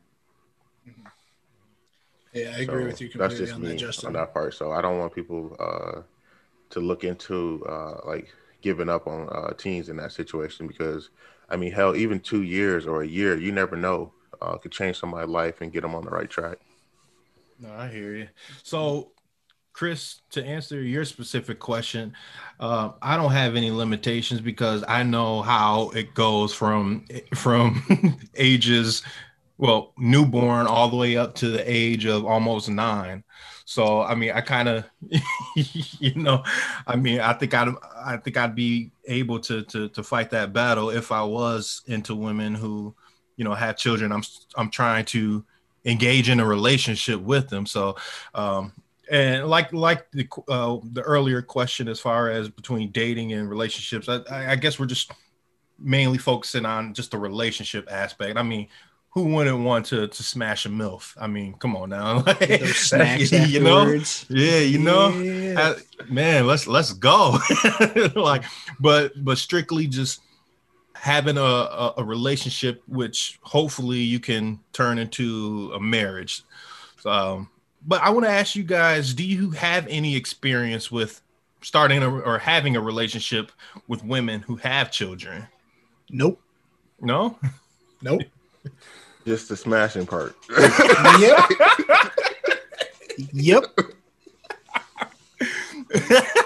Yeah, 2.33 2.53
I 2.55 2.59
agree 2.61 2.83
So 2.83 2.85
with 2.85 3.01
you 3.01 3.09
that's 3.17 3.37
just 3.37 3.55
on 3.55 3.61
me 3.61 3.69
that, 3.69 3.77
Justin. 3.77 4.07
on 4.07 4.13
that 4.13 4.33
part. 4.33 4.53
So 4.53 4.71
I 4.71 4.81
don't 4.81 4.99
want 4.99 5.13
people 5.15 5.55
uh, 5.59 6.01
to 6.71 6.79
look 6.79 7.03
into 7.03 7.65
uh, 7.67 7.99
like 8.05 8.33
giving 8.61 8.89
up 8.89 9.07
on 9.07 9.29
uh, 9.29 9.53
teens 9.53 9.89
in 9.89 9.97
that 9.97 10.11
situation 10.11 10.67
because, 10.67 11.09
I 11.49 11.57
mean, 11.57 11.71
hell, 11.71 11.95
even 11.95 12.19
two 12.19 12.43
years 12.43 12.87
or 12.87 13.03
a 13.03 13.07
year, 13.07 13.37
you 13.37 13.51
never 13.51 13.75
know, 13.75 14.13
uh, 14.41 14.57
could 14.57 14.71
change 14.71 14.99
somebody's 14.99 15.29
life 15.29 15.61
and 15.61 15.71
get 15.71 15.81
them 15.81 15.95
on 15.95 16.03
the 16.03 16.09
right 16.09 16.29
track. 16.29 16.57
No, 17.59 17.71
I 17.73 17.87
hear 17.87 18.15
you. 18.15 18.27
So, 18.63 19.11
Chris, 19.73 20.21
to 20.31 20.43
answer 20.43 20.81
your 20.81 21.05
specific 21.05 21.59
question, 21.59 22.13
uh, 22.59 22.91
I 23.01 23.17
don't 23.17 23.31
have 23.31 23.55
any 23.55 23.71
limitations 23.71 24.41
because 24.41 24.83
I 24.87 25.03
know 25.03 25.41
how 25.41 25.89
it 25.89 26.13
goes 26.13 26.53
from 26.53 27.05
from 27.33 27.83
ages, 28.35 29.03
well, 29.57 29.93
newborn 29.97 30.67
all 30.67 30.89
the 30.89 30.97
way 30.97 31.17
up 31.17 31.35
to 31.35 31.49
the 31.49 31.63
age 31.69 32.05
of 32.05 32.25
almost 32.25 32.69
nine. 32.69 33.23
So, 33.65 34.01
I 34.01 34.13
mean, 34.15 34.31
I 34.31 34.41
kind 34.41 34.69
of, 34.69 34.85
you 35.55 36.13
know, 36.15 36.43
I 36.85 36.95
mean, 36.95 37.19
I 37.19 37.33
think 37.33 37.53
I'd, 37.53 37.73
I 37.97 38.17
think 38.17 38.37
I'd 38.37 38.55
be 38.55 38.91
able 39.07 39.39
to 39.41 39.63
to 39.63 39.89
to 39.89 40.03
fight 40.03 40.29
that 40.29 40.53
battle 40.53 40.89
if 40.91 41.11
I 41.11 41.23
was 41.23 41.81
into 41.87 42.15
women 42.15 42.53
who, 42.53 42.95
you 43.37 43.43
know, 43.45 43.53
have 43.53 43.77
children. 43.77 44.11
I'm 44.11 44.23
I'm 44.55 44.69
trying 44.69 45.05
to 45.05 45.43
engage 45.85 46.29
in 46.29 46.39
a 46.39 46.45
relationship 46.45 47.19
with 47.21 47.49
them. 47.49 47.65
So, 47.65 47.95
um, 48.33 48.73
and 49.11 49.47
like 49.47 49.71
like 49.73 50.09
the 50.11 50.27
uh, 50.47 50.77
the 50.93 51.01
earlier 51.01 51.41
question 51.41 51.87
as 51.87 51.99
far 51.99 52.29
as 52.29 52.49
between 52.49 52.91
dating 52.91 53.33
and 53.33 53.49
relationships, 53.49 54.09
I, 54.09 54.21
I 54.51 54.55
guess 54.55 54.79
we're 54.79 54.85
just 54.87 55.11
mainly 55.77 56.17
focusing 56.17 56.65
on 56.65 56.93
just 56.93 57.11
the 57.11 57.17
relationship 57.17 57.87
aspect. 57.91 58.37
I 58.37 58.43
mean, 58.43 58.67
who 59.09 59.25
wouldn't 59.25 59.59
want 59.63 59.85
to 59.87 60.07
to 60.07 60.23
smash 60.23 60.65
a 60.65 60.69
milf? 60.69 61.13
I 61.19 61.27
mean, 61.27 61.53
come 61.53 61.75
on 61.75 61.89
now, 61.89 62.23
Like, 62.25 62.49
you 63.31 63.59
know, 63.59 64.01
yeah, 64.29 64.59
you 64.59 64.79
know, 64.79 65.09
Yeah. 65.09 65.75
I- 65.75 66.03
man, 66.11 66.47
let's 66.47 66.65
let's 66.67 66.91
go. 66.93 67.37
like, 68.15 68.43
but 68.79 69.11
but 69.23 69.37
strictly 69.37 69.87
just 69.87 70.21
having 70.95 71.37
a, 71.37 71.41
a 71.41 71.93
a 71.97 72.03
relationship, 72.03 72.81
which 72.87 73.39
hopefully 73.43 73.99
you 73.99 74.19
can 74.19 74.59
turn 74.73 74.97
into 74.97 75.71
a 75.75 75.79
marriage. 75.79 76.43
So, 76.99 77.09
um, 77.09 77.49
but 77.85 78.01
I 78.01 78.09
want 78.09 78.25
to 78.25 78.31
ask 78.31 78.55
you 78.55 78.63
guys: 78.63 79.13
Do 79.13 79.23
you 79.23 79.51
have 79.51 79.85
any 79.87 80.15
experience 80.15 80.91
with 80.91 81.21
starting 81.61 82.01
a, 82.01 82.09
or 82.09 82.39
having 82.39 82.75
a 82.75 82.81
relationship 82.81 83.51
with 83.87 84.03
women 84.03 84.41
who 84.41 84.55
have 84.57 84.91
children? 84.91 85.47
Nope. 86.09 86.41
No. 87.01 87.37
Nope. 88.01 88.21
Just 89.25 89.49
the 89.49 89.57
smashing 89.57 90.05
part. 90.05 90.35
yep. 91.19 91.49
Yep. 93.33 93.63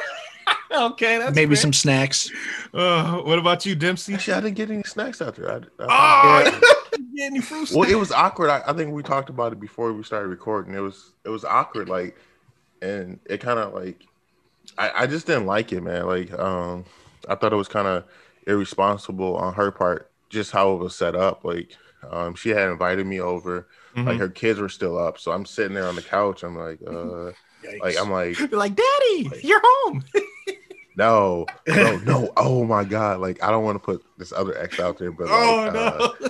okay, 0.71 1.17
that's 1.17 1.35
Maybe 1.35 1.55
fair. 1.55 1.61
some 1.61 1.73
snacks. 1.73 2.31
Uh, 2.73 3.17
what 3.19 3.39
about 3.39 3.65
you, 3.65 3.75
Dempsey? 3.75 4.13
Actually, 4.13 4.33
I 4.35 4.41
didn't 4.41 4.55
get 4.55 4.69
any 4.71 4.83
snacks 4.83 5.21
out 5.21 5.35
there. 5.35 5.51
I, 5.51 5.55
I- 5.55 5.61
Oh, 5.79 6.41
yeah. 6.45 6.59
you 6.99 7.17
get 7.17 7.25
any 7.31 7.41
fruit 7.41 7.71
well, 7.73 7.89
it 7.89 7.95
was 7.95 8.11
awkward. 8.11 8.49
I, 8.49 8.61
I 8.67 8.73
think 8.73 8.93
we 8.93 9.03
talked 9.03 9.29
about 9.29 9.51
it 9.53 9.59
before 9.59 9.93
we 9.93 10.03
started 10.03 10.27
recording. 10.27 10.73
It 10.73 10.79
was 10.79 11.13
it 11.25 11.29
was 11.29 11.45
awkward, 11.45 11.89
like, 11.89 12.17
and 12.81 13.19
it 13.25 13.39
kind 13.41 13.59
of 13.59 13.73
like, 13.73 14.03
I, 14.77 14.91
I 15.03 15.07
just 15.07 15.25
didn't 15.27 15.45
like 15.45 15.71
it, 15.73 15.81
man. 15.81 16.05
Like, 16.07 16.31
um, 16.37 16.85
I 17.27 17.35
thought 17.35 17.53
it 17.53 17.57
was 17.57 17.67
kind 17.67 17.87
of 17.87 18.05
irresponsible 18.47 19.35
on 19.37 19.53
her 19.53 19.71
part, 19.71 20.11
just 20.29 20.51
how 20.51 20.73
it 20.73 20.77
was 20.77 20.95
set 20.95 21.15
up. 21.15 21.43
Like, 21.43 21.75
um, 22.09 22.35
she 22.35 22.49
had 22.49 22.69
invited 22.69 23.05
me 23.05 23.19
over, 23.19 23.67
Mhm. 23.95 24.05
like 24.05 24.17
her 24.19 24.29
kids 24.29 24.59
were 24.59 24.69
still 24.69 24.97
up, 24.97 25.17
so 25.19 25.31
I'm 25.31 25.45
sitting 25.45 25.73
there 25.73 25.87
on 25.87 25.95
the 25.95 26.01
couch. 26.01 26.43
I'm 26.43 26.57
like, 26.57 26.79
uh, 26.87 27.31
like 27.81 27.97
I'm 27.99 28.11
like, 28.11 28.39
like, 28.51 28.75
Daddy, 28.75 29.31
you're 29.43 29.61
home. 29.63 30.03
no, 30.99 31.45
no, 31.67 31.97
no. 31.99 32.33
Oh 32.37 32.65
my 32.65 32.83
god, 32.83 33.21
like 33.21 33.41
I 33.41 33.51
don't 33.51 33.63
want 33.63 33.75
to 33.75 33.83
put 33.83 34.03
this 34.17 34.33
other 34.33 34.57
ex 34.57 34.79
out 34.79 34.97
there, 34.97 35.11
but 35.11 35.27
like, 35.27 35.33
oh 35.33 35.67
uh, 35.67 36.29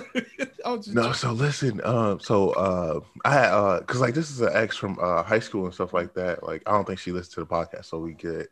no. 0.64 0.76
I 0.76 0.80
No, 0.92 1.12
so 1.12 1.32
listen, 1.32 1.80
um, 1.84 2.20
so 2.20 2.50
uh, 2.50 3.00
I 3.24 3.38
uh, 3.46 3.80
cause 3.80 4.00
like 4.00 4.14
this 4.14 4.30
is 4.30 4.40
an 4.40 4.50
ex 4.52 4.76
from 4.76 4.96
uh 5.00 5.24
high 5.24 5.40
school 5.40 5.64
and 5.64 5.74
stuff 5.74 5.92
like 5.92 6.14
that. 6.14 6.44
Like 6.44 6.62
I 6.66 6.72
don't 6.72 6.86
think 6.86 7.00
she 7.00 7.10
listened 7.10 7.34
to 7.34 7.40
the 7.40 7.46
podcast, 7.46 7.86
so 7.86 7.98
we 7.98 8.12
good. 8.12 8.48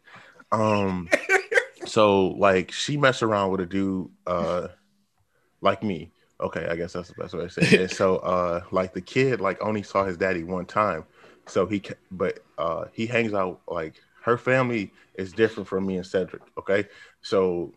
Um, 0.50 1.09
so 1.87 2.28
like 2.28 2.72
she 2.72 2.96
messed 2.96 3.22
around 3.22 3.52
with 3.52 3.61
a 3.61 3.66
dude 3.66 4.11
uh 4.26 4.68
like 5.61 5.83
me. 5.83 6.11
Okay, 6.40 6.66
I 6.68 6.74
guess 6.76 6.92
that's 6.92 7.09
the 7.09 7.14
best 7.14 7.35
way 7.35 7.48
to 7.48 7.50
say 7.50 7.76
it. 7.76 7.90
So 7.92 8.16
uh 8.16 8.62
like 8.72 8.92
the 8.92 9.00
kid 9.00 9.40
like 9.40 9.62
only 9.62 9.83
saw 9.85 10.04
his 10.04 10.16
daddy 10.16 10.42
one 10.42 10.66
time. 10.66 11.04
So 11.46 11.66
he 11.66 11.81
but 12.11 12.40
uh 12.59 12.87
he 12.92 13.07
hangs 13.07 13.35
out 13.35 13.61
like 13.68 14.02
her 14.29 14.38
family 14.38 14.93
is 15.14 15.33
different 15.33 15.69
from 15.69 15.87
me 15.87 15.97
and 15.97 16.07
Cedric, 16.07 16.43
okay? 16.59 16.87
So 17.23 17.73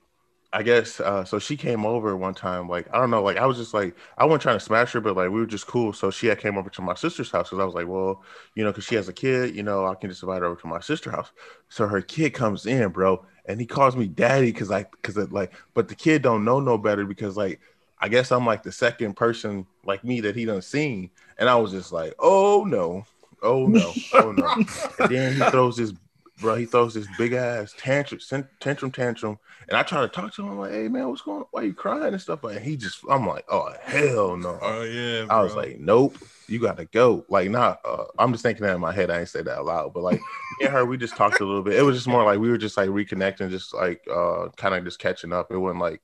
I 0.53 0.63
guess 0.63 0.99
uh 0.99 1.23
so 1.23 1.39
she 1.39 1.55
came 1.55 1.85
over 1.85 2.17
one 2.17 2.33
time 2.33 2.67
like 2.67 2.85
I 2.93 2.99
don't 2.99 3.09
know 3.09 3.23
like 3.23 3.37
I 3.37 3.45
was 3.45 3.57
just 3.57 3.73
like 3.73 3.95
I 4.17 4.25
wasn't 4.25 4.41
trying 4.41 4.57
to 4.57 4.65
smash 4.65 4.91
her 4.91 4.99
but 4.99 5.15
like 5.15 5.29
we 5.29 5.39
were 5.39 5.45
just 5.45 5.65
cool. 5.65 5.93
So 5.93 6.11
she 6.11 6.27
had 6.27 6.39
came 6.39 6.57
over 6.57 6.69
to 6.69 6.81
my 6.81 6.93
sister's 6.93 7.31
house 7.31 7.49
because 7.49 7.61
I 7.61 7.65
was 7.65 7.73
like 7.73 7.87
well 7.87 8.21
you 8.55 8.63
know 8.63 8.71
because 8.71 8.83
she 8.83 8.95
has 8.95 9.07
a 9.07 9.13
kid 9.13 9.55
you 9.55 9.63
know 9.63 9.85
I 9.85 9.95
can 9.95 10.09
just 10.09 10.23
invite 10.23 10.41
her 10.41 10.47
over 10.47 10.59
to 10.59 10.67
my 10.67 10.81
sister's 10.81 11.13
house. 11.13 11.31
So 11.69 11.87
her 11.87 12.01
kid 12.01 12.31
comes 12.33 12.65
in 12.65 12.89
bro 12.89 13.25
and 13.45 13.61
he 13.61 13.65
calls 13.65 13.95
me 13.95 14.07
daddy 14.07 14.51
because 14.51 14.71
I 14.71 14.83
because 14.83 15.15
like 15.31 15.53
but 15.73 15.87
the 15.87 15.95
kid 15.95 16.21
don't 16.21 16.43
know 16.43 16.59
no 16.59 16.77
better 16.77 17.05
because 17.05 17.37
like 17.37 17.61
I 17.99 18.09
guess 18.09 18.31
I'm 18.31 18.45
like 18.45 18.63
the 18.63 18.73
second 18.73 19.15
person 19.15 19.65
like 19.85 20.03
me 20.03 20.19
that 20.21 20.35
he 20.35 20.43
done 20.43 20.61
seen. 20.61 21.11
And 21.37 21.47
I 21.47 21.55
was 21.55 21.71
just 21.71 21.93
like 21.93 22.13
oh 22.19 22.65
no. 22.67 23.05
Oh 23.41 23.67
no. 23.67 23.93
Oh 24.13 24.33
no. 24.33 24.53
And 24.99 25.09
then 25.09 25.33
he 25.33 25.39
throws 25.49 25.77
this 25.77 25.93
bro 26.41 26.55
he 26.55 26.65
throws 26.65 26.93
this 26.93 27.07
big 27.17 27.33
ass 27.33 27.73
tantrum 27.77 28.19
tantrum 28.59 28.91
tantrum 28.91 29.39
and 29.69 29.77
I 29.77 29.83
try 29.83 30.01
to 30.01 30.07
talk 30.07 30.33
to 30.35 30.41
him 30.41 30.49
I'm 30.49 30.59
like 30.59 30.71
hey 30.71 30.87
man 30.87 31.07
what's 31.07 31.21
going 31.21 31.41
on 31.41 31.45
why 31.51 31.61
you 31.61 31.73
crying 31.73 32.13
and 32.13 32.21
stuff 32.21 32.41
but 32.41 32.61
he 32.61 32.75
just 32.75 32.99
I'm 33.09 33.27
like 33.27 33.45
oh 33.49 33.71
hell 33.81 34.35
no 34.37 34.59
Oh 34.61 34.83
yeah. 34.83 35.25
I 35.29 35.41
was 35.41 35.55
like, 35.55 35.79
nope, 35.79 36.17
you 36.47 36.59
gotta 36.59 36.85
go. 36.85 37.25
Like, 37.29 37.49
not. 37.49 37.79
Uh, 37.83 38.05
I'm 38.19 38.31
just 38.31 38.43
thinking 38.43 38.65
that 38.65 38.75
in 38.75 38.81
my 38.81 38.91
head. 38.91 39.09
I 39.09 39.19
ain't 39.19 39.29
say 39.29 39.41
that 39.41 39.57
out 39.57 39.65
loud, 39.65 39.93
but 39.93 40.03
like, 40.03 40.19
me 40.59 40.65
and 40.65 40.73
her, 40.73 40.85
we 40.85 40.97
just 40.97 41.15
talked 41.15 41.39
a 41.41 41.45
little 41.45 41.63
bit. 41.63 41.75
It 41.75 41.81
was 41.81 41.95
just 41.95 42.07
more 42.07 42.23
like 42.23 42.39
we 42.39 42.49
were 42.49 42.57
just 42.57 42.77
like 42.77 42.89
reconnecting, 42.89 43.49
just 43.49 43.73
like 43.73 44.01
uh, 44.11 44.49
kind 44.55 44.75
of 44.75 44.83
just 44.83 44.99
catching 44.99 45.33
up. 45.33 45.51
It 45.51 45.57
wasn't 45.57 45.81
like 45.81 46.01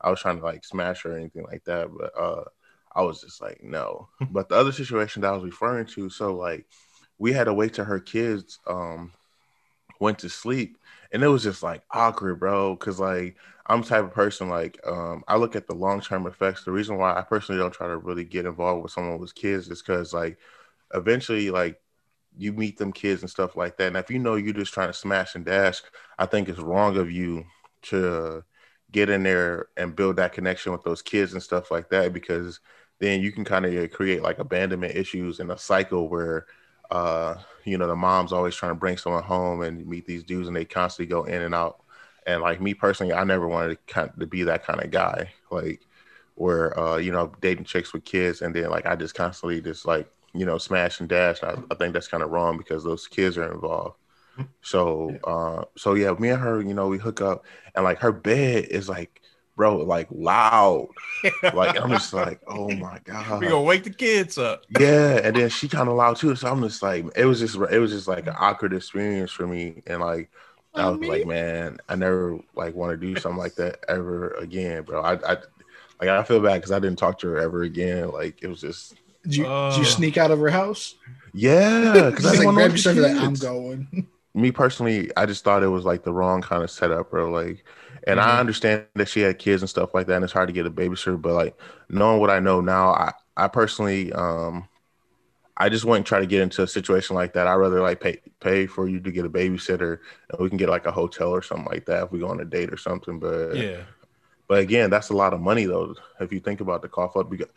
I 0.00 0.10
was 0.10 0.20
trying 0.20 0.38
to 0.38 0.44
like 0.44 0.64
smash 0.64 1.02
her 1.02 1.12
or 1.12 1.18
anything 1.18 1.44
like 1.44 1.64
that. 1.64 1.88
But 1.96 2.18
uh, 2.18 2.44
I 2.94 3.02
was 3.02 3.20
just 3.20 3.42
like, 3.42 3.62
no. 3.62 4.08
but 4.30 4.48
the 4.48 4.56
other 4.56 4.72
situation 4.72 5.22
that 5.22 5.32
I 5.32 5.36
was 5.36 5.44
referring 5.44 5.86
to, 5.86 6.08
so 6.08 6.34
like, 6.34 6.66
we 7.18 7.32
had 7.32 7.44
to 7.44 7.54
wait 7.54 7.74
till 7.74 7.84
her 7.84 8.00
kids 8.00 8.60
um 8.66 9.12
went 10.00 10.18
to 10.20 10.28
sleep, 10.28 10.78
and 11.12 11.22
it 11.22 11.28
was 11.28 11.42
just 11.44 11.62
like 11.62 11.82
awkward, 11.92 12.40
bro. 12.40 12.76
Cause 12.76 13.00
like 13.00 13.36
I'm 13.66 13.82
the 13.82 13.88
type 13.88 14.04
of 14.04 14.12
person 14.12 14.48
like 14.48 14.80
um 14.86 15.24
I 15.28 15.36
look 15.36 15.56
at 15.56 15.66
the 15.66 15.74
long 15.74 16.00
term 16.00 16.26
effects. 16.26 16.64
The 16.64 16.72
reason 16.72 16.98
why 16.98 17.16
I 17.16 17.22
personally 17.22 17.60
don't 17.60 17.72
try 17.74 17.88
to 17.88 17.98
really 17.98 18.24
get 18.24 18.46
involved 18.46 18.82
with 18.82 18.92
someone 18.92 19.18
with 19.20 19.34
kids 19.34 19.68
is 19.68 19.82
because 19.82 20.12
like 20.14 20.38
eventually 20.94 21.50
like 21.50 21.80
you 22.36 22.52
meet 22.52 22.78
them 22.78 22.92
kids 22.92 23.22
and 23.22 23.30
stuff 23.30 23.56
like 23.56 23.76
that. 23.76 23.88
And 23.88 23.96
if 23.96 24.10
you 24.10 24.18
know 24.18 24.36
you're 24.36 24.54
just 24.54 24.72
trying 24.72 24.88
to 24.88 24.92
smash 24.94 25.34
and 25.34 25.44
dash, 25.44 25.82
I 26.18 26.26
think 26.26 26.48
it's 26.48 26.58
wrong 26.58 26.96
of 26.96 27.10
you 27.10 27.44
to 27.82 28.44
get 28.92 29.10
in 29.10 29.22
there 29.22 29.68
and 29.76 29.94
build 29.96 30.16
that 30.16 30.32
connection 30.32 30.72
with 30.72 30.82
those 30.82 31.02
kids 31.02 31.32
and 31.32 31.42
stuff 31.42 31.70
like 31.70 31.90
that 31.90 32.12
because 32.12 32.60
then 32.98 33.20
you 33.20 33.32
can 33.32 33.44
kind 33.44 33.64
of 33.66 33.90
create 33.92 34.22
like 34.22 34.38
abandonment 34.38 34.96
issues 34.96 35.40
and 35.40 35.50
a 35.52 35.58
cycle 35.58 36.08
where 36.08 36.46
uh 36.90 37.36
you 37.64 37.78
know 37.78 37.86
the 37.86 37.96
mom's 37.96 38.32
always 38.32 38.54
trying 38.54 38.72
to 38.72 38.76
bring 38.76 38.96
someone 38.96 39.22
home 39.22 39.62
and 39.62 39.86
meet 39.86 40.06
these 40.06 40.24
dudes 40.24 40.48
and 40.48 40.56
they 40.56 40.64
constantly 40.64 41.08
go 41.10 41.24
in 41.24 41.42
and 41.42 41.54
out. 41.54 41.82
And 42.26 42.42
like 42.42 42.60
me 42.60 42.74
personally 42.74 43.12
i 43.14 43.24
never 43.24 43.48
wanted 43.48 43.70
to 43.70 43.92
kind 43.92 44.10
to 44.20 44.26
be 44.26 44.44
that 44.44 44.64
kind 44.64 44.82
of 44.82 44.90
guy 44.90 45.30
like 45.50 45.86
where 46.34 46.78
uh 46.78 46.96
you 46.98 47.12
know 47.12 47.32
dating 47.40 47.64
chicks 47.64 47.92
with 47.92 48.04
kids 48.04 48.42
and 48.42 48.54
then 48.54 48.70
like 48.70 48.86
i 48.86 48.94
just 48.96 49.14
constantly 49.14 49.60
just 49.60 49.86
like 49.86 50.08
you 50.34 50.46
know 50.46 50.58
smash 50.58 51.00
and 51.00 51.08
dash. 51.08 51.42
I, 51.42 51.56
I 51.70 51.74
think 51.74 51.92
that's 51.92 52.08
kind 52.08 52.22
of 52.22 52.30
wrong 52.30 52.56
because 52.56 52.84
those 52.84 53.06
kids 53.08 53.36
are 53.36 53.52
involved. 53.52 53.96
So 54.62 55.20
uh 55.24 55.64
so 55.76 55.94
yeah 55.94 56.12
me 56.12 56.30
and 56.30 56.40
her 56.40 56.60
you 56.60 56.74
know 56.74 56.88
we 56.88 56.98
hook 56.98 57.20
up 57.20 57.44
and 57.74 57.84
like 57.84 57.98
her 58.00 58.12
bed 58.12 58.66
is 58.66 58.88
like 58.88 59.19
bro 59.60 59.76
like 59.76 60.08
loud 60.10 60.88
like 61.52 61.78
i'm 61.78 61.90
just 61.90 62.14
like 62.14 62.40
oh 62.46 62.70
my 62.76 62.98
god 63.04 63.42
we 63.42 63.46
gonna 63.46 63.60
wake 63.60 63.84
the 63.84 63.90
kids 63.90 64.38
up. 64.38 64.64
yeah 64.78 65.20
and 65.22 65.36
then 65.36 65.50
she 65.50 65.68
kind 65.68 65.86
of 65.86 65.96
loud 65.96 66.16
too 66.16 66.34
so 66.34 66.50
i'm 66.50 66.62
just 66.62 66.82
like 66.82 67.04
it 67.14 67.26
was 67.26 67.40
just 67.40 67.56
it 67.70 67.78
was 67.78 67.90
just 67.90 68.08
like 68.08 68.26
an 68.26 68.32
mm. 68.32 68.40
awkward 68.40 68.72
experience 68.72 69.30
for 69.30 69.46
me 69.46 69.82
and 69.86 70.00
like 70.00 70.30
i 70.74 70.88
was 70.88 71.06
like 71.06 71.26
man 71.26 71.76
i 71.90 71.94
never 71.94 72.38
like 72.54 72.74
want 72.74 72.90
to 72.90 72.96
do 72.96 73.20
something 73.20 73.38
like 73.38 73.54
that 73.54 73.78
ever 73.86 74.30
again 74.38 74.82
bro 74.82 75.02
i, 75.02 75.12
I 75.12 75.36
like 76.00 76.08
i 76.08 76.22
feel 76.22 76.40
bad 76.40 76.54
because 76.54 76.72
i 76.72 76.78
didn't 76.78 76.98
talk 76.98 77.18
to 77.18 77.28
her 77.28 77.38
ever 77.38 77.64
again 77.64 78.10
like 78.12 78.42
it 78.42 78.46
was 78.46 78.62
just 78.62 78.94
Did 79.24 79.36
you, 79.36 79.42
did 79.42 79.50
Oh. 79.50 79.76
you 79.76 79.82
uh. 79.82 79.84
sneak 79.84 80.16
out 80.16 80.30
of 80.30 80.38
her 80.38 80.48
house? 80.48 80.94
yeah 81.34 82.08
because 82.08 82.24
i 82.24 82.30
She's 82.30 82.38
didn't 82.40 82.46
like, 82.46 82.46
want 82.46 82.56
grab 82.56 82.70
to 82.70 82.94
your 82.94 83.10
stuff. 83.12 83.14
Like, 83.14 83.22
I'm 83.22 83.34
going. 83.34 84.06
me 84.34 84.52
personally, 84.52 85.10
I 85.18 85.26
just 85.26 85.44
thought 85.44 85.62
it 85.62 85.68
was 85.68 85.84
like 85.84 86.02
the 86.02 86.14
wrong 86.14 86.40
kind 86.40 86.62
of 86.62 86.70
setup, 86.70 87.10
bro. 87.10 87.30
Like, 87.30 87.64
and 88.06 88.20
Mhm. 88.20 88.20
I 88.20 88.40
understand 88.40 88.86
that 88.94 89.08
she 89.08 89.20
had 89.20 89.38
kids 89.38 89.62
and 89.62 89.68
stuff 89.70 89.94
like 89.94 90.06
that, 90.08 90.16
and 90.16 90.24
it's 90.24 90.32
hard 90.32 90.48
to 90.48 90.52
get 90.54 90.66
a 90.66 90.70
babysitter. 90.70 91.20
But 91.20 91.34
like, 91.34 91.56
knowing 91.88 92.20
what 92.20 92.30
I 92.30 92.40
know 92.40 92.60
now, 92.60 92.90
I 92.90 93.12
I 93.36 93.48
personally, 93.48 94.12
um, 94.12 94.68
I 95.56 95.68
just 95.68 95.84
wouldn't 95.84 96.06
try 96.06 96.20
to 96.20 96.26
get 96.26 96.42
into 96.42 96.62
a 96.62 96.68
situation 96.68 97.16
like 97.16 97.34
that. 97.34 97.46
I 97.46 97.56
would 97.56 97.62
rather 97.62 97.82
like 97.82 98.00
pay 98.00 98.20
pay 98.40 98.66
for 98.66 98.88
you 98.88 99.00
to 99.00 99.12
get 99.12 99.26
a 99.26 99.30
babysitter, 99.30 99.98
and 100.30 100.40
we 100.40 100.48
can 100.48 100.58
get 100.58 100.70
like 100.70 100.86
a 100.86 100.92
hotel 100.92 101.30
or 101.30 101.42
something 101.42 101.66
like 101.66 101.86
that 101.86 102.04
if 102.04 102.12
we 102.12 102.20
go 102.20 102.28
on 102.28 102.40
a 102.40 102.44
date 102.44 102.72
or 102.72 102.76
something. 102.78 103.18
But 103.20 103.58
Yeah. 103.60 103.84
but 104.48 104.58
again, 104.60 104.90
that's 104.90 105.10
a 105.10 105.16
lot 105.16 105.32
of 105.34 105.40
money 105.40 105.66
though. 105.66 105.94
If 106.20 106.32
you 106.32 106.40
think 106.40 106.60
about 106.60 106.82
the 106.82 106.88
cost 106.88 107.16
up, 107.16 107.30
because 107.30 107.48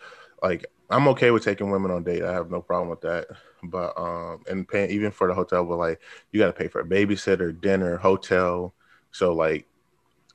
like 0.43 0.65
I'm 0.89 1.07
okay 1.09 1.31
with 1.31 1.43
taking 1.43 1.71
women 1.71 1.91
on 1.91 2.03
date. 2.03 2.23
I 2.23 2.33
have 2.33 2.51
no 2.51 2.61
problem 2.61 2.89
with 2.89 3.01
that. 3.01 3.27
But 3.63 3.97
um, 3.97 4.43
and 4.49 4.67
paying 4.67 4.91
even 4.91 5.11
for 5.11 5.27
the 5.27 5.33
hotel, 5.33 5.65
but 5.65 5.77
like 5.77 6.01
you 6.31 6.39
got 6.39 6.47
to 6.47 6.53
pay 6.53 6.67
for 6.67 6.81
a 6.81 6.85
babysitter, 6.87 7.59
dinner, 7.59 7.97
hotel. 7.97 8.75
So 9.11 9.33
like, 9.33 9.67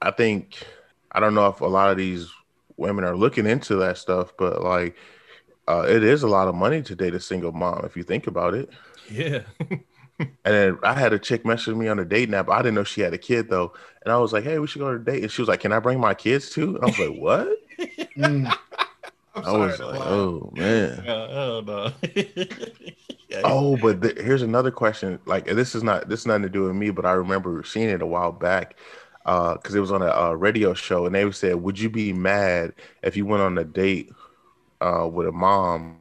I 0.01 0.11
think 0.11 0.57
I 1.13 1.21
don't 1.21 1.35
know 1.35 1.47
if 1.49 1.61
a 1.61 1.67
lot 1.67 1.91
of 1.91 1.97
these 1.97 2.31
women 2.77 3.05
are 3.05 3.17
looking 3.17 3.47
into 3.47 3.77
that 3.77 3.99
stuff, 3.99 4.33
but 4.39 4.63
like, 4.63 4.97
uh, 5.67 5.85
it 5.89 6.03
is 6.03 6.23
a 6.23 6.29
lot 6.29 6.49
of 6.49 6.55
money 6.55 6.83
to 6.83 6.95
date 6.95 7.15
a 7.15 7.21
single 7.21 7.53
mom 7.53 7.85
if 7.85 7.97
you 7.97 8.03
think 8.03 8.27
about 8.27 8.55
it. 8.55 8.71
Yeah. 9.11 9.43
And 10.21 10.55
then 10.55 10.79
I 10.83 10.95
had 10.95 11.13
a 11.13 11.19
chick 11.19 11.47
message 11.47 11.77
me 11.77 11.87
on 11.87 12.01
a 12.01 12.05
date 12.05 12.35
app. 12.35 12.49
I 12.51 12.59
didn't 12.59 12.75
know 12.75 12.83
she 12.83 13.03
had 13.03 13.15
a 13.15 13.19
kid 13.19 13.49
though, 13.49 13.73
and 14.03 14.13
I 14.13 14.19
was 14.19 14.33
like, 14.33 14.43
"Hey, 14.43 14.59
we 14.59 14.67
should 14.67 14.81
go 14.81 14.91
to 14.91 15.01
a 15.01 15.05
date." 15.05 15.23
And 15.23 15.31
she 15.31 15.41
was 15.43 15.49
like, 15.49 15.61
"Can 15.61 15.73
I 15.73 15.79
bring 15.79 16.01
my 16.01 16.13
kids 16.13 16.51
too?" 16.51 16.75
And 16.75 16.85
I 16.85 16.87
was 16.87 16.99
like, 16.99 17.17
"What?" 17.17 17.49
Mm. 18.19 18.53
I'm 19.37 19.61
was 19.61 19.71
like, 19.71 19.77
to 19.77 19.87
laugh. 19.87 20.09
"Oh 20.09 20.53
man." 20.57 21.03
Yeah, 21.05 21.27
oh 21.31 21.63
no. 21.65 21.93
Yeah. 23.29 23.43
Oh, 23.45 23.77
but 23.77 24.01
th- 24.01 24.19
here's 24.19 24.41
another 24.41 24.71
question. 24.71 25.19
Like 25.27 25.45
this 25.45 25.75
is 25.75 25.83
not 25.83 26.09
this 26.09 26.21
is 26.21 26.27
nothing 26.27 26.45
to 26.45 26.49
do 26.49 26.63
with 26.63 26.75
me, 26.75 26.91
but 26.91 27.05
I 27.05 27.13
remember 27.13 27.63
seeing 27.63 27.91
it 27.91 28.01
a 28.01 28.07
while 28.07 28.33
back 28.33 28.75
because 29.29 29.75
it 29.75 29.81
was 29.81 29.93
on 29.93 30.01
a, 30.03 30.07
uh 30.07 30.33
radio 30.33 30.73
show, 30.75 31.05
and 31.07 31.14
they 31.14 31.31
said, 31.33 31.57
"Would 31.57 31.79
you 31.79 31.91
be 31.91 32.12
mad 32.12 32.73
if 33.03 33.17
you 33.17 33.27
went 33.27 33.43
on 33.43 33.59
a 33.59 33.64
date 33.64 34.11
uh, 34.81 35.07
with 35.12 35.27
a 35.29 35.33
mom 35.33 35.99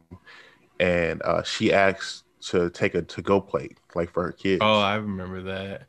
and 0.80 1.20
uh, 1.22 1.42
she 1.42 1.72
asked 1.72 2.24
to 2.50 2.70
take 2.70 2.94
a 2.94 3.02
to 3.02 3.20
go 3.22 3.40
plate 3.40 3.76
like 3.94 4.10
for 4.12 4.22
her 4.24 4.32
kids?" 4.32 4.60
Oh, 4.62 4.80
I 4.80 4.94
remember 4.96 5.42
that. 5.42 5.82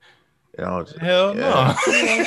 and 0.58 0.68
I 0.68 0.78
was, 0.78 0.94
Hell 1.00 1.36
Yeah. 1.38 1.76
no. 1.88 2.26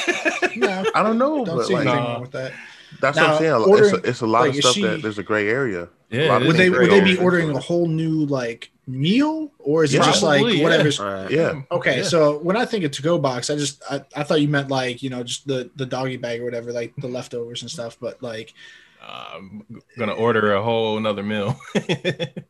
No, 0.57 0.85
I 0.95 1.03
don't 1.03 1.19
know, 1.19 1.45
don't 1.45 1.57
but 1.57 1.67
see 1.67 1.75
like 1.75 1.87
anything 1.87 2.03
Nah. 2.05 2.13
wrong 2.13 2.21
with 2.23 2.33
that. 2.33 2.53
that's 3.01 3.17
Now, 3.17 3.33
what 3.35 3.43
I'm 3.43 3.65
saying. 3.65 3.85
It's 3.85 3.93
a, 3.93 4.09
it's 4.11 4.21
a 4.23 4.27
lot 4.27 4.41
like, 4.41 4.51
of 4.51 4.57
stuff 4.57 4.75
she- 4.75 4.83
that 4.83 5.03
there's 5.03 5.19
a 5.19 5.23
gray 5.23 5.49
area. 5.49 5.89
Yeah, 6.11 6.23
A 6.23 6.29
lot 6.29 6.43
of 6.43 6.49
Would 6.49 6.57
they 6.57 6.69
would 6.71 6.91
they 6.91 7.01
be 7.05 7.17
ordering 7.19 7.51
a 7.55 7.61
whole 7.61 7.87
new 7.87 8.27
like 8.27 8.71
meal, 8.87 9.53
or 9.59 9.85
is 9.85 9.95
it 9.95 9.99
Yeah. 9.99 10.05
just 10.07 10.23
like 10.23 10.41
Probably, 10.41 10.59
yeah. 10.59 10.63
whatever's? 10.65 10.99
Right. 10.99 11.31
Yeah, 11.31 11.63
Okay, 11.71 11.99
Yeah. 11.99 12.03
so 12.05 12.39
when 12.39 12.57
I 12.57 12.65
think 12.65 12.85
of 12.85 12.91
to 12.93 13.03
go 13.03 13.19
box, 13.19 13.49
I 13.51 13.57
just 13.57 13.83
I, 13.91 14.03
I 14.17 14.23
thought 14.25 14.41
you 14.41 14.49
meant 14.49 14.69
like 14.71 15.03
you 15.03 15.11
know 15.11 15.23
just 15.23 15.47
the 15.47 15.71
the 15.77 15.87
doggy 15.87 16.17
bag 16.17 16.41
or 16.41 16.45
whatever, 16.45 16.73
like 16.73 16.93
the 16.99 17.07
leftovers 17.09 17.63
and 17.63 17.71
stuff. 17.71 17.97
But 18.01 18.23
like, 18.23 18.53
I'm 19.01 19.65
gonna 19.99 20.13
order 20.15 20.55
a 20.55 20.63
whole 20.63 20.97
another 20.99 21.23
meal. 21.23 21.57
yeah, 21.75 21.83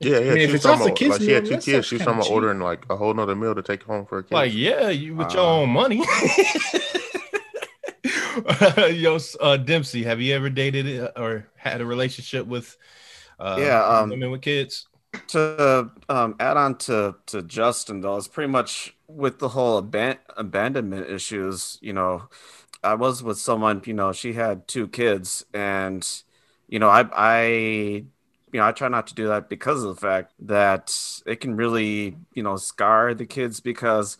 yeah. 0.00 0.20
mean, 0.20 0.36
she 0.36 0.42
if 0.44 0.52
was 0.52 0.54
it's 0.56 0.66
off 0.66 0.78
talking 0.78 0.78
the 0.78 0.84
about- 0.84 0.96
kids' 0.96 1.10
like 1.12 1.20
she 1.22 1.30
had 1.32 1.42
meal, 1.44 1.50
two 1.52 1.56
kids. 1.56 1.64
She 1.64 1.72
stuff's 1.72 1.92
was 1.92 2.00
talking 2.00 2.12
about 2.14 2.22
kinda 2.24 2.34
ordering 2.34 2.60
like 2.60 2.84
a 2.90 2.96
whole 2.96 3.12
nother 3.14 3.34
meal 3.36 3.54
to 3.54 3.62
take 3.62 3.82
home 3.82 4.06
for 4.06 4.18
a 4.18 4.22
kid. 4.24 4.34
like, 4.34 4.52
yeah, 4.54 4.88
you 4.88 5.14
with 5.16 5.32
your 5.34 5.42
Uh. 5.42 5.46
own 5.60 5.70
money. 5.70 6.02
Yo, 8.92 9.18
uh, 9.40 9.56
Dempsey, 9.56 10.02
have 10.04 10.20
you 10.20 10.34
ever 10.34 10.48
dated 10.50 11.00
uh, 11.00 11.10
or 11.16 11.46
had 11.56 11.80
a 11.80 11.86
relationship 11.86 12.46
with 12.46 12.76
uh, 13.38 13.56
Yeah, 13.60 13.84
um, 13.84 14.10
women 14.10 14.30
with 14.30 14.42
kids? 14.42 14.88
To 15.28 15.90
um, 16.08 16.36
add 16.40 16.56
on 16.56 16.76
to 16.78 17.16
to 17.26 17.42
Justin 17.42 18.00
though, 18.00 18.16
it's 18.16 18.28
pretty 18.28 18.50
much 18.50 18.96
with 19.08 19.38
the 19.38 19.48
whole 19.50 19.82
aban- 19.82 20.18
abandonment 20.36 21.10
issues. 21.10 21.78
You 21.82 21.92
know, 21.92 22.28
I 22.82 22.94
was 22.94 23.22
with 23.22 23.38
someone. 23.38 23.82
You 23.84 23.94
know, 23.94 24.12
she 24.12 24.32
had 24.34 24.68
two 24.68 24.88
kids, 24.88 25.44
and 25.54 26.06
you 26.68 26.78
know, 26.78 26.88
I 26.88 27.08
I 27.12 27.46
you 27.46 28.60
know 28.60 28.66
I 28.66 28.72
try 28.72 28.88
not 28.88 29.06
to 29.08 29.14
do 29.14 29.28
that 29.28 29.48
because 29.48 29.82
of 29.84 29.94
the 29.94 30.00
fact 30.00 30.32
that 30.40 30.94
it 31.26 31.40
can 31.40 31.56
really 31.56 32.16
you 32.34 32.42
know 32.42 32.56
scar 32.56 33.14
the 33.14 33.26
kids 33.26 33.60
because. 33.60 34.18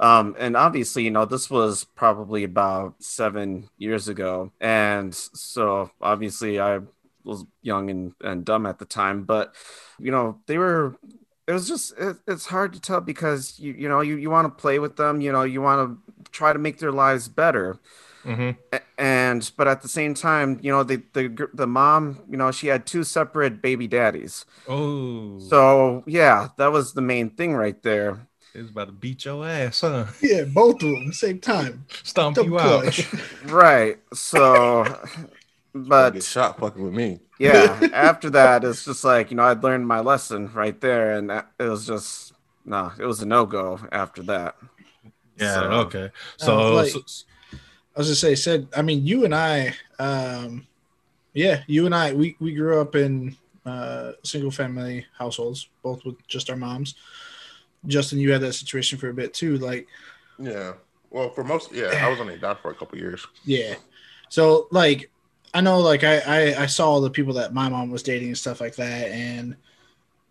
Um, 0.00 0.34
and 0.38 0.56
obviously, 0.56 1.04
you 1.04 1.10
know, 1.10 1.26
this 1.26 1.50
was 1.50 1.84
probably 1.84 2.44
about 2.44 3.02
seven 3.02 3.68
years 3.76 4.08
ago. 4.08 4.50
And 4.60 5.14
so 5.14 5.90
obviously 6.00 6.58
I 6.58 6.80
was 7.24 7.44
young 7.62 7.90
and, 7.90 8.12
and 8.22 8.44
dumb 8.44 8.66
at 8.66 8.78
the 8.78 8.84
time, 8.84 9.24
but 9.24 9.54
you 9.98 10.10
know, 10.10 10.40
they 10.46 10.58
were 10.58 10.96
it 11.46 11.52
was 11.52 11.68
just 11.68 11.92
it, 11.98 12.16
it's 12.26 12.46
hard 12.46 12.72
to 12.72 12.80
tell 12.80 13.00
because 13.00 13.58
you 13.58 13.72
you 13.72 13.88
know 13.88 14.00
you, 14.00 14.16
you 14.16 14.30
want 14.30 14.46
to 14.46 14.60
play 14.62 14.78
with 14.78 14.96
them 14.96 15.20
you 15.20 15.32
know 15.32 15.42
you 15.42 15.60
want 15.60 15.98
to 16.24 16.30
try 16.30 16.52
to 16.52 16.58
make 16.58 16.78
their 16.78 16.92
lives 16.92 17.28
better. 17.28 17.78
hmm 18.24 18.56
And 18.98 19.50
but 19.56 19.68
at 19.68 19.82
the 19.82 19.88
same 19.88 20.14
time, 20.14 20.58
you 20.62 20.70
know, 20.72 20.82
the 20.82 21.02
the 21.12 21.48
the 21.52 21.66
mom, 21.66 22.20
you 22.30 22.36
know, 22.36 22.50
she 22.50 22.68
had 22.68 22.86
two 22.86 23.04
separate 23.04 23.60
baby 23.60 23.86
daddies. 23.86 24.46
Oh, 24.66 25.54
So 25.58 26.04
yeah, 26.06 26.50
that 26.58 26.72
was 26.72 26.94
the 26.94 27.02
main 27.02 27.30
thing 27.30 27.54
right 27.54 27.82
there. 27.82 28.28
it 28.54 28.60
was 28.62 28.70
about 28.70 28.86
to 28.86 28.92
beat 28.92 29.24
your 29.24 29.46
ass, 29.46 29.80
huh? 29.80 30.06
Yeah, 30.22 30.44
both 30.44 30.82
of 30.82 30.90
them 30.90 31.12
same 31.12 31.40
time. 31.40 31.86
Stomp 32.02 32.36
Don't 32.36 32.46
you 32.46 32.58
out. 32.58 32.98
Right. 33.40 33.98
So, 34.14 34.98
But 35.74 35.88
but 35.88 36.14
get 36.14 36.22
shot 36.24 36.58
fucking 36.58 36.82
with 36.82 36.92
me. 36.92 37.20
yeah, 37.38 37.78
after 37.94 38.28
that, 38.30 38.62
it's 38.64 38.84
just 38.84 39.04
like 39.04 39.30
you 39.30 39.36
know, 39.36 39.44
I'd 39.44 39.62
learned 39.62 39.86
my 39.86 40.00
lesson 40.00 40.52
right 40.52 40.78
there, 40.80 41.14
and 41.16 41.30
it 41.30 41.44
was 41.64 41.86
just 41.86 42.32
no, 42.64 42.92
it 42.98 43.04
was 43.06 43.22
a 43.22 43.26
no 43.26 43.46
go 43.46 43.80
after 43.90 44.22
that. 44.24 44.56
Yeah. 45.36 45.54
So- 45.54 45.70
okay. 45.86 46.10
So, 46.36 46.58
Uh, 46.60 46.72
like- 46.74 46.90
so- 46.90 47.00
I 47.94 47.98
was 48.00 48.08
just 48.08 48.22
say, 48.22 48.34
said, 48.34 48.68
I 48.74 48.80
mean, 48.80 49.04
you 49.06 49.26
and 49.26 49.34
I, 49.34 49.74
um, 49.98 50.66
yeah, 51.34 51.62
you 51.66 51.84
and 51.84 51.94
I, 51.94 52.14
we, 52.14 52.36
we 52.40 52.54
grew 52.54 52.80
up 52.80 52.94
in 52.96 53.36
uh, 53.66 54.12
single 54.24 54.50
family 54.50 55.04
households, 55.18 55.68
both 55.82 56.02
with 56.06 56.16
just 56.26 56.48
our 56.48 56.56
moms. 56.56 56.94
Justin, 57.86 58.18
you 58.18 58.32
had 58.32 58.40
that 58.40 58.54
situation 58.54 58.98
for 58.98 59.10
a 59.10 59.14
bit 59.14 59.34
too. 59.34 59.58
Like, 59.58 59.88
Yeah. 60.38 60.72
Well, 61.10 61.28
for 61.34 61.44
most, 61.44 61.70
yeah, 61.72 61.88
I 62.02 62.08
was 62.08 62.18
only 62.18 62.38
down 62.38 62.56
for 62.62 62.70
a 62.70 62.74
couple 62.74 62.96
years. 62.96 63.26
yeah. 63.44 63.74
So, 64.30 64.68
like, 64.70 65.10
I 65.54 65.60
know, 65.60 65.80
like, 65.80 66.04
I, 66.04 66.18
I, 66.18 66.62
I 66.62 66.66
saw 66.66 66.90
all 66.90 67.00
the 67.00 67.10
people 67.10 67.34
that 67.34 67.52
my 67.52 67.68
mom 67.68 67.90
was 67.90 68.02
dating 68.02 68.28
and 68.28 68.38
stuff 68.38 68.60
like 68.60 68.76
that. 68.76 69.10
And 69.10 69.56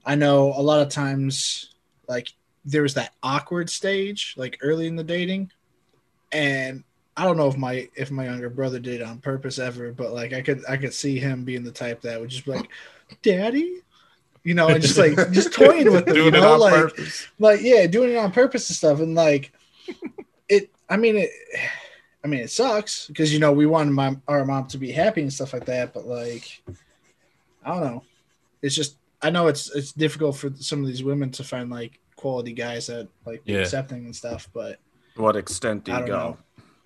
I 0.06 0.16
know 0.16 0.54
a 0.56 0.62
lot 0.62 0.82
of 0.82 0.90
times, 0.90 1.74
like, 2.08 2.34
there 2.66 2.82
was 2.82 2.96
that 2.96 3.14
awkward 3.22 3.70
stage, 3.70 4.34
like, 4.38 4.58
early 4.62 4.88
in 4.88 4.96
the 4.96 5.04
dating. 5.04 5.52
And 6.32 6.84
I 7.18 7.26
don't 7.26 7.38
know 7.38 7.48
if 7.48 7.58
my 7.58 7.90
if 7.96 8.10
my 8.10 8.26
younger 8.26 8.50
brother 8.50 8.80
did 8.80 9.02
it 9.02 9.04
on 9.04 9.20
purpose 9.20 9.60
ever, 9.60 9.92
but 9.92 10.14
like 10.14 10.34
I 10.34 10.42
could 10.42 10.64
I 10.68 10.78
could 10.78 10.94
see 10.94 11.20
him 11.20 11.44
being 11.44 11.64
the 11.64 11.72
type 11.72 12.02
that 12.02 12.20
would 12.20 12.30
just 12.30 12.46
be 12.46 12.52
like, 12.52 12.70
"Daddy," 13.22 13.82
you 14.44 14.54
know, 14.54 14.70
and 14.70 14.82
just 14.82 14.98
like 14.98 15.16
just 15.32 15.54
toying 15.54 15.92
with 15.92 16.08
you 16.08 16.14
doing 16.14 16.28
it 16.36 16.40
know, 16.40 16.54
on 16.54 16.60
like 16.60 16.74
purpose. 16.74 17.28
like 17.38 17.62
yeah, 17.62 17.86
doing 17.86 18.12
it 18.12 18.18
on 18.18 18.32
purpose 18.32 18.70
and 18.70 18.78
stuff, 18.78 19.00
and 19.02 19.14
like 19.14 19.52
it. 20.48 20.72
I 20.90 20.98
mean 20.98 21.18
it. 21.18 21.32
I 22.24 22.28
mean 22.28 22.42
it 22.42 22.52
sucks 22.52 23.08
because 23.08 23.34
you 23.34 23.40
know 23.40 23.52
we 23.52 23.66
wanted 23.66 23.92
my 23.92 24.16
our 24.28 24.46
mom 24.46 24.68
to 24.68 24.78
be 24.78 24.92
happy 24.92 25.22
and 25.22 25.34
stuff 25.34 25.54
like 25.54 25.66
that, 25.66 25.94
but 25.94 26.06
like 26.06 26.62
I 27.64 27.70
don't 27.74 27.82
know. 27.84 28.04
It's 28.62 28.76
just 28.76 28.98
I 29.22 29.30
know 29.30 29.48
it's 29.48 29.74
it's 29.76 29.92
difficult 29.94 30.36
for 30.38 30.52
some 30.56 30.82
of 30.82 30.88
these 30.88 31.04
women 31.04 31.32
to 31.32 31.44
find 31.44 31.70
like 31.70 32.00
quality 32.16 32.54
guys 32.54 32.88
that 32.88 33.08
like 33.26 33.42
Yeah. 33.46 33.62
accepting 33.62 34.06
and 34.06 34.16
stuff, 34.16 34.50
but 34.54 34.80
To 35.16 35.22
what 35.22 35.36
extent 35.36 35.84
do 35.86 35.94
you 35.94 36.00
go? 36.00 36.06
know. 36.06 36.38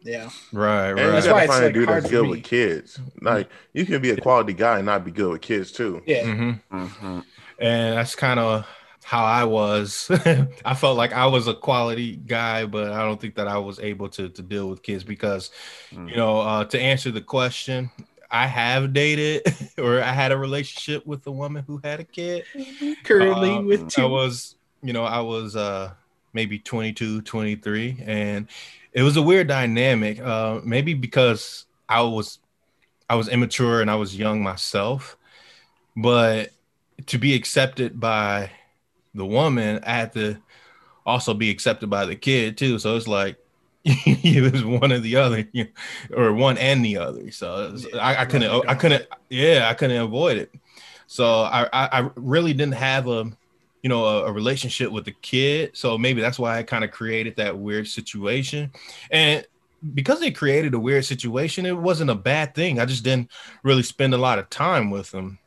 yeah. 0.03 0.29
Right. 0.53 0.89
And 0.89 0.97
Right. 0.97 1.05
you 1.05 1.11
That's 1.11 1.25
gotta 1.25 1.35
why 1.35 1.43
it's, 1.43 1.51
find 1.53 1.65
like, 1.65 1.73
dude 1.73 1.89
that's 1.89 2.09
good 2.11 2.29
with 2.29 2.43
kids. 2.43 2.99
Like 3.21 3.49
you 3.73 3.85
can 3.85 4.01
be 4.01 4.11
a 4.11 4.17
quality 4.17 4.53
guy 4.53 4.77
and 4.77 4.85
not 4.85 5.03
be 5.03 5.11
good 5.11 5.31
with 5.31 5.41
kids 5.41 5.71
too. 5.71 6.01
Yeah. 6.05 6.23
hmm 6.23 6.51
hmm 6.71 7.19
and 7.59 7.97
that's 7.97 8.15
kind 8.15 8.39
of 8.39 8.65
how 9.05 9.23
I 9.23 9.43
was. 9.43 10.09
I 10.65 10.73
felt 10.73 10.97
like 10.97 11.13
I 11.13 11.27
was 11.27 11.47
a 11.47 11.53
quality 11.53 12.15
guy, 12.15 12.65
but 12.65 12.91
I 12.91 13.03
don't 13.05 13.21
think 13.21 13.35
that 13.35 13.47
I 13.47 13.59
was 13.59 13.79
able 13.79 14.09
to 14.09 14.29
to 14.29 14.41
deal 14.41 14.67
with 14.67 14.81
kids 14.81 15.03
because, 15.03 15.51
Mm. 15.93 16.09
you 16.09 16.15
know, 16.17 16.39
uh, 16.41 16.65
to 16.65 16.81
answer 16.81 17.11
the 17.11 17.21
question, 17.21 17.91
I 18.31 18.47
have 18.47 18.93
dated 18.93 19.43
or 19.77 20.01
I 20.01 20.11
had 20.11 20.31
a 20.31 20.37
relationship 20.37 21.05
with 21.05 21.25
a 21.27 21.31
woman 21.31 21.63
who 21.67 21.79
had 21.83 21.99
a 21.99 22.03
kid. 22.03 22.45
Currently 23.03 23.51
Uh, 23.57 23.61
with 23.61 23.99
I 23.99 24.05
was, 24.05 24.55
you 24.81 24.91
know, 24.91 25.03
I 25.05 25.21
was 25.21 25.55
uh 25.55 25.91
maybe 26.33 26.57
22, 26.57 27.21
23 27.21 27.97
and 28.05 28.47
it 28.91 29.03
was 29.03 29.17
a 29.17 29.21
weird 29.21 29.47
dynamic. 29.47 30.19
Uh 30.19 30.61
maybe 30.63 30.95
because 30.95 31.65
I 31.87 32.01
was 32.01 32.39
I 33.07 33.13
was 33.15 33.29
immature 33.29 33.81
and 33.81 33.91
I 33.91 33.95
was 33.95 34.17
young 34.17 34.41
myself, 34.41 35.15
but 35.95 36.49
to 37.05 37.17
be 37.19 37.35
accepted 37.35 37.99
by 37.99 38.49
the 39.15 39.25
woman, 39.25 39.81
I 39.83 39.91
had 39.91 40.13
to 40.13 40.37
also 41.05 41.33
be 41.33 41.49
accepted 41.49 41.89
by 41.89 42.05
the 42.05 42.15
kid 42.15 42.57
too. 42.57 42.79
So 42.79 42.95
it's 42.95 43.07
like 43.07 43.37
it 43.83 44.51
was 44.51 44.63
one 44.63 44.91
or 44.91 44.99
the 44.99 45.15
other, 45.15 45.47
you 45.51 45.65
know, 45.65 46.17
or 46.17 46.33
one 46.33 46.57
and 46.57 46.83
the 46.83 46.97
other. 46.97 47.31
So 47.31 47.71
was- 47.71 47.87
I, 47.93 48.21
I 48.21 48.25
couldn't, 48.25 48.67
I 48.67 48.75
couldn't, 48.75 49.07
yeah, 49.29 49.67
I 49.69 49.73
couldn't 49.73 50.01
avoid 50.01 50.37
it. 50.37 50.51
So 51.07 51.41
I, 51.41 51.67
I, 51.71 52.09
really 52.15 52.53
didn't 52.53 52.73
have 52.73 53.07
a, 53.07 53.31
you 53.83 53.89
know, 53.89 54.05
a, 54.05 54.25
a 54.25 54.31
relationship 54.31 54.91
with 54.91 55.05
the 55.05 55.11
kid. 55.11 55.77
So 55.77 55.99
maybe 55.99 56.19
that's 56.19 56.39
why 56.39 56.57
I 56.57 56.63
kind 56.63 56.83
of 56.83 56.89
created 56.89 57.35
that 57.35 57.59
weird 57.59 57.87
situation. 57.87 58.71
And 59.11 59.45
because 59.93 60.23
it 60.23 60.35
created 60.35 60.73
a 60.73 60.79
weird 60.79 61.05
situation, 61.05 61.67
it 61.67 61.77
wasn't 61.77 62.09
a 62.09 62.15
bad 62.15 62.55
thing. 62.55 62.79
I 62.79 62.85
just 62.85 63.03
didn't 63.03 63.29
really 63.61 63.83
spend 63.83 64.15
a 64.15 64.17
lot 64.17 64.39
of 64.39 64.49
time 64.49 64.89
with 64.89 65.11
them. 65.11 65.37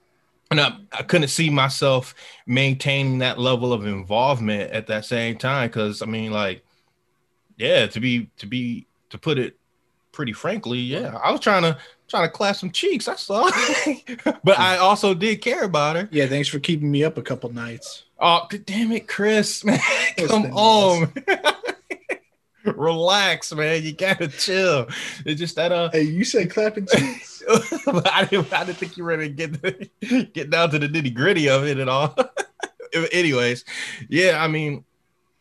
And 0.51 0.61
I, 0.61 0.77
I 0.93 1.03
couldn't 1.03 1.29
see 1.29 1.51
myself 1.51 2.15
maintaining 2.47 3.19
that 3.19 3.39
level 3.39 3.73
of 3.73 3.87
involvement 3.87 4.71
at 4.71 4.87
that 4.87 5.05
same 5.05 5.37
time. 5.37 5.69
Cause 5.71 6.01
I 6.01 6.07
mean, 6.07 6.33
like, 6.33 6.65
yeah, 7.57 7.87
to 7.87 8.01
be 8.01 8.31
to 8.39 8.47
be 8.47 8.87
to 9.11 9.19
put 9.19 9.39
it 9.39 9.59
pretty 10.13 10.33
frankly, 10.33 10.79
yeah, 10.79 11.19
I 11.23 11.31
was 11.31 11.41
trying 11.41 11.63
to 11.63 11.77
trying 12.09 12.27
to 12.27 12.33
clap 12.33 12.57
some 12.57 12.71
cheeks. 12.71 13.07
i 13.07 13.15
saw 13.15 13.51
but 14.45 14.59
I 14.59 14.79
also 14.79 15.15
did 15.15 15.43
care 15.43 15.65
about 15.65 15.97
her. 15.97 16.09
Yeah, 16.11 16.27
thanks 16.27 16.49
for 16.49 16.59
keeping 16.59 16.91
me 16.91 17.05
up 17.05 17.19
a 17.19 17.23
couple 17.23 17.53
nights. 17.53 18.05
Oh, 18.19 18.49
damn 18.65 18.91
it, 18.93 19.07
Chris, 19.07 19.65
man. 19.65 19.79
Come 20.17 20.47
on. 20.47 21.13
Relax, 22.77 23.53
man. 23.53 23.83
You 23.83 23.93
gotta 23.93 24.29
chill. 24.29 24.89
It's 25.25 25.41
just 25.41 25.57
that 25.57 25.73
uh 25.73 25.91
Hey, 25.93 26.03
you 26.03 26.25
said 26.25 26.51
clapping 26.51 26.87
cheeks. 26.87 27.43
I 27.49 28.27
didn't 28.31 28.53
I 28.53 28.65
didn't 28.65 28.79
think 28.79 28.97
you 28.97 29.05
were 29.05 29.17
gonna 29.17 29.29
get 29.29 29.61
get 30.33 30.51
down 30.51 30.71
to 30.71 30.79
the 30.79 30.89
nitty 30.89 31.15
gritty 31.15 31.49
of 31.49 31.65
it 31.65 31.79
at 31.79 31.89
all. 31.89 32.15
Anyways, 33.13 33.65
yeah, 34.09 34.43
I 34.43 34.49
mean, 34.49 34.85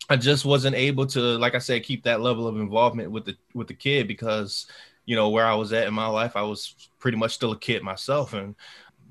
I 0.09 0.17
just 0.17 0.45
wasn't 0.45 0.75
able 0.75 1.05
to, 1.07 1.19
like 1.37 1.55
I 1.55 1.59
said, 1.59 1.83
keep 1.83 2.03
that 2.03 2.21
level 2.21 2.47
of 2.47 2.57
involvement 2.57 3.11
with 3.11 3.25
the 3.25 3.37
with 3.53 3.67
the 3.67 3.73
kid 3.73 4.07
because 4.07 4.67
you 5.05 5.15
know 5.15 5.29
where 5.29 5.45
I 5.45 5.55
was 5.55 5.73
at 5.73 5.87
in 5.87 5.93
my 5.93 6.07
life, 6.07 6.35
I 6.35 6.43
was 6.43 6.75
pretty 6.99 7.17
much 7.17 7.33
still 7.33 7.51
a 7.51 7.59
kid 7.59 7.83
myself, 7.83 8.33
and 8.33 8.55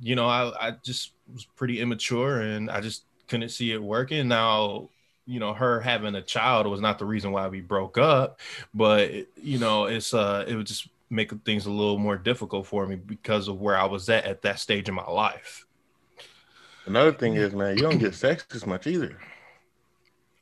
you 0.01 0.17
know 0.17 0.27
I 0.27 0.69
I 0.69 0.71
just 0.83 1.13
was 1.33 1.45
pretty 1.45 1.81
immature 1.81 2.41
and 2.41 2.71
I 2.71 2.81
just 2.81 3.05
couldn't 3.29 3.49
see 3.51 3.73
it 3.73 3.83
working. 3.83 4.29
Now 4.29 4.91
you 5.27 5.41
know 5.41 5.53
her 5.53 5.81
having 5.81 6.15
a 6.15 6.23
child 6.23 6.67
was 6.67 6.81
not 6.81 6.99
the 6.99 7.05
reason 7.05 7.33
why 7.33 7.49
we 7.49 7.61
broke 7.61 7.99
up 7.99 8.39
but 8.75 9.11
you 9.37 9.59
know 9.59 9.87
it's 9.87 10.15
uh 10.15 10.45
it 10.47 10.55
would 10.55 10.67
just 10.67 10.89
make 11.11 11.31
things 11.45 11.67
a 11.67 11.71
little 11.71 11.99
more 11.99 12.17
difficult 12.17 12.67
for 12.67 12.87
me 12.87 12.97
because 12.97 13.49
of 13.49 13.61
where 13.61 13.77
i 13.77 13.85
was 13.85 14.09
at 14.09 14.25
at 14.25 14.43
that 14.43 14.59
stage 14.59 14.89
in 14.89 14.95
my 14.95 15.09
life 15.11 15.67
Another 16.87 17.13
thing 17.13 17.35
is, 17.35 17.53
man, 17.53 17.77
you 17.77 17.83
don't 17.83 17.99
get 17.99 18.15
sex 18.15 18.47
as 18.55 18.65
much 18.65 18.87
either. 18.87 19.19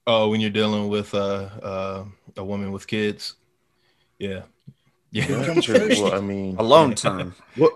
oh 0.07 0.29
when 0.29 0.41
you're 0.43 0.51
dealing 0.51 0.89
with 0.89 1.15
uh 1.15 1.49
uh 1.63 2.05
a 2.37 2.45
woman 2.45 2.71
with 2.73 2.87
kids 2.87 3.37
yeah 4.19 4.43
yeah 5.11 5.25
It 5.25 5.47
comes 5.47 5.67
because, 5.67 5.89
first. 5.89 6.03
well, 6.03 6.15
I 6.15 6.21
mean, 6.21 6.57
Alone 6.59 6.95
time. 6.95 7.35
what? 7.57 7.73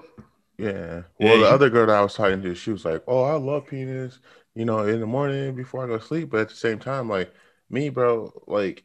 Yeah. 0.59 0.66
Yeah, 0.68 1.03
Well, 1.18 1.35
the 1.38 1.47
you- 1.47 1.55
other 1.55 1.71
girl 1.71 1.87
that 1.87 1.97
I 1.97 2.03
was 2.03 2.14
talking 2.14 2.42
to, 2.42 2.55
she 2.55 2.73
was 2.73 2.85
like, 2.85 3.03
"Oh, 3.07 3.23
I 3.23 3.35
love 3.35 3.66
penis." 3.68 4.18
You 4.55 4.65
know, 4.65 4.81
in 4.81 5.01
the 5.01 5.07
morning 5.07 5.55
before 5.55 5.85
I 5.85 5.87
go 5.87 5.99
to 5.99 6.05
sleep, 6.05 6.31
but 6.31 6.41
at 6.41 6.49
the 6.49 6.55
same 6.57 6.79
time, 6.81 7.09
like 7.09 7.33
me, 7.71 7.91
bro, 7.91 8.33
like 8.47 8.85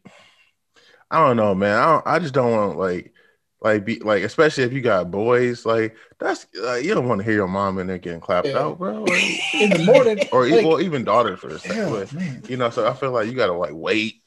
I 1.12 1.26
don't 1.26 1.38
know, 1.38 1.54
man. 1.54 1.78
I 1.78 1.86
don't, 1.86 2.08
I 2.08 2.20
just 2.20 2.34
don't 2.34 2.52
want 2.52 2.78
like 2.78 3.14
like 3.62 3.86
be 3.86 4.00
like, 4.00 4.24
especially 4.24 4.64
if 4.64 4.74
you 4.74 4.82
got 4.82 5.12
boys, 5.12 5.66
like 5.66 5.96
that's 6.20 6.48
like, 6.56 6.84
you 6.84 6.94
don't 6.94 7.08
want 7.08 7.20
to 7.20 7.26
hear 7.26 7.34
your 7.36 7.48
mom 7.48 7.80
in 7.80 7.88
there 7.88 7.98
getting 7.98 8.20
clapped 8.20 8.48
Yeah. 8.48 8.60
out, 8.60 8.78
bro. 8.80 9.04
Like, 9.04 9.22
In 9.62 9.70
the 9.72 9.84
morning. 9.84 10.20
or 10.32 10.48
like, 10.48 10.66
well, 10.66 10.82
even 10.82 11.04
daughters 11.04 11.40
for 11.40 11.48
this. 11.48 11.64
hell, 11.64 11.92
But, 11.92 12.50
you 12.50 12.58
know, 12.58 12.70
so 12.70 12.88
I 12.88 12.94
feel 12.94 13.12
like 13.12 13.28
you 13.28 13.34
gotta 13.34 13.54
like 13.54 13.74
wait. 13.74 14.22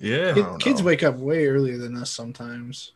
yeah 0.00 0.32
Kid- 0.34 0.60
kids 0.60 0.80
know. 0.80 0.86
wake 0.86 1.02
up 1.02 1.16
way 1.16 1.46
earlier 1.46 1.78
than 1.78 1.96
us 1.96 2.10
sometimes. 2.10 2.92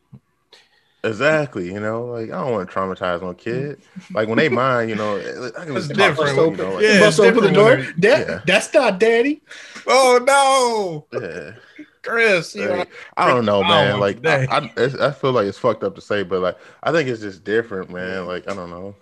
Exactly, 1.05 1.73
you 1.73 1.79
know, 1.79 2.07
like 2.07 2.31
I 2.31 2.41
don't 2.43 2.53
want 2.53 2.69
to 2.69 2.75
traumatize 2.75 3.23
my 3.23 3.29
mm. 3.29 3.39
kid. 3.39 3.81
Like 4.13 4.27
when 4.29 4.37
they 4.37 4.49
mind, 4.49 4.91
you 4.91 4.97
know, 4.97 5.17
I 5.17 5.65
can 5.65 5.77
It's 5.77 5.87
just 5.87 5.99
talk 5.99 6.17
different. 6.17 6.37
them, 6.37 6.51
you 6.51 6.57
know, 6.57 6.75
like, 6.75 6.85
Yeah, 6.85 7.01
Bust 7.01 7.21
open 7.21 7.45
the 7.45 7.53
door. 7.53 7.77
That, 7.99 8.29
Yeah. 8.29 8.41
That's 8.45 8.75
not 8.75 8.99
daddy. 8.99 9.41
oh 9.87 10.21
no 10.27 11.21
yeah. 11.21 11.53
chris 12.03 12.55
you 12.55 12.69
Like, 12.69 12.91
I 13.17 13.29
don't 13.29 13.45
know, 13.45 13.63
man. 13.63 13.91
want 13.91 14.01
Like 14.01 14.17
today. 14.17 14.47
I, 14.51 14.59
I, 14.77 15.09
I 15.09 15.11
feel 15.13 15.33
like 15.33 15.47
it's 15.47 15.59
fucked 15.59 15.85
up 15.85 15.95
to 15.95 16.01
say, 16.01 16.25
but 16.25 16.41
like 16.41 16.59
I 16.83 16.91
think 16.91 17.09
it's 17.09 17.21
just 17.21 17.45
different, 17.45 17.91
man. 17.91 18.27
Like 18.27 18.51
I 18.51 18.55
don't 18.55 18.71
know 18.71 18.97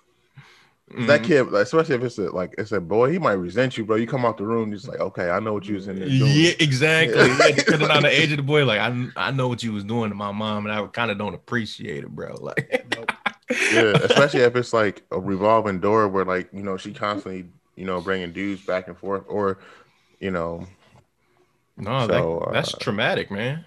that 0.99 1.23
Mhm. 1.23 1.25
kid, 1.25 1.43
like, 1.51 1.65
especially 1.65 1.97
if 1.97 2.03
it's 2.03 2.19
a 2.19 2.31
like 2.31 2.55
it's 2.59 2.73
a 2.73 2.81
boy, 2.81 3.11
he 3.13 3.19
might 3.19 3.33
resent 3.35 3.77
you, 3.77 3.85
bro. 3.85 3.97
You 3.97 4.07
come 4.07 4.25
out 4.25 4.39
the 4.39 4.47
room, 4.47 4.73
just 4.73 4.89
like, 4.89 5.01
okay, 5.01 5.31
I 5.31 5.41
know 5.41 5.53
what 5.53 5.69
you 5.69 5.75
was 5.75 5.89
in 5.89 5.99
there 5.99 6.11
doing. 6.11 6.43
Yeah, 6.43 6.53
exactly. 6.61 7.33
Yeah. 7.33 7.35
Yeah, 7.35 7.53
depending 7.53 7.91
on 7.91 8.03
the 8.03 8.11
age 8.11 8.31
of 8.33 8.37
the 8.39 8.43
boy, 8.43 8.65
like 8.65 8.81
I, 8.81 9.09
I 9.17 9.31
know 9.31 9.49
what 9.49 9.63
you 9.63 9.73
was 9.73 9.85
doing 9.85 10.11
to 10.11 10.17
my 10.17 10.33
mom, 10.33 10.67
and 10.67 10.75
I 10.75 10.87
kind 10.89 11.11
of 11.11 11.19
don't 11.19 11.35
appreciate 11.35 12.05
it, 12.05 12.11
bro. 12.11 12.35
Like, 12.41 12.87
yeah, 13.71 13.97
especially 14.03 14.41
if 14.41 14.57
it's 14.57 14.73
like 14.73 15.05
a 15.11 15.21
revolving 15.21 15.81
door 15.81 16.09
where 16.09 16.25
like 16.25 16.49
you 16.53 16.63
know 16.63 16.77
she 16.77 16.93
constantly 16.93 17.47
you 17.77 17.85
know 17.85 18.01
bringing 18.01 18.33
dudes 18.33 18.63
back 18.63 18.89
and 18.89 18.97
forth, 18.97 19.25
or 19.29 19.59
you 20.21 20.31
know, 20.31 20.67
no, 21.77 22.07
So, 22.07 22.39
that, 22.47 22.53
that's 22.53 22.75
uh, 22.75 22.79
traumatic, 22.79 23.31
man. 23.31 23.65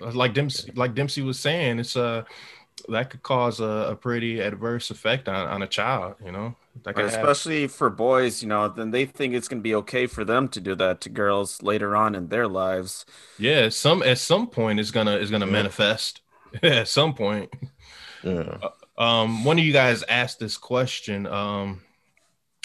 like 0.00 0.34
Dempsey, 0.34 0.72
like 0.74 0.94
Dempsey 0.94 1.22
was 1.22 1.38
saying, 1.38 1.78
it's 1.78 1.96
uh 1.96 2.24
that 2.90 3.10
could 3.10 3.22
cause 3.22 3.60
a, 3.60 3.64
a 3.90 3.96
pretty 3.96 4.40
adverse 4.40 4.90
effect 4.90 5.28
on, 5.28 5.46
on 5.48 5.62
a 5.62 5.66
child. 5.66 6.14
You 6.24 6.32
know, 6.32 6.56
that 6.84 6.94
could 6.94 7.04
have- 7.04 7.14
especially 7.14 7.66
for 7.66 7.90
boys, 7.90 8.42
you 8.42 8.48
know, 8.48 8.68
then 8.68 8.90
they 8.90 9.04
think 9.04 9.34
it's 9.34 9.48
going 9.48 9.60
to 9.60 9.62
be 9.62 9.74
okay 9.76 10.06
for 10.06 10.24
them 10.24 10.48
to 10.48 10.60
do 10.60 10.74
that 10.76 11.00
to 11.02 11.08
girls 11.08 11.62
later 11.62 11.94
on 11.96 12.14
in 12.14 12.28
their 12.28 12.48
lives. 12.48 13.04
yeah, 13.38 13.68
some 13.68 14.02
at 14.02 14.18
some 14.18 14.46
point 14.48 14.80
it's 14.80 14.90
gonna 14.90 15.16
is 15.16 15.30
gonna 15.30 15.46
Yeah. 15.46 15.52
manifest. 15.52 16.20
at 16.62 16.88
some 16.88 17.14
point. 17.14 17.52
Yeah. 18.22 18.58
Um, 18.96 19.44
one 19.44 19.58
of 19.58 19.64
you 19.64 19.72
guys 19.72 20.02
asked 20.08 20.38
this 20.40 20.56
question. 20.56 21.26
Um, 21.26 21.82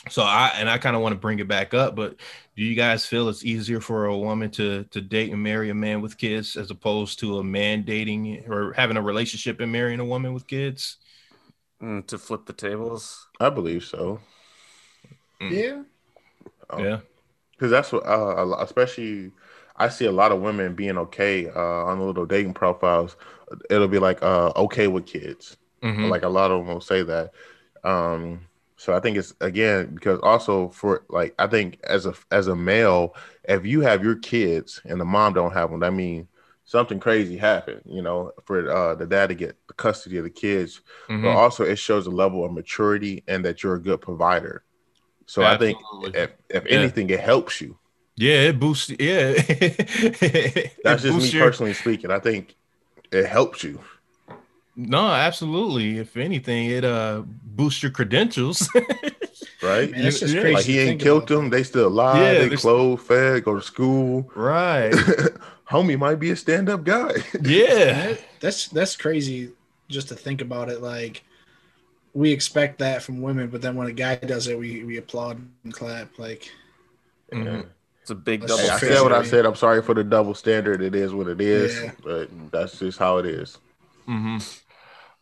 so 0.09 0.23
I 0.23 0.51
and 0.55 0.69
I 0.69 0.77
kind 0.79 0.95
of 0.95 1.01
want 1.01 1.13
to 1.13 1.19
bring 1.19 1.39
it 1.39 1.47
back 1.47 1.73
up, 1.73 1.95
but 1.95 2.15
do 2.55 2.63
you 2.63 2.75
guys 2.75 3.05
feel 3.05 3.29
it's 3.29 3.43
easier 3.45 3.79
for 3.81 4.05
a 4.05 4.17
woman 4.17 4.49
to 4.51 4.83
to 4.85 5.01
date 5.01 5.31
and 5.31 5.41
marry 5.41 5.69
a 5.69 5.73
man 5.73 6.01
with 6.01 6.17
kids 6.17 6.55
as 6.55 6.69
opposed 6.71 7.19
to 7.19 7.39
a 7.39 7.43
man 7.43 7.83
dating 7.83 8.45
or 8.47 8.73
having 8.73 8.97
a 8.97 9.01
relationship 9.01 9.59
and 9.59 9.71
marrying 9.71 9.99
a 9.99 10.05
woman 10.05 10.33
with 10.33 10.47
kids? 10.47 10.97
Mm, 11.81 12.05
to 12.07 12.17
flip 12.17 12.45
the 12.45 12.53
tables. 12.53 13.27
I 13.39 13.49
believe 13.49 13.83
so. 13.83 14.19
Yeah. 15.41 15.83
Oh. 16.69 16.83
Yeah. 16.83 16.99
because 17.51 17.71
that's 17.71 17.91
what 17.91 18.05
uh, 18.05 18.55
especially 18.59 19.31
I 19.75 19.89
see 19.89 20.05
a 20.05 20.11
lot 20.11 20.31
of 20.31 20.41
women 20.41 20.75
being 20.75 20.97
okay 20.97 21.49
uh, 21.49 21.59
on 21.85 21.99
the 21.99 22.05
little 22.05 22.25
dating 22.25 22.53
profiles. 22.53 23.17
It'll 23.69 23.87
be 23.87 23.99
like 23.99 24.21
uh, 24.23 24.51
okay 24.55 24.87
with 24.87 25.05
kids. 25.05 25.57
Mhm. 25.81 26.09
Like 26.09 26.23
a 26.23 26.29
lot 26.29 26.51
of 26.51 26.59
them 26.59 26.67
will 26.73 26.81
say 26.81 27.03
that. 27.03 27.31
Um, 27.83 28.47
so 28.83 28.93
I 28.93 28.99
think 28.99 29.17
it's 29.17 29.33
again 29.41 29.95
because 29.95 30.19
also 30.23 30.69
for 30.69 31.05
like 31.09 31.33
I 31.39 31.47
think 31.47 31.79
as 31.83 32.05
a 32.05 32.13
as 32.31 32.47
a 32.47 32.55
male, 32.55 33.15
if 33.45 33.65
you 33.65 33.81
have 33.81 34.03
your 34.03 34.17
kids 34.17 34.81
and 34.85 34.99
the 34.99 35.05
mom 35.05 35.33
don't 35.33 35.53
have 35.53 35.71
them, 35.71 35.79
that 35.81 35.93
means 35.93 36.27
something 36.65 36.99
crazy 36.99 37.37
happened. 37.37 37.81
You 37.85 38.01
know, 38.01 38.31
for 38.45 38.69
uh, 38.69 38.95
the 38.95 39.05
dad 39.07 39.27
to 39.29 39.35
get 39.35 39.57
the 39.67 39.73
custody 39.73 40.17
of 40.17 40.25
the 40.25 40.29
kids, 40.29 40.81
but 41.21 41.29
Mhm. 41.29 41.35
also 41.35 41.63
it 41.63 41.77
shows 41.77 42.07
a 42.07 42.11
level 42.11 42.43
of 42.45 42.51
maturity 42.51 43.23
and 43.27 43.45
that 43.45 43.63
you're 43.63 43.75
a 43.75 43.81
good 43.81 44.01
provider. 44.01 44.63
So 45.27 45.45
I 45.45 45.57
think 45.57 45.77
Absolutely. 45.77 46.19
if 46.21 46.31
if 46.49 46.65
Yeah. 46.69 46.69
anything, 46.71 47.09
it 47.09 47.21
helps 47.21 47.61
you. 47.61 47.77
Yeah, 48.15 48.49
it 48.49 48.59
boosts. 48.59 48.91
Yeah, 48.99 49.33
That's 50.83 51.01
just 51.01 51.17
me 51.17 51.31
your- 51.31 51.49
personally 51.49 51.73
speaking. 51.73 52.11
I 52.11 52.19
think 52.19 52.55
it 53.11 53.25
helps 53.27 53.63
you. 53.63 53.81
No, 54.75 55.07
absolutely. 55.07 55.99
If 55.99 56.17
anything, 56.17 56.69
it 56.71 56.83
uh 56.83 57.23
boosts 57.25 57.83
your 57.83 57.91
credentials. 57.91 58.67
Right? 59.61 59.89
Man, 59.91 60.03
that's 60.03 60.19
just 60.19 60.33
Yeah. 60.33 60.41
crazy. 60.41 60.55
like 60.55 60.65
he 60.65 60.79
ain't 60.79 61.01
killed 61.01 61.23
about. 61.23 61.35
them. 61.41 61.49
They 61.49 61.63
still 61.63 61.87
alive. 61.87 62.17
Yeah, 62.17 62.33
they 62.33 62.49
they're- 62.49 62.57
clothed, 62.57 63.01
fed, 63.01 63.45
go 63.45 63.55
to 63.55 63.61
school. 63.61 64.29
right. 64.35 64.91
Homie 65.69 65.97
might 65.97 66.15
be 66.19 66.31
a 66.31 66.35
stand-up 66.35 66.83
guy. 66.83 67.13
Yeah. 67.41 68.07
That- 68.09 68.23
That's 68.41 68.67
that's 68.67 68.97
crazy 68.97 69.51
just 69.87 70.09
to 70.09 70.15
think 70.15 70.41
about 70.41 70.69
it. 70.69 70.81
Like 70.81 71.23
we 72.13 72.31
expect 72.31 72.79
that 72.79 73.03
from 73.03 73.21
women, 73.21 73.47
but 73.47 73.61
then 73.61 73.75
when 73.75 73.87
a 73.87 73.93
guy 73.93 74.15
does 74.15 74.47
it, 74.47 74.59
we, 74.59 74.83
we 74.83 74.97
applaud 74.97 75.41
and 75.63 75.73
clap. 75.73 76.19
Like 76.19 76.51
Mhm. 77.31 77.65
It's 78.01 78.11
a 78.11 78.15
big 78.15 78.41
double 78.41 78.57
Hey, 78.57 78.69
I 78.69 78.77
said 78.79 79.01
what 79.01 79.13
I 79.13 79.23
said. 79.23 79.45
I'm 79.45 79.55
sorry 79.55 79.81
for 79.81 79.93
the 79.95 80.03
double 80.03 80.35
standard. 80.35 80.81
It 80.81 80.93
is 80.93 81.13
what 81.13 81.27
it 81.27 81.39
is, 81.39 81.73
Yeah. 81.81 81.91
but 82.03 82.29
that's 82.51 82.79
just 82.79 82.99
how 82.99 83.17
it 83.19 83.25
is. 83.25 83.57
hmm 84.05 84.37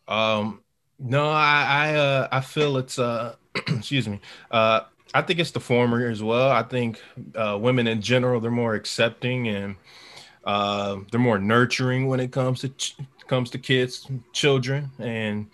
Um, 0.08 0.60
no, 0.98 1.28
I, 1.30 1.66
I, 1.68 1.94
uh, 1.94 2.28
I 2.30 2.40
feel 2.40 2.76
it's, 2.76 2.98
uh, 2.98 3.34
excuse 3.68 4.08
me. 4.08 4.20
Uh, 4.50 4.82
I 5.14 5.22
think 5.22 5.40
it's 5.40 5.50
the 5.50 5.60
former 5.60 6.06
as 6.08 6.22
well. 6.22 6.50
I 6.50 6.62
think 6.62 7.00
uh, 7.34 7.58
women 7.60 7.86
in 7.86 8.00
general 8.00 8.40
they're 8.40 8.50
more 8.50 8.74
accepting 8.74 9.48
and 9.48 9.76
uh, 10.44 10.96
they're 11.10 11.20
more 11.20 11.38
nurturing 11.38 12.06
when 12.06 12.20
it 12.20 12.32
comes 12.32 12.60
to 12.60 12.68
ch- 12.70 12.96
comes 13.26 13.50
to 13.50 13.58
kids, 13.58 14.06
children, 14.32 14.90
and 14.98 15.48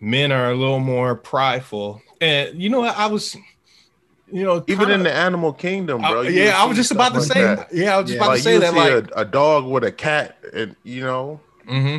men 0.00 0.32
are 0.32 0.50
a 0.50 0.54
little 0.54 0.80
more 0.80 1.14
prideful. 1.14 2.02
And 2.20 2.60
you 2.60 2.68
know. 2.68 2.84
I 2.84 3.06
was, 3.06 3.36
you 4.30 4.42
know, 4.44 4.64
Even 4.66 4.90
in 4.90 5.02
the 5.02 5.12
animal 5.12 5.52
kingdom, 5.52 6.00
bro. 6.02 6.22
I- 6.22 6.28
yeah, 6.28 6.60
I 6.60 6.64
was 6.64 6.76
just 6.76 6.92
about 6.92 7.12
to 7.12 7.18
like 7.20 7.28
say. 7.28 7.42
that. 7.42 7.72
Yeah, 7.72 7.94
I 7.96 8.00
was 8.00 8.06
just 8.10 8.16
Yeah. 8.16 8.22
about 8.24 8.28
Like 8.28 8.38
to 8.38 8.42
say 8.44 8.58
that. 8.58 8.74
Like, 8.74 9.12
a, 9.16 9.20
a 9.20 9.24
dog 9.24 9.66
with 9.66 9.84
a 9.84 9.92
cat, 9.92 10.36
and 10.52 10.74
you 10.82 11.02
know, 11.02 11.40
hmm 11.66 11.98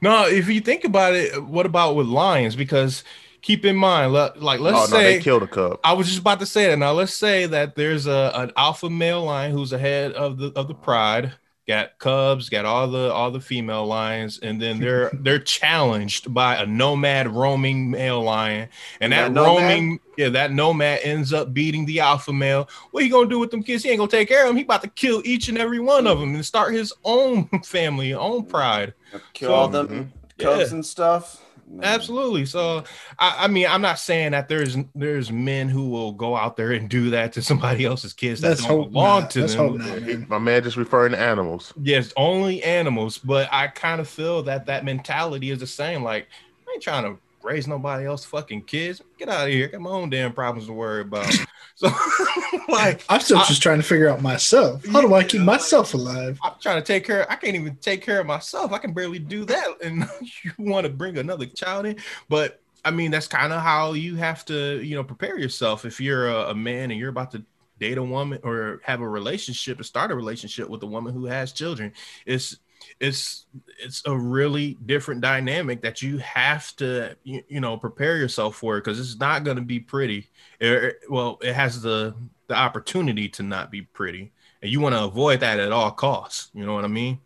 No, 0.00 0.26
if 0.26 0.48
you 0.48 0.60
think 0.60 0.84
about 0.84 1.14
it, 1.14 1.42
what 1.44 1.66
about 1.66 1.94
with 1.94 2.06
lions? 2.06 2.56
Because 2.56 3.04
keep 3.42 3.64
in 3.64 3.76
mind, 3.76 4.12
like 4.12 4.60
let's 4.60 4.76
oh 4.76 4.80
no, 4.80 4.86
say 4.86 5.16
they 5.16 5.22
killed 5.22 5.42
a 5.42 5.46
cub. 5.46 5.78
I 5.84 5.92
was 5.92 6.06
just 6.06 6.20
about 6.20 6.40
to 6.40 6.46
say 6.46 6.68
that. 6.68 6.78
Now 6.78 6.92
let's 6.92 7.14
say 7.14 7.46
that 7.46 7.74
there's 7.74 8.06
a 8.06 8.32
an 8.34 8.52
alpha 8.56 8.88
male 8.90 9.24
lion 9.24 9.52
who's 9.52 9.72
ahead 9.72 10.12
of 10.12 10.38
the 10.38 10.52
of 10.56 10.68
the 10.68 10.74
pride, 10.74 11.32
got 11.70 11.96
cubs, 12.00 12.48
got 12.48 12.64
all 12.64 12.88
the 12.88 13.12
all 13.12 13.30
the 13.30 13.40
female 13.40 13.86
lions, 13.86 14.40
and 14.42 14.60
then 14.60 14.80
they're 14.80 15.08
they're 15.20 15.38
challenged 15.38 16.34
by 16.34 16.56
a 16.56 16.66
nomad 16.66 17.28
roaming 17.28 17.90
male 17.92 18.22
lion, 18.22 18.68
and 19.00 19.12
that, 19.12 19.28
That 19.28 19.32
nomad? 19.32 19.62
roaming 19.62 20.00
yeah 20.16 20.28
that 20.30 20.52
nomad 20.52 20.98
ends 21.04 21.32
up 21.32 21.54
beating 21.54 21.86
the 21.86 22.00
alpha 22.00 22.32
male. 22.32 22.68
What 22.90 23.04
he 23.04 23.08
gonna 23.08 23.28
do 23.28 23.38
with 23.38 23.52
them 23.52 23.62
kids? 23.62 23.84
He 23.84 23.90
ain't 23.90 23.98
gonna 23.98 24.10
take 24.10 24.28
care 24.28 24.42
of 24.42 24.48
them. 24.48 24.56
He 24.56 24.64
about 24.64 24.82
to 24.82 24.88
kill 24.88 25.22
each 25.24 25.48
and 25.48 25.56
every 25.58 25.78
one 25.78 26.06
of 26.08 26.18
them 26.18 26.34
and 26.34 26.44
start 26.44 26.74
his 26.74 26.92
own 27.04 27.48
family, 27.64 28.12
own 28.14 28.44
pride. 28.46 28.92
kill 29.32 29.50
So- 29.50 29.54
all 29.54 29.68
them 29.68 29.86
mm-hmm. 29.88 30.44
cubs 30.44 30.70
Yeah. 30.70 30.74
and 30.74 30.84
stuff. 30.84 31.40
No. 31.72 31.84
Absolutely. 31.86 32.46
So, 32.46 32.82
I, 33.18 33.44
I 33.44 33.48
mean, 33.48 33.66
I'm 33.68 33.80
not 33.80 34.00
saying 34.00 34.32
that 34.32 34.48
there's 34.48 34.76
there's 34.94 35.30
men 35.30 35.68
who 35.68 35.88
will 35.88 36.12
go 36.12 36.34
out 36.36 36.56
there 36.56 36.72
and 36.72 36.88
do 36.88 37.10
that 37.10 37.32
to 37.34 37.42
somebody 37.42 37.84
else's 37.84 38.12
kids 38.12 38.40
that 38.40 38.48
let's 38.48 38.66
don't 38.66 38.90
belong 38.92 39.22
not. 39.22 39.30
to 39.30 39.40
Let's 39.42 39.54
them. 39.54 39.68
hope 39.68 39.78
not, 39.78 40.02
man. 40.02 40.26
My 40.28 40.38
man 40.38 40.64
just 40.64 40.76
referring 40.76 41.12
to 41.12 41.18
animals. 41.18 41.72
Yes, 41.80 42.12
only 42.16 42.62
animals. 42.64 43.18
But 43.18 43.48
I 43.52 43.68
kind 43.68 44.00
of 44.00 44.08
feel 44.08 44.42
that 44.44 44.66
that 44.66 44.84
mentality 44.84 45.50
is 45.50 45.60
the 45.60 45.66
same. 45.66 46.02
Like, 46.02 46.26
I 46.68 46.72
ain't 46.72 46.82
trying 46.82 47.04
to 47.04 47.20
raise 47.42 47.66
nobody 47.66 48.06
else 48.06 48.24
fucking 48.24 48.62
kids. 48.62 49.02
Get 49.18 49.28
out 49.28 49.46
of 49.46 49.52
here. 49.52 49.68
Got 49.68 49.80
my 49.80 49.90
own 49.90 50.10
damn 50.10 50.32
problems 50.32 50.66
to 50.66 50.72
worry 50.72 51.02
about. 51.02 51.32
So, 51.76 51.88
like, 52.68 53.02
I'm 53.08 53.20
still 53.22 53.38
I- 53.38 53.46
just 53.46 53.62
trying 53.62 53.78
to 53.78 53.82
figure 53.82 54.10
out 54.10 54.20
myself. 54.20 54.84
How 54.84 55.00
do 55.00 55.14
I 55.14 55.24
keep 55.24 55.40
myself 55.40 55.94
alive? 55.94 56.38
I'm 56.42 56.52
trying 56.60 56.76
to 56.76 56.86
take 56.86 57.06
care. 57.06 57.30
I 57.32 57.36
can't 57.36 57.54
even 57.54 57.76
take 57.76 58.02
care 58.02 58.20
of 58.20 58.26
myself. 58.26 58.72
I 58.72 58.76
can 58.78 58.92
barely 58.92 59.18
do 59.18 59.46
that, 59.46 59.80
and 59.82 60.06
you 60.44 60.52
want 60.58 60.84
to 60.84 60.92
bring 60.92 61.16
another 61.16 61.46
child 61.46 61.86
in. 61.86 61.96
But 62.28 62.60
I 62.84 62.90
mean, 62.90 63.10
that's 63.10 63.26
kind 63.28 63.50
of 63.54 63.62
how 63.62 63.94
you 63.94 64.16
have 64.16 64.44
to, 64.46 64.82
you 64.82 64.94
know, 64.94 65.02
prepare 65.02 65.38
yourself. 65.38 65.86
If 65.86 66.02
you're 66.02 66.28
a, 66.28 66.50
a 66.50 66.54
man 66.54 66.90
and 66.90 67.00
you're 67.00 67.08
about 67.08 67.30
to 67.30 67.42
date 67.78 67.96
a 67.96 68.02
woman 68.02 68.40
or 68.42 68.82
have 68.84 69.00
a 69.00 69.08
relationship 69.08 69.80
or 69.80 69.84
start 69.84 70.10
a 70.10 70.14
relationship 70.14 70.68
with 70.68 70.82
a 70.82 70.86
woman 70.86 71.14
who 71.14 71.24
has 71.26 71.50
children, 71.52 71.94
it's 72.26 72.58
it's 73.00 73.46
it's 73.78 74.02
a 74.06 74.16
really 74.16 74.74
different 74.86 75.22
dynamic 75.22 75.82
that 75.82 76.02
you 76.02 76.18
have 76.18 76.74
to 76.76 77.16
you, 77.24 77.42
you 77.48 77.60
know 77.60 77.76
prepare 77.76 78.16
yourself 78.18 78.56
for 78.56 78.78
because 78.78 79.00
it's 79.00 79.18
not 79.18 79.44
going 79.44 79.56
to 79.56 79.62
be 79.62 79.80
pretty. 79.80 80.28
It- 80.60 80.96
well, 81.08 81.38
it 81.42 81.54
has 81.54 81.82
the 81.82 82.14
the 82.48 82.54
opportunity 82.54 83.28
to 83.28 83.42
not 83.44 83.70
be 83.70 83.82
pretty 83.82 84.32
and 84.62 84.70
you 84.70 84.80
want 84.80 84.94
to 84.94 85.04
avoid 85.04 85.40
that 85.40 85.60
at 85.60 85.72
all 85.72 85.90
costs. 85.92 86.50
You 86.52 86.66
know 86.66 86.74
what 86.74 86.84
I 86.84 86.88
mean? 86.88 87.20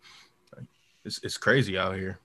It's 1.05 1.21
it's 1.23 1.37
crazy 1.37 1.79
out 1.79 1.97
here. 1.97 2.19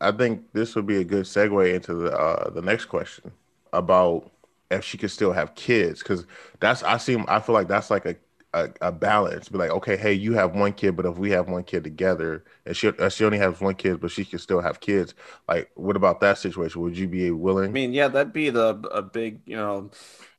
I 0.00 0.12
think 0.12 0.52
this 0.52 0.74
would 0.74 0.86
be 0.86 0.96
a 0.98 1.04
good 1.04 1.24
segue 1.24 1.74
into 1.74 1.94
the 1.94 2.12
uh, 2.16 2.50
the 2.50 2.62
next 2.62 2.86
question 2.86 3.32
about 3.72 4.30
if 4.70 4.84
she 4.84 4.98
could 4.98 5.10
still 5.10 5.32
have 5.32 5.54
kids 5.54 6.00
because 6.00 6.26
that's 6.60 6.82
I 6.82 6.96
seem 6.98 7.24
I 7.28 7.40
feel 7.40 7.54
like 7.54 7.68
that's 7.68 7.90
like 7.90 8.06
a, 8.06 8.16
a 8.54 8.70
a 8.80 8.92
balance. 8.92 9.48
Be 9.48 9.58
like, 9.58 9.70
okay, 9.70 9.96
hey, 9.96 10.12
you 10.14 10.32
have 10.34 10.54
one 10.54 10.72
kid, 10.72 10.96
but 10.96 11.06
if 11.06 11.18
we 11.18 11.30
have 11.32 11.48
one 11.48 11.64
kid 11.64 11.84
together, 11.84 12.44
and 12.66 12.76
she 12.76 12.90
she 13.10 13.24
only 13.24 13.38
has 13.38 13.60
one 13.60 13.74
kid, 13.74 14.00
but 14.00 14.10
she 14.10 14.24
can 14.24 14.38
still 14.38 14.60
have 14.60 14.80
kids. 14.80 15.14
Like, 15.48 15.70
what 15.74 15.96
about 15.96 16.20
that 16.20 16.38
situation? 16.38 16.80
Would 16.82 16.96
you 16.96 17.08
be 17.08 17.30
willing? 17.30 17.70
I 17.70 17.72
mean, 17.72 17.92
yeah, 17.92 18.08
that'd 18.08 18.32
be 18.32 18.50
the 18.50 18.76
a 18.92 19.02
big, 19.02 19.40
you 19.46 19.56
know, 19.56 19.90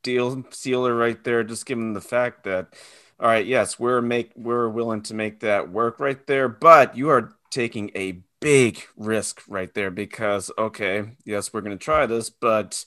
deal 0.03 0.45
sealer 0.51 0.95
right 0.95 1.23
there. 1.23 1.43
Just 1.43 1.65
given 1.65 1.93
the 1.93 2.01
fact 2.01 2.43
that, 2.45 2.73
all 3.19 3.27
right, 3.27 3.45
yes, 3.45 3.79
we're 3.79 4.01
make 4.01 4.31
we're 4.35 4.69
willing 4.69 5.01
to 5.03 5.13
make 5.13 5.41
that 5.41 5.71
work 5.71 5.99
right 5.99 6.25
there, 6.27 6.47
but 6.49 6.97
you 6.97 7.09
are 7.09 7.33
taking 7.51 7.91
a 7.95 8.19
big 8.41 8.83
risk 8.97 9.41
right 9.47 9.73
there 9.73 9.91
because 9.91 10.51
okay, 10.57 11.03
yes, 11.25 11.53
we're 11.53 11.61
gonna 11.61 11.77
try 11.77 12.05
this, 12.05 12.29
but 12.29 12.85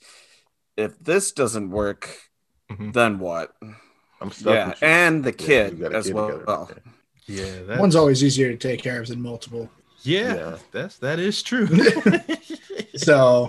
if 0.76 0.99
this 0.99 1.33
doesn't 1.33 1.70
work, 1.70 2.09
Mhm. 2.70 2.93
then 2.93 3.18
what? 3.18 3.57
I'm 4.21 4.31
stuck. 4.31 4.55
Yeah, 4.55 4.69
with 4.69 4.83
you. 4.83 4.89
and 4.89 5.25
the 5.25 5.33
kid 5.33 5.73
you 5.73 5.85
got 5.85 5.95
as 5.95 6.07
kid 6.07 6.14
well. 6.14 6.43
well. 6.47 6.71
Yeah, 7.27 7.62
that's, 7.66 7.81
One's 7.81 7.95
always 7.97 8.25
easier 8.25 8.51
to 8.51 8.57
take 8.57 8.83
care 8.83 9.01
of 9.01 9.09
than 9.09 9.21
multiple. 9.21 9.71
yeah, 10.03 10.35
Yeah. 10.35 10.57
That's 10.73 10.99
that 10.99 11.19
is 11.19 11.43
true. 11.43 11.69
So 12.97 13.49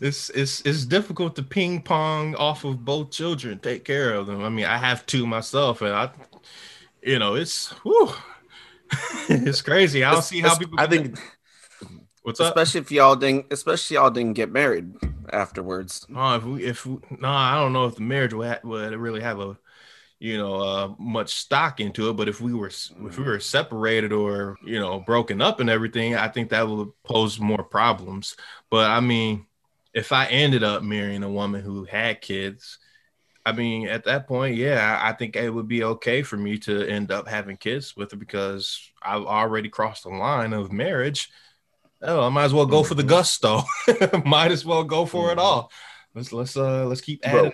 it's 0.00 0.30
it's 0.30 0.62
it's 0.62 0.84
difficult 0.86 1.36
to 1.36 1.42
ping 1.42 1.82
pong 1.82 2.34
off 2.36 2.64
of 2.64 2.84
both 2.84 3.10
children, 3.10 3.58
take 3.58 3.84
care 3.84 4.14
of 4.14 4.26
them. 4.26 4.42
I 4.42 4.48
mean, 4.48 4.64
I 4.64 4.78
have 4.78 5.04
two 5.04 5.26
myself, 5.26 5.82
and 5.82 5.92
I, 5.92 6.10
you 7.02 7.18
know, 7.18 7.34
it's 7.34 7.68
whew, 7.82 8.10
it's 9.28 9.62
crazy. 9.62 10.04
I 10.04 10.12
don't 10.12 10.22
see 10.22 10.40
how 10.40 10.56
people. 10.56 10.80
I 10.80 10.86
think 10.86 11.18
what's 12.22 12.40
up. 12.40 12.56
Especially 12.56 12.80
if 12.80 12.90
y'all 12.90 13.16
didn't, 13.16 13.46
especially 13.50 13.96
y'all 13.96 14.10
didn't 14.10 14.34
get 14.34 14.50
married 14.50 14.94
afterwards. 15.32 16.06
Oh, 16.14 16.36
if 16.36 16.44
we, 16.44 16.64
if 16.64 16.86
we, 16.86 16.98
no, 17.18 17.28
I 17.28 17.56
don't 17.56 17.72
know 17.72 17.86
if 17.86 17.96
the 17.96 18.02
marriage 18.02 18.32
would, 18.32 18.48
ha- 18.48 18.60
would 18.64 18.94
really 18.94 19.20
have 19.20 19.40
a, 19.40 19.58
you 20.20 20.36
know 20.36 20.54
uh, 20.56 20.94
much 20.98 21.34
stock 21.34 21.80
into 21.80 22.10
it. 22.10 22.14
But 22.14 22.28
if 22.28 22.40
we 22.40 22.54
were 22.54 22.68
if 22.68 23.18
we 23.18 23.24
were 23.24 23.40
separated 23.40 24.12
or 24.12 24.56
you 24.64 24.78
know 24.80 25.00
broken 25.00 25.40
up 25.40 25.60
and 25.60 25.70
everything 25.70 26.14
i 26.16 26.28
think 26.28 26.50
that 26.50 26.68
would 26.68 26.90
pose 27.04 27.38
more 27.38 27.62
problems. 27.62 28.36
But 28.70 28.90
i 28.90 29.00
mean 29.00 29.46
if 29.94 30.12
i 30.12 30.26
ended 30.26 30.62
up 30.62 30.82
marrying 30.82 31.22
a 31.22 31.30
woman 31.30 31.62
who 31.62 31.84
had 31.84 32.20
kids 32.20 32.78
i 33.46 33.52
mean 33.52 33.88
at 33.88 34.04
that 34.04 34.26
point 34.28 34.54
yeah 34.54 35.00
i 35.02 35.12
think 35.12 35.34
it 35.34 35.48
would 35.48 35.66
be 35.66 35.82
okay 35.82 36.22
for 36.22 36.36
me 36.36 36.58
to 36.58 36.86
end 36.86 37.10
up 37.10 37.26
having 37.26 37.56
kids 37.56 37.96
with 37.96 38.10
her 38.10 38.16
because 38.18 38.78
i've 39.02 39.24
already 39.24 39.68
crossed 39.70 40.02
the 40.04 40.10
line 40.10 40.52
of 40.52 40.70
marriage. 40.70 41.30
Oh 42.02 42.26
i 42.26 42.28
might 42.28 42.44
as 42.44 42.54
well 42.54 42.66
go 42.66 42.82
for 42.82 42.94
the 42.94 43.02
Mhm. 43.02 43.08
gusto. 43.08 43.62
Might 44.24 44.52
as 44.52 44.64
well 44.64 44.84
go 44.84 45.06
for 45.06 45.32
it 45.32 45.38
Mhm. 45.38 45.42
all. 45.42 45.72
Let's 46.14 46.32
let's 46.32 46.56
uh 46.56 46.84
let's 46.86 47.00
keep 47.00 47.22
Bro, 47.22 47.38
adding 47.38 47.52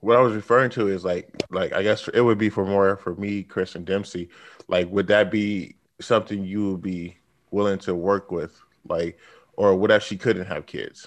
what 0.00 0.16
I 0.16 0.20
was 0.20 0.34
referring 0.34 0.70
to 0.70 0.88
is 0.88 1.04
like 1.04 1.30
like 1.50 1.72
I 1.72 1.82
guess 1.82 2.08
it 2.08 2.20
would 2.20 2.38
be 2.38 2.50
for 2.50 2.64
more 2.64 2.96
for 2.96 3.14
me, 3.14 3.42
Chris 3.42 3.74
and 3.74 3.86
Dempsey. 3.86 4.28
Like, 4.68 4.88
would 4.90 5.06
that 5.08 5.30
be 5.30 5.76
something 6.00 6.44
you 6.44 6.72
would 6.72 6.82
be 6.82 7.16
willing 7.50 7.78
to 7.80 7.94
work 7.94 8.30
with? 8.30 8.58
Like, 8.88 9.18
or 9.56 9.76
what 9.76 9.90
if 9.90 10.02
she 10.02 10.16
couldn't 10.16 10.46
have 10.46 10.66
kids? 10.66 11.06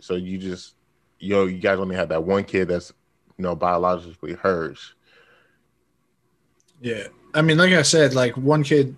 So 0.00 0.14
you 0.14 0.38
just 0.38 0.74
you 1.18 1.34
know, 1.34 1.46
you 1.46 1.58
guys 1.58 1.78
only 1.78 1.96
have 1.96 2.08
that 2.08 2.24
one 2.24 2.44
kid 2.44 2.68
that's 2.68 2.92
you 3.38 3.42
know 3.42 3.54
biologically 3.54 4.34
hers. 4.34 4.94
Yeah. 6.80 7.06
I 7.34 7.42
mean, 7.42 7.58
like 7.58 7.72
I 7.72 7.82
said, 7.82 8.12
like 8.12 8.36
one 8.36 8.64
kid, 8.64 8.94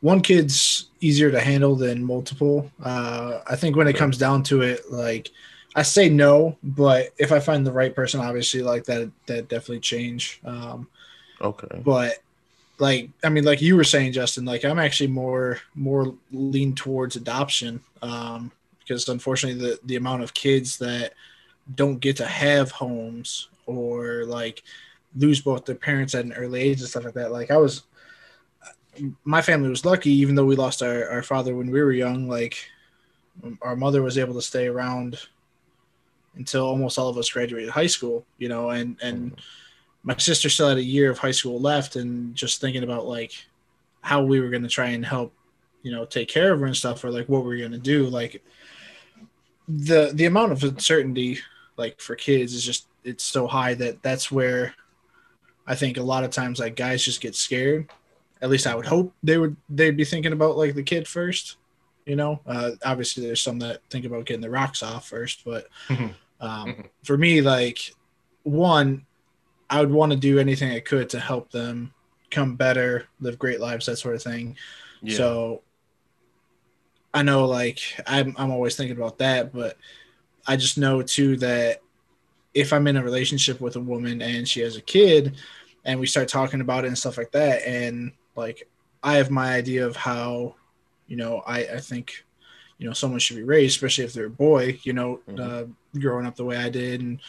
one 0.00 0.20
kid's 0.20 0.88
easier 1.00 1.30
to 1.30 1.40
handle 1.40 1.76
than 1.76 2.02
multiple. 2.02 2.70
Uh, 2.82 3.40
I 3.46 3.56
think 3.56 3.76
when 3.76 3.86
it 3.86 3.96
comes 3.96 4.16
down 4.16 4.42
to 4.44 4.62
it, 4.62 4.90
like 4.90 5.30
I 5.74 5.82
say 5.82 6.08
no, 6.08 6.56
but 6.62 7.10
if 7.18 7.32
I 7.32 7.40
find 7.40 7.66
the 7.66 7.72
right 7.72 7.94
person, 7.94 8.20
obviously, 8.20 8.62
like 8.62 8.84
that, 8.84 9.10
that 9.26 9.48
definitely 9.48 9.80
change. 9.80 10.40
Um, 10.44 10.88
Okay. 11.40 11.80
but 11.84 12.18
like 12.78 13.10
I 13.22 13.28
mean, 13.28 13.44
like 13.44 13.60
you 13.60 13.76
were 13.76 13.84
saying, 13.84 14.12
Justin, 14.12 14.44
like 14.44 14.64
I'm 14.64 14.78
actually 14.78 15.08
more 15.08 15.58
more 15.74 16.14
lean 16.32 16.74
towards 16.74 17.16
adoption 17.16 17.80
um, 18.02 18.50
because 18.78 19.08
unfortunately 19.08 19.60
the 19.60 19.78
the 19.84 19.96
amount 19.96 20.22
of 20.22 20.34
kids 20.34 20.78
that 20.78 21.14
don't 21.74 21.98
get 21.98 22.16
to 22.18 22.26
have 22.26 22.70
homes 22.70 23.48
or 23.66 24.24
like 24.26 24.62
lose 25.16 25.40
both 25.40 25.64
their 25.64 25.74
parents 25.76 26.14
at 26.14 26.24
an 26.24 26.32
early 26.32 26.60
age 26.60 26.80
and 26.80 26.88
stuff 26.88 27.04
like 27.04 27.14
that. 27.14 27.32
Like 27.32 27.50
I 27.50 27.56
was, 27.56 27.82
my 29.24 29.40
family 29.42 29.68
was 29.68 29.84
lucky, 29.84 30.10
even 30.10 30.34
though 30.34 30.44
we 30.44 30.56
lost 30.56 30.82
our, 30.82 31.08
our 31.08 31.22
father 31.22 31.54
when 31.54 31.70
we 31.70 31.82
were 31.82 31.92
young. 31.92 32.28
Like 32.28 32.56
our 33.62 33.76
mother 33.76 34.02
was 34.02 34.18
able 34.18 34.34
to 34.34 34.42
stay 34.42 34.66
around 34.66 35.18
until 36.36 36.66
almost 36.66 36.98
all 36.98 37.08
of 37.08 37.18
us 37.18 37.30
graduated 37.30 37.70
high 37.70 37.86
school, 37.86 38.24
you 38.38 38.48
know, 38.48 38.70
and 38.70 38.96
and 39.02 39.40
my 40.02 40.16
sister 40.16 40.48
still 40.48 40.68
had 40.68 40.78
a 40.78 40.82
year 40.82 41.10
of 41.10 41.18
high 41.18 41.30
school 41.30 41.60
left, 41.60 41.96
and 41.96 42.34
just 42.34 42.60
thinking 42.60 42.82
about 42.82 43.06
like 43.06 43.32
how 44.00 44.22
we 44.22 44.40
were 44.40 44.50
going 44.50 44.62
to 44.62 44.68
try 44.68 44.88
and 44.88 45.04
help, 45.04 45.32
you 45.82 45.90
know, 45.90 46.04
take 46.04 46.28
care 46.28 46.52
of 46.52 46.60
her 46.60 46.66
and 46.66 46.76
stuff, 46.76 47.02
or 47.04 47.10
like 47.10 47.28
what 47.28 47.42
we 47.42 47.48
were 47.48 47.58
going 47.58 47.72
to 47.72 47.78
do, 47.78 48.06
like 48.06 48.42
the 49.68 50.10
the 50.14 50.26
amount 50.26 50.52
of 50.52 50.62
uncertainty 50.62 51.38
like 51.76 52.00
for 52.00 52.14
kids 52.14 52.54
is 52.54 52.64
just 52.64 52.86
it's 53.02 53.24
so 53.24 53.46
high 53.46 53.74
that 53.74 54.02
that's 54.02 54.30
where 54.30 54.74
I 55.66 55.74
think 55.74 55.96
a 55.96 56.02
lot 56.02 56.24
of 56.24 56.30
times 56.30 56.58
like 56.58 56.76
guys 56.76 57.04
just 57.04 57.20
get 57.20 57.34
scared. 57.34 57.90
At 58.42 58.50
least 58.50 58.66
I 58.66 58.74
would 58.74 58.86
hope 58.86 59.14
they 59.22 59.38
would 59.38 59.56
they'd 59.68 59.96
be 59.96 60.04
thinking 60.04 60.32
about 60.32 60.56
like 60.56 60.74
the 60.74 60.82
kid 60.82 61.08
first. 61.08 61.56
You 62.04 62.16
know, 62.16 62.40
uh, 62.46 62.72
obviously 62.84 63.24
there's 63.24 63.40
some 63.40 63.58
that 63.60 63.80
think 63.88 64.04
about 64.04 64.26
getting 64.26 64.42
the 64.42 64.50
rocks 64.50 64.82
off 64.82 65.08
first, 65.08 65.42
but 65.44 65.68
um, 66.44 66.84
for 67.02 67.16
me, 67.16 67.40
like 67.40 67.78
one, 68.42 69.06
I 69.70 69.80
would 69.80 69.90
want 69.90 70.12
to 70.12 70.18
do 70.18 70.38
anything 70.38 70.70
I 70.70 70.80
could 70.80 71.08
to 71.10 71.20
help 71.20 71.50
them 71.50 71.92
come 72.30 72.56
better, 72.56 73.06
live 73.20 73.38
great 73.38 73.60
lives, 73.60 73.86
that 73.86 73.96
sort 73.96 74.14
of 74.14 74.22
thing. 74.22 74.56
Yeah. 75.02 75.16
So 75.16 75.62
I 77.12 77.22
know 77.22 77.46
like 77.46 77.78
I'm 78.06 78.34
I'm 78.36 78.50
always 78.50 78.76
thinking 78.76 78.96
about 78.96 79.18
that, 79.18 79.52
but 79.52 79.76
I 80.46 80.56
just 80.56 80.76
know 80.76 81.00
too 81.00 81.36
that 81.38 81.80
if 82.52 82.72
I'm 82.72 82.86
in 82.86 82.96
a 82.96 83.04
relationship 83.04 83.60
with 83.60 83.76
a 83.76 83.80
woman 83.80 84.20
and 84.20 84.46
she 84.46 84.60
has 84.60 84.76
a 84.76 84.82
kid 84.82 85.36
and 85.84 85.98
we 85.98 86.06
start 86.06 86.28
talking 86.28 86.60
about 86.60 86.84
it 86.84 86.88
and 86.88 86.98
stuff 86.98 87.18
like 87.18 87.32
that 87.32 87.66
and 87.66 88.12
like 88.36 88.68
I 89.02 89.14
have 89.14 89.30
my 89.30 89.54
idea 89.54 89.86
of 89.86 89.96
how 89.96 90.54
you 91.06 91.16
know 91.16 91.42
I 91.46 91.60
I 91.60 91.78
think 91.78 92.23
you 92.78 92.86
know 92.86 92.92
someone 92.92 93.20
should 93.20 93.36
be 93.36 93.42
raised 93.42 93.76
especially 93.76 94.04
if 94.04 94.12
they're 94.12 94.26
a 94.26 94.30
boy 94.30 94.78
you 94.82 94.92
know 94.92 95.20
Mhm. 95.28 95.40
uh, 95.40 95.98
growing 96.00 96.26
up 96.26 96.34
the 96.36 96.44
way 96.44 96.56
I 96.56 96.68
did 96.70 97.00
and 97.00 97.20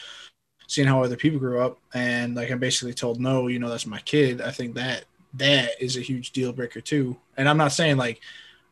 seeing 0.68 0.88
how 0.88 1.04
other 1.04 1.16
people 1.16 1.38
grew 1.39 1.60
up. 1.62 1.78
And 1.93 2.34
like 2.36 2.50
I'm 2.50 2.58
basically 2.60 2.93
told 2.96 3.20
no 3.22 3.48
you 3.48 3.60
know 3.60 3.70
that's 3.70 3.86
my 3.86 4.00
kid. 4.00 4.41
I 4.41 4.52
think 4.52 4.74
that 4.76 5.06
that 5.36 5.72
is 5.80 5.96
a 5.98 6.02
huge 6.02 6.32
deal 6.32 6.52
breaker 6.54 6.82
too. 6.82 7.16
And 7.38 7.48
I'm 7.48 7.58
not 7.58 7.72
saying 7.74 7.98
like 7.98 8.22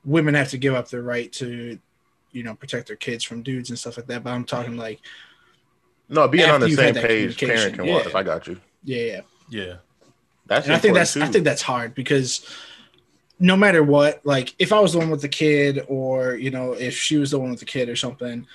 women 0.06 0.34
have 0.34 0.50
to 0.50 0.58
give 0.58 0.74
up 0.74 0.90
their 0.90 1.04
right 1.04 1.32
to 1.34 1.78
you 2.32 2.44
know 2.44 2.56
protect 2.56 2.88
their 2.88 2.96
kids 2.96 3.24
from 3.24 3.44
dudes 3.44 3.70
and 3.70 3.78
stuff 3.78 3.96
like 3.98 4.08
that 4.08 4.24
but 4.24 4.32
I'm 4.32 4.44
talking 4.44 4.76
like 4.76 5.00
No, 6.10 6.28
being 6.28 6.50
on 6.50 6.60
the 6.62 6.72
same 6.72 6.96
page, 6.96 7.38
communication, 7.38 7.78
parenting 7.86 7.94
wise, 7.94 8.06
yeah. 8.12 8.18
I 8.18 8.24
got 8.24 8.48
you. 8.48 8.60
yeah 8.84 8.98
yeah. 9.06 9.22
Yeah. 9.50 9.74
That's 10.48 10.66
and 10.66 10.74
I 10.76 10.80
think 10.80 10.90
important, 10.90 10.96
that's 10.96 11.18
I 11.18 11.28
think 11.32 11.46
that's 11.46 11.62
hard 11.62 11.94
because 11.96 12.46
no 13.44 13.58
matter 13.58 13.84
what, 13.84 14.26
like 14.26 14.56
if 14.58 14.72
I 14.72 14.80
was 14.80 14.94
the 14.94 15.00
one 15.00 15.10
with 15.10 15.22
the 15.22 15.28
kid, 15.28 15.84
or 15.89 16.36
you 16.36 16.50
know, 16.50 16.72
if 16.72 16.96
she 16.96 17.18
was 17.18 17.32
the 17.32 17.39
one 17.39 17.52
with 17.52 17.60
the 17.60 17.66
kid 17.66 17.89
or 17.89 17.96
something, 17.98 18.48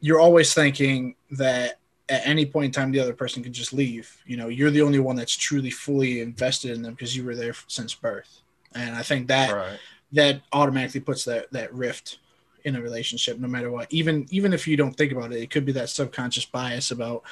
you're 0.00 0.20
always 0.20 0.54
thinking 0.54 1.16
that 1.32 1.80
at 2.08 2.24
any 2.24 2.46
point 2.46 2.66
in 2.66 2.70
time 2.70 2.92
the 2.92 3.00
other 3.00 3.12
person 3.12 3.42
could 3.42 3.52
just 3.52 3.72
leave. 3.72 4.16
You 4.24 4.36
know, 4.36 4.46
you're 4.46 4.70
the 4.70 4.82
only 4.82 5.00
one 5.00 5.16
that's 5.16 5.34
truly 5.34 5.70
fully 5.70 6.20
invested 6.20 6.70
in 6.70 6.82
them 6.82 6.94
because 6.94 7.16
you 7.16 7.24
were 7.24 7.34
there 7.34 7.56
since 7.66 7.92
birth, 7.92 8.42
and 8.72 8.94
I 8.94 9.02
think 9.02 9.26
that 9.26 9.52
right. 9.52 9.80
that 10.12 10.42
automatically 10.52 11.00
puts 11.00 11.24
that 11.24 11.50
that 11.50 11.74
rift 11.74 12.20
in 12.62 12.76
a 12.76 12.80
relationship 12.80 13.40
no 13.40 13.48
matter 13.48 13.72
what. 13.72 13.92
Even 13.92 14.28
even 14.30 14.52
if 14.52 14.68
you 14.68 14.76
don't 14.76 14.96
think 14.96 15.10
about 15.10 15.32
it 15.32 15.42
it 15.42 15.50
could 15.50 15.64
be 15.64 15.72
that 15.72 15.88
subconscious 15.88 16.44
bias 16.44 16.92
about 16.92 17.24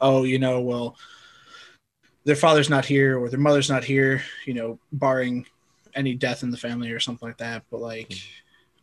oh 0.00 0.24
you 0.24 0.38
know 0.38 0.62
well 0.62 0.96
their 2.24 2.34
father's 2.34 2.70
not 2.70 2.86
here 2.86 3.18
or 3.18 3.28
their 3.28 3.38
mother's 3.38 3.68
not 3.68 3.84
here 3.84 4.22
you 4.46 4.54
know 4.54 4.78
barring 4.90 5.44
any 5.94 6.14
death 6.14 6.42
in 6.42 6.50
the 6.50 6.56
family 6.56 6.90
or 6.90 7.00
something 7.00 7.28
like 7.28 7.38
that 7.38 7.62
but 7.70 7.80
like 7.80 8.12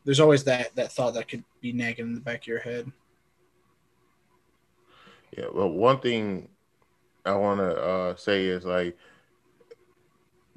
there's 0.05 0.19
always 0.19 0.43
that 0.43 0.75
that 0.75 0.91
thought 0.91 1.13
that 1.13 1.27
could 1.27 1.43
be 1.61 1.71
nagging 1.73 2.07
in 2.07 2.15
the 2.15 2.21
back 2.21 2.41
of 2.41 2.47
your 2.47 2.59
head 2.59 2.91
Yeah, 5.37 5.47
well, 5.53 5.69
one 5.69 5.99
thing 5.99 6.49
I 7.25 7.35
want 7.35 7.59
to 7.59 7.75
uh, 7.83 8.15
say 8.15 8.45
is 8.45 8.65
like, 8.65 8.97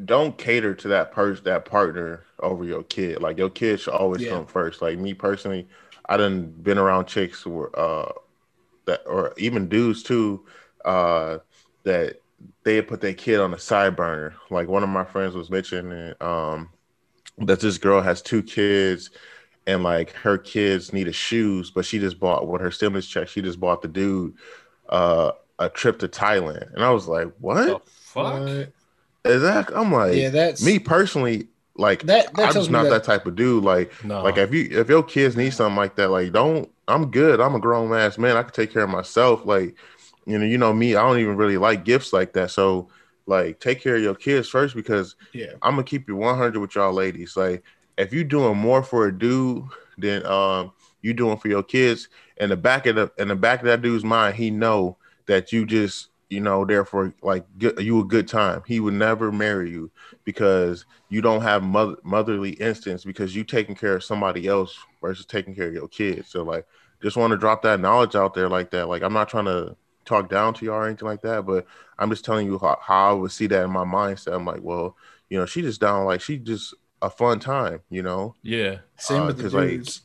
don't 0.05 0.37
cater 0.39 0.75
to 0.75 0.89
that 0.89 1.13
person, 1.13 1.45
that 1.45 1.65
partner 1.65 2.25
over 2.41 2.65
your 2.65 2.83
kid. 2.83 3.21
Like 3.21 3.39
your 3.39 3.51
kid 3.51 3.81
should 3.81 3.93
always 3.95 4.23
Yeah. 4.23 4.31
come 4.31 4.47
first. 4.47 4.81
Like 4.81 4.99
me 4.99 5.13
personally, 5.15 5.69
I 6.07 6.17
done 6.17 6.51
been 6.51 6.79
around 6.79 7.07
chicks 7.07 7.43
who 7.43 7.51
were 7.51 7.79
uh, 7.79 8.13
that, 8.87 9.03
or 9.07 9.35
even 9.39 9.69
dudes 9.69 10.03
too, 10.03 10.47
uh, 10.85 11.39
that 11.85 12.23
they 12.65 12.77
had 12.77 12.89
put 12.89 13.01
their 13.01 13.15
kid 13.15 13.41
on 13.41 13.55
a 13.55 13.59
side 13.59 13.97
burner. 13.97 14.35
Like 14.51 14.69
one 14.69 14.83
of 14.83 14.89
my 14.89 15.05
friends 15.05 15.35
was 15.35 15.51
mentioning 15.51 16.15
um, 16.21 16.71
that 17.39 17.61
this 17.61 17.79
girl 17.79 18.01
has 18.01 18.23
two 18.23 18.43
kids 18.43 19.11
and 19.67 19.83
like 19.83 20.13
her 20.13 20.39
kids 20.39 20.93
needed 20.93 21.15
shoes, 21.15 21.71
but 21.71 21.85
she 21.85 21.99
just 21.99 22.19
bought 22.19 22.47
with 22.49 22.61
her 22.61 22.71
stimulus 22.71 23.07
check, 23.07 23.29
she 23.29 23.43
just 23.43 23.61
bought 23.61 23.83
the 23.83 23.89
dude 23.89 24.35
uh, 24.89 25.33
a 25.59 25.69
trip 25.69 25.99
to 26.01 26.09
Thailand. 26.09 26.73
And 26.75 26.83
I 26.83 26.91
was 26.91 27.07
like, 27.07 27.29
what? 27.39 27.67
the 27.67 27.81
fuck 27.87 28.45
But, 28.45 28.73
Exactly. 29.25 29.77
I'm 29.77 29.93
like, 29.93 30.15
yeah 30.15 30.31
that's 30.31 30.65
me 30.65 30.79
personally, 30.79 31.49
like 31.77 32.03
that 32.05 32.35
that 32.35 32.49
I'm 32.49 32.55
just 32.55 32.71
not 32.71 32.85
that, 32.85 32.91
that 32.91 33.05
type 33.05 33.27
of 33.27 33.37
dude. 33.37 33.65
Like, 33.65 33.93
no 34.03 34.23
like 34.23 34.39
if 34.39 34.53
you 34.53 34.69
if 34.71 34.89
your 34.89 35.03
kids 35.03 35.37
need 35.37 35.53
something 35.53 35.77
like 35.77 35.97
that, 35.97 36.11
like 36.11 36.33
don't. 36.33 36.71
I'm 36.89 37.11
good. 37.11 37.41
I'm 37.41 37.55
a 37.55 37.61
grown 37.61 37.93
ass 37.95 38.19
man. 38.19 38.37
I 38.37 38.43
can 38.43 38.53
take 38.53 38.73
care 38.73 38.83
of 38.83 38.91
myself. 38.91 39.45
Like, 39.45 39.77
you 40.31 40.39
know, 40.39 40.47
you 40.47 40.59
know 40.59 40.73
me. 40.73 40.97
I 40.97 41.03
don't 41.03 41.19
even 41.19 41.37
really 41.37 41.57
like 41.59 41.85
gifts 41.85 42.13
like 42.13 42.33
that. 42.35 42.51
So, 42.51 42.89
like, 43.27 43.61
take 43.61 43.81
care 43.81 43.97
of 43.97 44.03
your 44.03 44.15
kids 44.15 44.49
first 44.49 44.75
because 44.75 45.17
yeah 45.33 45.53
I'm 45.63 45.73
gonna 45.73 45.85
keep 45.85 46.09
you 46.09 46.17
100 46.17 46.59
with 46.59 46.75
y'all 46.75 46.93
ladies. 46.93 47.37
Like, 47.37 47.63
if 47.99 48.13
you 48.13 48.25
doing 48.25 48.57
more 48.57 48.83
for 48.83 49.07
a 49.07 49.17
dude 49.17 49.65
than 49.99 50.25
um 50.27 50.73
you 51.03 51.15
doing 51.15 51.39
for 51.39 51.49
your 51.49 51.63
kids, 51.63 52.09
in 52.39 52.51
the 52.51 52.57
back 52.57 52.87
of 52.87 52.97
the 52.97 53.13
in 53.19 53.29
the 53.29 53.37
back 53.37 53.61
of 53.61 53.67
that 53.67 53.83
dude's 53.83 54.05
mind, 54.05 54.37
he 54.37 54.51
know 54.51 54.97
that 55.27 55.53
you 55.53 55.67
just 55.67 56.09
you 56.29 56.41
know 56.41 56.65
there 56.65 56.85
for 56.85 57.13
like 57.23 57.45
you 57.59 58.01
a 58.01 58.05
good 58.05 58.29
time. 58.29 58.63
He 58.67 58.81
would 58.81 58.95
never 58.95 59.31
marry 59.33 59.71
you 59.71 59.91
because 60.25 60.87
you 61.09 61.21
don't 61.21 61.43
have 61.43 61.63
mother, 61.63 61.97
motherly 62.03 62.53
instincts 62.53 63.05
because 63.05 63.35
you 63.35 63.45
taking 63.45 63.75
care 63.75 63.97
of 63.97 64.05
somebody 64.05 64.47
else 64.47 64.77
versus 65.01 65.27
taking 65.27 65.55
care 65.55 65.69
of 65.69 65.75
your 65.75 65.89
kids. 65.89 66.29
So 66.29 66.43
like, 66.43 66.67
just 67.03 67.17
want 67.17 67.33
to 67.33 67.37
drop 67.37 67.63
that 67.63 67.81
knowledge 67.81 68.15
out 68.15 68.35
there 68.35 68.49
like 68.49 68.71
that. 68.71 68.89
Like, 68.89 69.03
I'm 69.03 69.13
not 69.13 69.29
trying 69.29 69.47
to 69.47 69.77
talk 70.05 70.29
down 70.29 70.55
to 70.55 70.65
you 70.65 70.73
or 70.73 70.87
anything 70.87 71.09
like 71.09 71.23
that, 71.23 71.47
but 71.47 71.67
I'm 71.99 72.11
just 72.11 72.25
telling 72.25 72.47
you 72.47 72.59
how, 72.59 72.79
how 72.83 73.11
I 73.11 73.13
would 73.15 73.33
see 73.33 73.47
that 73.49 73.65
in 73.65 73.71
my 73.71 73.85
mindset. 73.85 74.35
I'm 74.35 74.45
like, 74.47 74.63
well, 74.63 74.97
you 75.29 75.39
know, 75.39 75.47
she 75.47 75.63
just 75.63 75.81
down 75.81 76.05
like 76.07 76.21
she 76.21 76.39
just 76.39 76.75
a 77.03 77.11
fun 77.11 77.41
time, 77.41 77.81
you 77.91 78.03
know. 78.03 78.37
yeah 78.43 78.79
same 78.97 79.27
uh, 79.27 79.27
with 79.27 79.37
the 79.39 79.45
'cause, 79.45 79.55
like, 79.55 79.71
dudes 79.79 80.03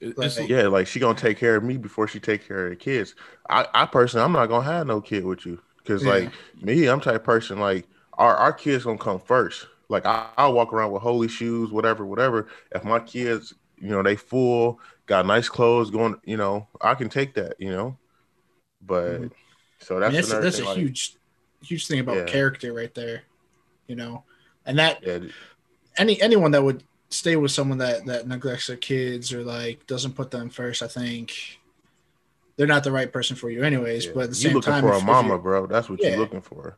It- 0.00 0.16
it's, 0.20 0.38
Like- 0.38 0.48
Yeah, 0.50 0.68
like 0.68 0.86
she 0.86 1.00
gonna 1.00 1.18
take 1.18 1.38
care 1.38 1.56
of 1.56 1.64
me 1.64 1.78
before 1.78 2.08
she 2.08 2.20
take 2.20 2.46
care 2.46 2.66
of 2.66 2.70
the 2.70 2.76
kids. 2.76 3.14
I, 3.50 3.66
I 3.74 3.86
personally, 3.86 4.24
I'm 4.24 4.32
not 4.32 4.46
gonna 4.48 4.64
have 4.64 4.86
no 4.86 5.00
kid 5.00 5.24
with 5.24 5.46
you 5.46 5.60
Because 5.78 6.04
Yeah. 6.04 6.06
like 6.06 6.32
me, 6.60 6.86
I'm 6.88 7.00
type 7.00 7.16
of 7.16 7.24
person 7.24 7.58
like 7.60 7.86
our 8.18 8.36
our 8.36 8.52
kids 8.52 8.84
gonna 8.84 8.98
come 8.98 9.20
first. 9.20 9.66
Like 9.88 10.06
I, 10.06 10.28
I'll 10.36 10.52
walk 10.54 10.72
around 10.72 10.92
with 10.92 11.02
holy 11.02 11.28
shoes, 11.28 11.70
whatever, 11.72 12.04
whatever. 12.06 12.48
If 12.72 12.84
my 12.84 13.00
kids, 13.00 13.54
you 13.78 13.90
know, 13.90 14.02
they 14.02 14.16
full, 14.16 14.80
got 15.06 15.26
nice 15.26 15.48
clothes, 15.48 15.90
going, 15.90 16.16
you 16.24 16.36
know, 16.36 16.68
I 16.80 16.94
can 16.94 17.08
take 17.08 17.34
that, 17.34 17.54
you 17.60 17.70
know. 17.70 17.98
But 18.86 19.20
Mhm. 19.20 19.30
so 19.80 19.96
I 19.96 20.00
that's 20.00 20.12
mean, 20.12 20.20
that's, 20.20 20.32
that's 20.44 20.56
thing, 20.58 20.66
a 20.66 20.68
like, 20.68 20.78
huge, 20.78 21.14
huge 21.62 21.86
thing 21.86 22.00
about 22.00 22.16
Yeah. 22.16 22.24
character 22.24 22.72
right 22.72 22.94
there, 22.94 23.22
you 23.86 23.96
know, 23.96 24.24
and 24.64 24.78
that 24.78 25.02
yeah, 25.02 25.18
any 25.96 26.20
anyone 26.22 26.50
that 26.52 26.62
would 26.62 26.82
stay 27.10 27.36
with 27.36 27.50
someone 27.50 27.78
that 27.78 28.04
that 28.06 28.26
neglects 28.26 28.66
their 28.68 28.76
kids 28.76 29.32
or 29.32 29.42
like 29.42 29.86
doesn't 29.86 30.14
put 30.14 30.30
them 30.30 30.50
first, 30.50 30.82
I 30.82 30.88
think 30.88 31.58
they're 32.56 32.66
not 32.66 32.84
the 32.84 32.92
right 32.92 33.12
person 33.12 33.36
for 33.36 33.50
you, 33.50 33.62
anyways. 33.62 34.06
yeah. 34.06 34.12
But 34.14 34.20
at 34.24 34.30
the 34.30 34.36
you 34.36 34.42
same 34.42 34.54
looking 34.54 34.72
time, 34.72 34.82
for 34.82 34.94
if- 34.94 35.02
a 35.02 35.04
mama, 35.04 35.38
bro. 35.38 35.66
That's 35.66 35.88
what 35.88 36.00
you're 36.00 36.16
looking 36.16 36.40
for. 36.42 36.76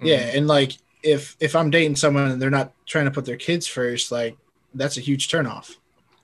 yeah, 0.00 0.30
and 0.34 0.46
like 0.46 0.72
if 1.02 1.36
if 1.40 1.54
I'm 1.56 1.70
dating 1.70 1.96
someone 1.96 2.30
and 2.30 2.40
they're 2.42 2.50
not 2.50 2.72
trying 2.86 3.04
to 3.06 3.10
put 3.10 3.24
their 3.24 3.36
kids 3.36 3.66
first, 3.66 4.10
like 4.12 4.36
that's 4.74 4.96
a 4.96 5.00
huge 5.00 5.28
turnoff. 5.28 5.76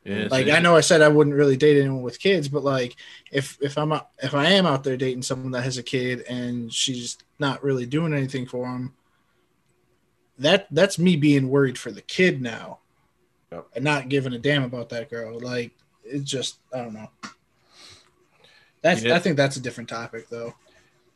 Yeah, 0.09 0.29
like 0.31 0.49
I 0.49 0.59
know 0.61 0.75
I 0.75 0.81
said 0.81 1.03
I 1.03 1.09
wouldn't 1.09 1.37
really 1.37 1.57
date 1.57 1.79
anyone 1.79 2.03
with 2.03 2.19
kids, 2.19 2.49
but 2.49 2.65
like 2.65 2.97
if 3.31 3.59
if 3.61 3.77
I'm 3.77 3.93
out, 3.93 4.09
if 4.23 4.35
I 4.35 4.47
am 4.47 4.65
out 4.65 4.83
there 4.83 4.97
dating 4.97 5.23
someone 5.23 5.53
that 5.53 5.63
has 5.65 5.77
a 5.77 5.83
kid 5.83 6.23
and 6.23 6.73
she's 6.73 7.19
not 7.39 7.63
really 7.63 7.85
doing 7.85 8.15
anything 8.15 8.47
for 8.47 8.67
him, 8.67 8.95
that 10.39 10.67
that's 10.71 10.99
me 10.99 11.17
being 11.17 11.49
worried 11.51 11.77
for 11.79 11.91
the 11.91 12.01
kid 12.03 12.41
now, 12.41 12.79
Yep. 13.53 13.67
and 13.75 13.85
not 13.85 14.09
giving 14.09 14.33
a 14.33 14.39
damn 14.39 14.63
about 14.65 14.89
that 14.91 15.11
girl. 15.11 15.39
Like 15.41 15.73
it's 16.05 16.31
just 16.31 16.59
I 16.73 16.79
don't 16.79 16.95
know. 16.95 17.11
That's 18.81 19.03
Yeah. 19.03 19.15
I 19.17 19.19
think 19.19 19.37
that's 19.37 19.57
a 19.57 19.61
different 19.61 19.91
topic 19.91 20.29
though. 20.31 20.55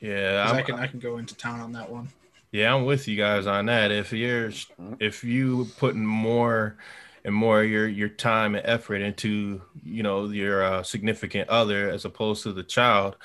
Yeah, 0.01 0.51
I 0.53 0.63
can 0.63 0.75
I 0.75 0.87
can 0.87 0.99
go 0.99 1.17
into 1.19 1.35
town 1.37 1.61
on 1.61 1.73
that 1.73 1.89
one. 1.89 2.09
Yeah, 2.51 2.75
I'm 2.75 2.85
with 2.85 3.09
you 3.09 3.17
guys 3.17 3.47
on 3.47 3.67
that. 3.67 3.91
If 3.91 4.13
you're 4.13 4.51
if 4.99 5.25
you 5.25 5.69
putting 5.79 6.05
more 6.05 6.77
and 7.25 7.35
more 7.35 7.63
of 7.63 7.69
your 7.71 7.89
your 7.89 8.09
time 8.09 8.55
and 8.55 8.67
effort 8.67 8.97
into 8.97 9.63
you 9.85 10.03
know 10.03 10.29
your 10.29 10.63
uh, 10.65 10.83
significant 10.83 11.49
other 11.49 11.89
as 11.91 12.05
opposed 12.05 12.43
to 12.45 12.53
the 12.53 12.63
child, 12.63 13.17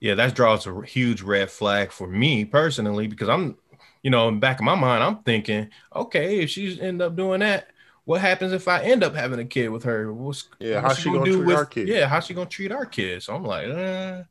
yeah, 0.00 0.14
that 0.14 0.34
draws 0.34 0.66
a 0.66 0.82
huge 0.82 1.22
red 1.22 1.50
flag 1.50 1.90
for 1.92 2.06
me 2.08 2.44
personally 2.44 3.06
because 3.06 3.28
I'm 3.28 3.56
you 4.02 4.10
know 4.10 4.28
in 4.28 4.34
the 4.34 4.40
back 4.40 4.58
of 4.58 4.64
my 4.64 4.74
mind 4.74 5.02
I'm 5.02 5.18
thinking, 5.22 5.70
okay, 5.94 6.40
if 6.40 6.50
she's 6.50 6.78
end 6.80 7.00
up 7.02 7.16
doing 7.16 7.40
that. 7.40 7.68
What 8.04 8.22
happens 8.22 8.54
if 8.54 8.66
I 8.68 8.80
end 8.84 9.04
up 9.04 9.14
having 9.14 9.38
a 9.38 9.44
kid 9.44 9.68
with 9.68 9.84
her? 9.84 10.10
What's 10.14 10.48
Yeah, 10.58 10.76
what's 10.76 10.94
how's 10.94 10.98
she 10.98 11.10
gonna 11.12 11.26
do 11.26 11.44
treat 11.44 11.54
our 11.54 11.66
kids? 11.66 11.90
Yeah, 11.90 12.06
how's 12.08 12.24
she 12.24 12.32
gonna 12.32 12.48
treat 12.48 12.72
our 12.72 12.86
kids? 12.86 13.26
So 13.26 13.34
I'm 13.34 13.44
like, 13.44 13.66
uh, 13.68 14.22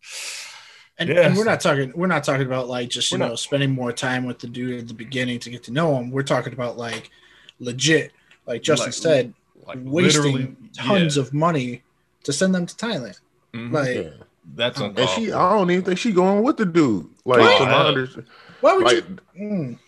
And, 0.97 1.10
Yes. 1.10 1.26
and 1.28 1.38
we're 1.38 1.43
not 1.43 1.62
talking 1.62 1.91
we're 1.95 2.08
not 2.08 2.24
talking 2.24 2.47
about 2.47 2.68
like 2.68 2.89
just 2.89 3.12
you 3.12 3.20
We're 3.20 3.26
know 3.26 3.30
not- 3.34 3.39
spending 3.39 3.70
more 3.70 3.91
time 3.91 4.26
with 4.26 4.39
the 4.39 4.47
dude 4.47 4.80
at 4.82 4.88
the 4.88 4.95
beginning 4.95 5.38
to 5.41 5.51
get 5.51 5.62
to 5.66 5.72
know 5.72 5.95
him. 5.95 6.10
We're 6.10 6.24
talking 6.24 6.53
about 6.53 6.76
like 6.78 7.12
legit, 7.60 8.14
like 8.48 8.62
Justin 8.64 8.88
Like, 8.88 8.93
said, 8.93 9.34
like 9.66 9.80
wasting 9.84 10.70
tons 10.78 11.16
yeah. 11.18 11.22
of 11.22 11.34
money 11.34 11.84
to 12.24 12.34
send 12.34 12.56
them 12.56 12.66
to 12.66 12.76
Thailand. 12.76 13.20
Mhm. 13.54 13.74
Like 13.74 13.95
Yeah. 13.95 14.10
that's 14.56 14.80
And 14.80 14.98
And 14.98 15.10
she, 15.10 15.32
I 15.32 15.50
don't 15.54 15.70
even 15.72 15.84
think 15.84 16.00
she 16.00 16.12
going 16.12 16.43
with 16.43 16.58
the 16.58 16.66
dude. 16.66 17.08
Like, 17.26 17.39
What? 17.39 17.58
from 17.58 17.70
my 17.70 18.08
why 18.62 18.74
would 18.74 18.86
like, 18.86 19.04
you 19.06 19.18
Mm, 19.39 19.80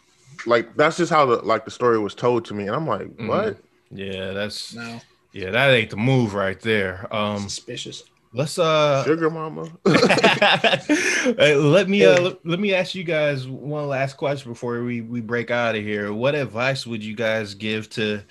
like 0.46 0.76
that's 0.76 0.98
just 0.98 1.12
how 1.12 1.26
the 1.26 1.38
like 1.38 1.66
the 1.66 1.72
story 1.72 1.98
was 2.00 2.14
told 2.14 2.46
to 2.46 2.54
me, 2.54 2.68
and 2.68 2.76
I'm 2.76 2.88
like, 2.88 3.08
Mhm. 3.08 3.28
what? 3.28 3.58
Yeah, 3.92 4.32
that's 4.34 4.76
no 4.76 5.02
yeah, 5.32 5.52
that 5.52 5.72
ain't 5.72 5.90
the 5.92 5.98
move 5.98 6.34
right 6.34 6.60
there. 6.60 7.08
Um, 7.16 7.40
suspicious. 7.40 8.04
let's 8.34 8.58
uh, 8.58 9.04
Sugar 9.04 9.30
mama. 9.30 9.70
Hey, 9.86 11.56
let 11.56 11.88
me 11.90 12.04
uh, 12.06 12.22
let, 12.22 12.46
let 12.46 12.60
me 12.60 12.74
ask 12.74 12.96
you 12.96 13.04
guys 13.04 13.48
one 13.48 13.88
last 13.88 14.18
question 14.18 14.52
before 14.52 14.82
we 14.84 15.02
we 15.02 15.22
break 15.22 15.52
out 15.52 15.76
of 15.76 15.84
here. 15.84 16.12
What 16.14 16.36
advice 16.36 16.88
would 16.88 17.04
you 17.04 17.16
guys 17.16 17.54
give 17.54 17.90
to 17.92 18.22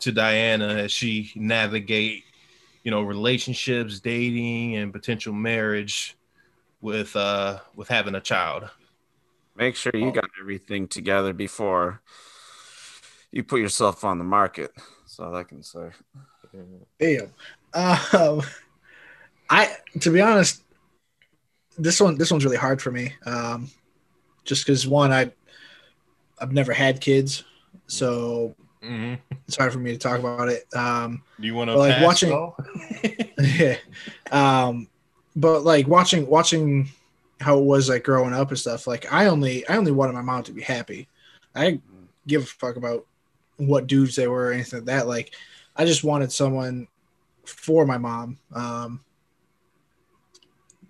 to 0.00 0.12
Diana 0.12 0.68
as 0.68 0.92
she 0.92 1.32
navigate, 1.34 2.24
you 2.84 2.90
know, 2.90 3.02
relationships, 3.02 4.00
dating, 4.00 4.76
and 4.76 4.92
potential 4.92 5.32
marriage 5.32 6.16
with 6.80 7.14
uh 7.16 7.58
with 7.74 7.88
having 7.88 8.14
a 8.14 8.20
child? 8.20 8.68
Make 9.56 9.76
sure 9.76 9.92
you 9.94 10.10
got 10.12 10.30
everything 10.40 10.88
together 10.88 11.32
before 11.32 12.00
you 13.30 13.44
put 13.44 13.60
yourself 13.60 14.04
on 14.04 14.18
the 14.18 14.24
market. 14.24 14.72
That's 15.02 15.18
all 15.20 15.34
I 15.34 15.44
can 15.44 15.62
say. 15.62 15.90
Damn. 16.98 17.32
Um, 17.74 18.42
I 19.48 19.76
to 20.00 20.10
be 20.10 20.20
honest, 20.20 20.62
this 21.78 22.00
one 22.00 22.16
this 22.16 22.30
one's 22.30 22.44
really 22.44 22.56
hard 22.56 22.80
for 22.80 22.90
me. 22.90 23.12
Um, 23.26 23.70
just 24.44 24.64
because 24.64 24.86
one, 24.86 25.12
I 25.12 25.30
I've 26.40 26.52
never 26.52 26.72
had 26.72 27.00
kids, 27.00 27.44
so 27.86 28.54
Mm-hmm. 28.82 29.34
it's 29.46 29.56
hard 29.56 29.72
for 29.72 29.78
me 29.78 29.92
to 29.92 29.98
talk 29.98 30.18
about 30.20 30.48
it. 30.48 30.66
Um, 30.74 31.22
Do 31.38 31.46
you 31.46 31.54
want 31.54 31.68
to 31.70 31.76
Like 31.76 32.02
watching- 32.02 32.52
yeah. 33.38 33.76
Um, 34.32 34.88
but 35.36 35.64
like 35.64 35.86
watching 35.86 36.26
watching 36.26 36.88
how 37.40 37.58
it 37.58 37.64
was 37.64 37.88
like 37.88 38.04
growing 38.04 38.32
up 38.34 38.48
and 38.48 38.58
stuff. 38.58 38.86
Like 38.86 39.12
I 39.12 39.26
only 39.26 39.66
I 39.68 39.76
only 39.76 39.92
wanted 39.92 40.12
my 40.14 40.22
mom 40.22 40.42
to 40.44 40.52
be 40.52 40.62
happy. 40.62 41.08
I 41.54 41.80
give 42.26 42.42
a 42.42 42.46
fuck 42.46 42.76
about 42.76 43.06
what 43.56 43.86
dudes 43.86 44.16
they 44.16 44.26
were 44.28 44.46
or 44.46 44.52
anything 44.52 44.80
like 44.80 44.86
that. 44.86 45.06
Like 45.06 45.34
I 45.76 45.84
just 45.84 46.04
wanted 46.04 46.32
someone 46.32 46.88
for 47.44 47.84
my 47.86 47.98
mom. 47.98 48.38
Um, 48.54 49.00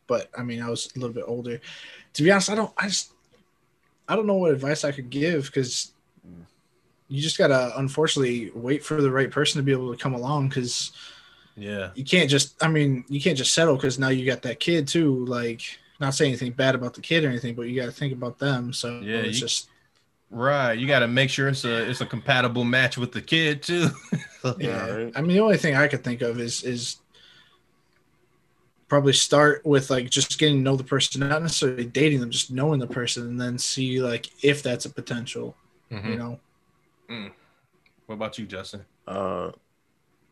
but 0.06 0.30
I 0.36 0.42
mean 0.42 0.62
I 0.62 0.68
was 0.70 0.88
a 0.94 0.98
little 0.98 1.14
bit 1.14 1.24
older. 1.26 1.60
To 2.14 2.22
be 2.22 2.30
honest, 2.30 2.50
I 2.50 2.54
don't 2.54 2.72
I 2.76 2.88
just 2.88 3.12
I 4.08 4.16
don't 4.16 4.26
know 4.26 4.34
what 4.34 4.52
advice 4.52 4.84
I 4.84 4.92
could 4.92 5.10
give 5.10 5.46
because 5.46 5.92
you 7.10 7.20
just 7.20 7.36
gotta 7.36 7.72
unfortunately 7.78 8.50
wait 8.54 8.82
for 8.84 9.02
the 9.02 9.10
right 9.10 9.30
person 9.30 9.58
to 9.58 9.62
be 9.64 9.72
able 9.72 9.90
to 9.92 9.98
come 10.02 10.14
along 10.14 10.48
because 10.48 10.92
yeah, 11.56 11.90
you 11.94 12.04
can't 12.04 12.30
just 12.30 12.62
i 12.64 12.68
mean 12.68 13.04
you 13.08 13.20
can't 13.20 13.36
just 13.36 13.52
settle 13.52 13.74
because 13.76 13.98
now 13.98 14.08
you 14.08 14.24
got 14.24 14.40
that 14.42 14.60
kid 14.60 14.86
too 14.88 15.26
like 15.26 15.60
not 15.98 16.14
saying 16.14 16.30
anything 16.30 16.52
bad 16.52 16.74
about 16.74 16.94
the 16.94 17.00
kid 17.02 17.24
or 17.24 17.28
anything 17.28 17.54
but 17.54 17.62
you 17.68 17.78
got 17.78 17.86
to 17.86 17.92
think 17.92 18.12
about 18.12 18.38
them 18.38 18.72
so 18.72 19.00
Yeah, 19.00 19.16
it's 19.18 19.34
you- 19.36 19.46
just 19.46 19.68
right. 20.30 20.74
You 20.78 20.86
got 20.86 21.00
to 21.00 21.08
make 21.08 21.28
sure 21.28 21.48
it's 21.48 21.64
a 21.64 21.90
it's 21.90 22.00
a 22.00 22.06
compatible 22.06 22.64
match 22.64 22.96
with 22.96 23.10
the 23.12 23.20
kid 23.20 23.62
too. 23.62 23.88
yeah 24.58 24.88
right. 24.90 25.12
i 25.16 25.20
mean 25.20 25.32
the 25.36 25.40
only 25.40 25.58
thing 25.58 25.74
i 25.74 25.88
could 25.88 26.04
think 26.04 26.22
of 26.22 26.38
is 26.40 26.62
is 26.62 26.96
probably 28.88 29.12
start 29.12 29.64
with 29.64 29.90
like 29.90 30.10
just 30.10 30.38
getting 30.38 30.56
to 30.56 30.62
know 30.62 30.76
the 30.76 30.84
person 30.84 31.20
not 31.28 31.42
necessarily 31.42 31.84
dating 31.84 32.20
them 32.20 32.30
just 32.30 32.50
knowing 32.50 32.80
the 32.80 32.86
person 32.86 33.24
and 33.26 33.40
then 33.40 33.56
see 33.58 34.00
like 34.02 34.28
if 34.44 34.62
that's 34.62 34.84
a 34.84 34.90
potential 34.90 35.56
Mhm. 35.92 36.10
you 36.10 36.16
know 36.16 36.40
What 38.06 38.14
about 38.14 38.38
you, 38.38 38.46
Justin? 38.46 38.84
Uh, 39.06 39.52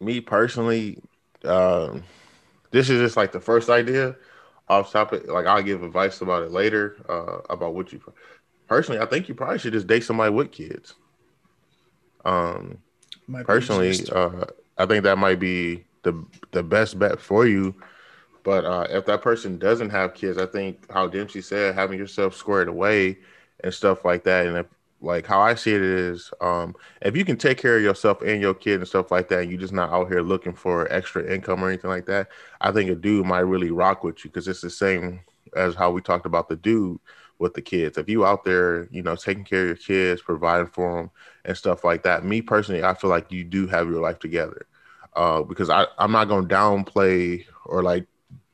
me 0.01 0.21
personally, 0.21 1.01
um, 1.45 2.03
this 2.71 2.91
is 2.91 3.01
just 3.01 3.17
like 3.17 3.33
the 3.33 3.41
first 3.41 3.69
idea. 3.69 4.17
Off 4.69 4.93
topic, 4.93 5.27
like 5.27 5.47
I'll 5.47 5.63
give 5.63 5.83
advice 5.83 6.21
about 6.21 6.43
it 6.43 6.51
later. 6.51 6.97
Uh, 7.09 7.41
about 7.49 7.75
what 7.75 7.93
you 7.93 8.01
personally, 8.67 9.01
I 9.01 9.07
think 9.07 9.29
you 9.29 9.35
probably 9.35 9.59
should 9.59 9.73
just 9.73 9.87
date 9.87 10.05
somebody 10.05 10.33
with 10.33 10.53
kids. 10.53 10.95
Um, 12.25 12.79
Might 13.27 13.47
personally, 13.47 13.95
uh, 14.13 14.45
I 14.77 14.85
think 14.85 15.05
that 15.05 15.17
might 15.17 15.41
be 15.41 15.85
the 16.03 16.23
the 16.51 16.63
best 16.63 16.99
bet 16.99 17.19
for 17.19 17.47
you. 17.47 17.75
But 18.45 18.65
uh, 18.65 18.87
if 18.91 19.07
that 19.07 19.23
person 19.23 19.59
doesn't 19.59 19.91
have 19.91 20.15
kids, 20.15 20.37
I 20.37 20.47
think 20.47 20.91
how 20.93 21.07
Dempsey 21.07 21.41
said, 21.41 21.75
having 21.75 21.99
yourself 21.99 22.35
squared 22.35 22.69
away 22.69 23.19
and 23.65 23.73
stuff 23.73 24.05
like 24.05 24.25
that, 24.25 24.47
and 24.47 24.57
if 24.59 24.67
like 25.01 25.27
how 25.27 25.41
I 25.41 25.55
see 25.55 25.75
it 25.75 25.83
is, 25.83 26.31
um, 26.41 26.75
if 27.03 27.17
you 27.17 27.25
can 27.25 27.37
take 27.37 27.59
care 27.59 27.77
of 27.77 27.83
yourself 27.83 28.21
and 28.23 28.41
your 28.41 28.55
kid 28.55 28.81
and 28.81 28.89
stuff 28.89 29.11
like 29.11 29.29
that, 29.29 29.41
and 29.41 29.51
you're 29.51 29.61
just 29.61 29.73
not 29.73 29.91
out 29.91 30.09
here 30.09 30.23
looking 30.23 30.55
for 30.55 30.91
extra 30.93 31.25
income 31.33 31.63
or 31.63 31.69
anything 31.69 31.91
like 31.91 32.07
that, 32.07 32.29
I 32.61 32.73
think 32.73 32.91
a 32.91 32.95
dude 32.95 33.27
might 33.27 33.41
really 33.41 33.71
rock 33.71 34.03
with 34.03 34.25
you 34.25 34.31
because 34.31 34.49
it's 34.49 34.61
the 34.61 34.71
same 34.71 35.21
as 35.55 35.75
how 35.75 35.91
we 35.91 36.01
talked 36.01 36.27
about 36.27 36.49
the 36.49 36.57
dude 36.57 36.99
with 37.39 37.55
the 37.55 37.63
kids. 37.63 37.97
If 37.97 38.09
you 38.09 38.27
out 38.27 38.45
there, 38.45 38.89
you 38.91 39.03
know, 39.03 39.15
taking 39.15 39.45
care 39.45 39.63
of 39.63 39.69
your 39.69 39.77
kids, 39.77 40.23
providing 40.23 40.67
for 40.67 40.97
them 40.97 41.11
and 41.45 41.57
stuff 41.57 41.85
like 41.85 42.03
that, 42.03 42.25
me 42.25 42.43
personally, 42.43 42.83
I 42.83 42.95
feel 42.95 43.11
like 43.11 43.31
you 43.31 43.45
do 43.45 43.67
have 43.69 43.89
your 43.89 44.01
life 44.01 44.19
together. 44.19 44.67
Uh, 45.15 45.43
because 45.43 45.71
I, 45.71 45.87
I'm 45.99 46.13
not 46.13 46.29
gonna 46.29 46.47
downplay 46.47 47.45
or 47.65 47.83
like 47.83 48.07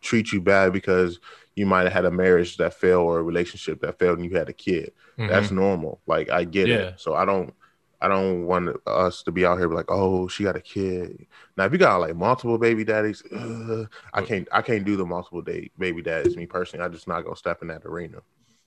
treat 0.05 0.33
you 0.33 0.41
bad 0.43 0.73
because 0.73 1.21
you 1.57 1.67
might 1.67 1.85
have 1.85 1.93
had 1.95 2.07
a 2.07 2.13
marriage 2.13 2.59
that 2.59 2.75
failed 2.75 3.07
or 3.07 3.21
a 3.21 3.25
relationship 3.25 3.81
that 3.83 3.99
failed 3.99 4.19
and 4.19 4.31
you 4.31 4.37
had 4.37 4.51
a 4.51 4.55
kid. 4.55 4.93
That's 5.27 5.51
normal. 5.51 6.03
Like 6.07 6.31
I 6.31 6.45
get 6.45 6.71
Yeah. 6.71 6.73
it. 6.73 6.95
So 6.97 7.15
I 7.15 7.25
don't 7.27 7.55
I 8.01 8.09
don't 8.09 8.47
want 8.47 8.77
us 8.87 9.23
to 9.25 9.33
be 9.33 9.47
out 9.47 9.59
here 9.59 9.69
like, 9.69 9.87
oh, 9.91 10.29
she 10.29 10.45
got 10.45 10.57
a 10.57 10.61
kid. 10.61 11.27
Now 11.57 11.65
if 11.65 11.73
you 11.73 11.79
got 11.79 11.99
like 12.01 12.17
multiple 12.17 12.59
baby 12.59 12.85
daddies, 12.85 13.25
uh, 13.33 13.87
I 14.13 14.23
can't 14.23 14.49
I 14.53 14.63
can't 14.63 14.85
do 14.85 14.97
the 14.97 15.07
multiple 15.07 15.43
date 15.43 15.73
baby 15.79 16.03
daddies. 16.03 16.37
Me 16.37 16.47
personally, 16.47 16.85
I 16.85 16.89
just 16.89 17.09
not 17.09 17.25
gonna 17.25 17.37
step 17.37 17.63
in 17.63 17.69
that 17.69 17.87
arena. 17.87 18.19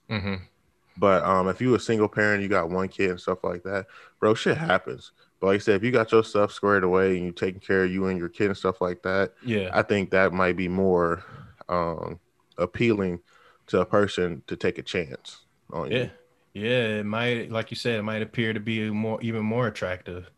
hmm 0.08 0.48
But 0.96 1.22
um, 1.24 1.48
if 1.48 1.60
you 1.60 1.74
a 1.74 1.80
single 1.80 2.08
parent, 2.08 2.42
you 2.42 2.48
got 2.48 2.70
one 2.70 2.88
kid 2.88 3.10
and 3.10 3.20
stuff 3.20 3.44
like 3.44 3.62
that, 3.64 3.86
bro, 4.18 4.34
shit 4.34 4.56
happens. 4.56 5.12
But 5.40 5.46
like 5.48 5.54
I 5.56 5.58
said, 5.58 5.76
if 5.76 5.84
you 5.84 5.90
got 5.92 6.10
your 6.10 6.24
stuff 6.24 6.52
squared 6.52 6.82
away 6.84 7.14
and 7.16 7.24
you're 7.24 7.32
taking 7.32 7.60
care 7.60 7.84
of 7.84 7.90
you 7.92 8.06
and 8.06 8.18
your 8.18 8.28
kid 8.28 8.46
and 8.46 8.56
stuff 8.56 8.80
like 8.80 9.02
that, 9.02 9.32
Yeah. 9.44 9.70
I 9.72 9.82
think 9.82 10.10
that 10.10 10.32
might 10.32 10.56
be 10.56 10.68
more 10.68 11.22
um 11.68 12.18
appealing 12.56 13.20
to 13.68 13.80
a 13.80 13.86
person 13.86 14.42
to 14.46 14.56
take 14.56 14.78
a 14.78 14.82
chance. 14.82 15.44
on 15.72 15.90
Yeah. 15.90 15.98
you. 15.98 16.10
Yeah, 16.54 16.98
it 17.00 17.06
might, 17.06 17.52
like 17.52 17.70
you 17.70 17.76
said, 17.76 17.98
it 18.00 18.02
might 18.02 18.22
appear 18.22 18.52
to 18.52 18.58
be 18.58 18.90
more, 18.90 19.20
even 19.22 19.42
more 19.44 19.68
attractive. 19.68 20.28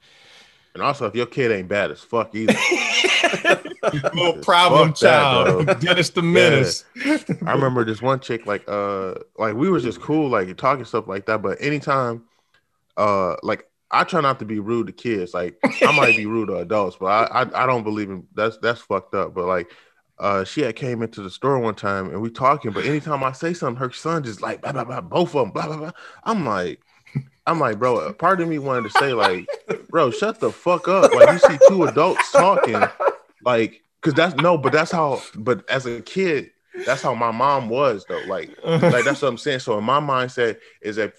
And 0.74 0.82
also, 0.82 1.06
if 1.06 1.14
your 1.14 1.26
kid 1.26 1.50
ain't 1.50 1.68
bad 1.68 1.90
as 1.90 2.00
fuck 2.00 2.34
either, 2.34 2.52
Little 4.14 4.34
problem 4.42 4.90
Fuck 4.90 4.98
that, 4.98 5.46
child. 5.46 5.66
Dennis 5.80 6.10
the 6.10 6.22
Menace. 6.22 6.84
I 7.46 7.52
remember 7.52 7.84
this 7.84 8.02
one 8.02 8.20
chick, 8.20 8.44
like, 8.46 8.64
uh, 8.68 9.14
like 9.38 9.54
we 9.54 9.70
was 9.70 9.82
just 9.82 10.00
cool, 10.00 10.28
like 10.28 10.54
talking 10.56 10.84
stuff 10.84 11.08
like 11.08 11.26
that. 11.26 11.40
But 11.42 11.58
anytime, 11.62 12.24
uh, 12.96 13.36
like 13.42 13.64
I 13.90 14.04
try 14.04 14.20
not 14.20 14.38
to 14.38 14.44
be 14.44 14.58
rude 14.60 14.86
to 14.86 14.92
kids. 14.92 15.34
Like 15.34 15.58
I 15.82 15.96
might 15.96 16.16
be 16.16 16.26
rude 16.26 16.48
to 16.48 16.56
adults, 16.56 16.96
but 16.98 17.06
I, 17.06 17.42
I, 17.42 17.64
I 17.64 17.66
don't 17.66 17.84
believe 17.84 18.10
in 18.10 18.26
that's 18.34 18.58
that's 18.58 18.80
fucked 18.80 19.14
up. 19.14 19.34
But 19.34 19.46
like, 19.46 19.70
uh, 20.18 20.44
she 20.44 20.60
had 20.60 20.76
came 20.76 21.02
into 21.02 21.22
the 21.22 21.30
store 21.30 21.58
one 21.58 21.74
time 21.74 22.10
and 22.10 22.20
we 22.20 22.30
talking. 22.30 22.70
But 22.72 22.86
anytime 22.86 23.24
I 23.24 23.32
say 23.32 23.52
something, 23.52 23.80
her 23.80 23.90
son 23.90 24.22
just 24.22 24.42
like 24.42 24.62
blah 24.62 24.72
blah 24.72 24.84
blah, 24.84 25.00
both 25.00 25.34
of 25.34 25.44
them, 25.44 25.50
blah 25.50 25.66
blah 25.66 25.76
blah. 25.76 25.92
I'm 26.24 26.44
like. 26.46 26.80
I'm 27.46 27.58
like, 27.58 27.80
bro. 27.80 28.12
Part 28.12 28.40
of 28.40 28.48
me 28.48 28.60
wanted 28.60 28.84
to 28.84 28.98
say, 28.98 29.12
like, 29.12 29.48
bro, 29.88 30.12
shut 30.12 30.38
the 30.38 30.52
fuck 30.52 30.86
up. 30.86 31.12
Like, 31.12 31.32
you 31.32 31.38
see 31.40 31.58
two 31.66 31.84
adults 31.84 32.30
talking, 32.30 32.80
like, 33.44 33.82
cause 34.02 34.14
that's 34.14 34.36
no, 34.36 34.56
but 34.56 34.72
that's 34.72 34.92
how. 34.92 35.20
But 35.34 35.68
as 35.68 35.86
a 35.86 36.00
kid, 36.02 36.52
that's 36.86 37.02
how 37.02 37.14
my 37.14 37.32
mom 37.32 37.68
was, 37.68 38.04
though. 38.08 38.22
Like, 38.28 38.56
like 38.64 39.04
that's 39.04 39.22
what 39.22 39.28
I'm 39.28 39.38
saying. 39.38 39.60
So 39.60 39.76
in 39.78 39.84
my 39.84 39.98
mindset 39.98 40.58
is 40.80 40.96
that 40.96 41.14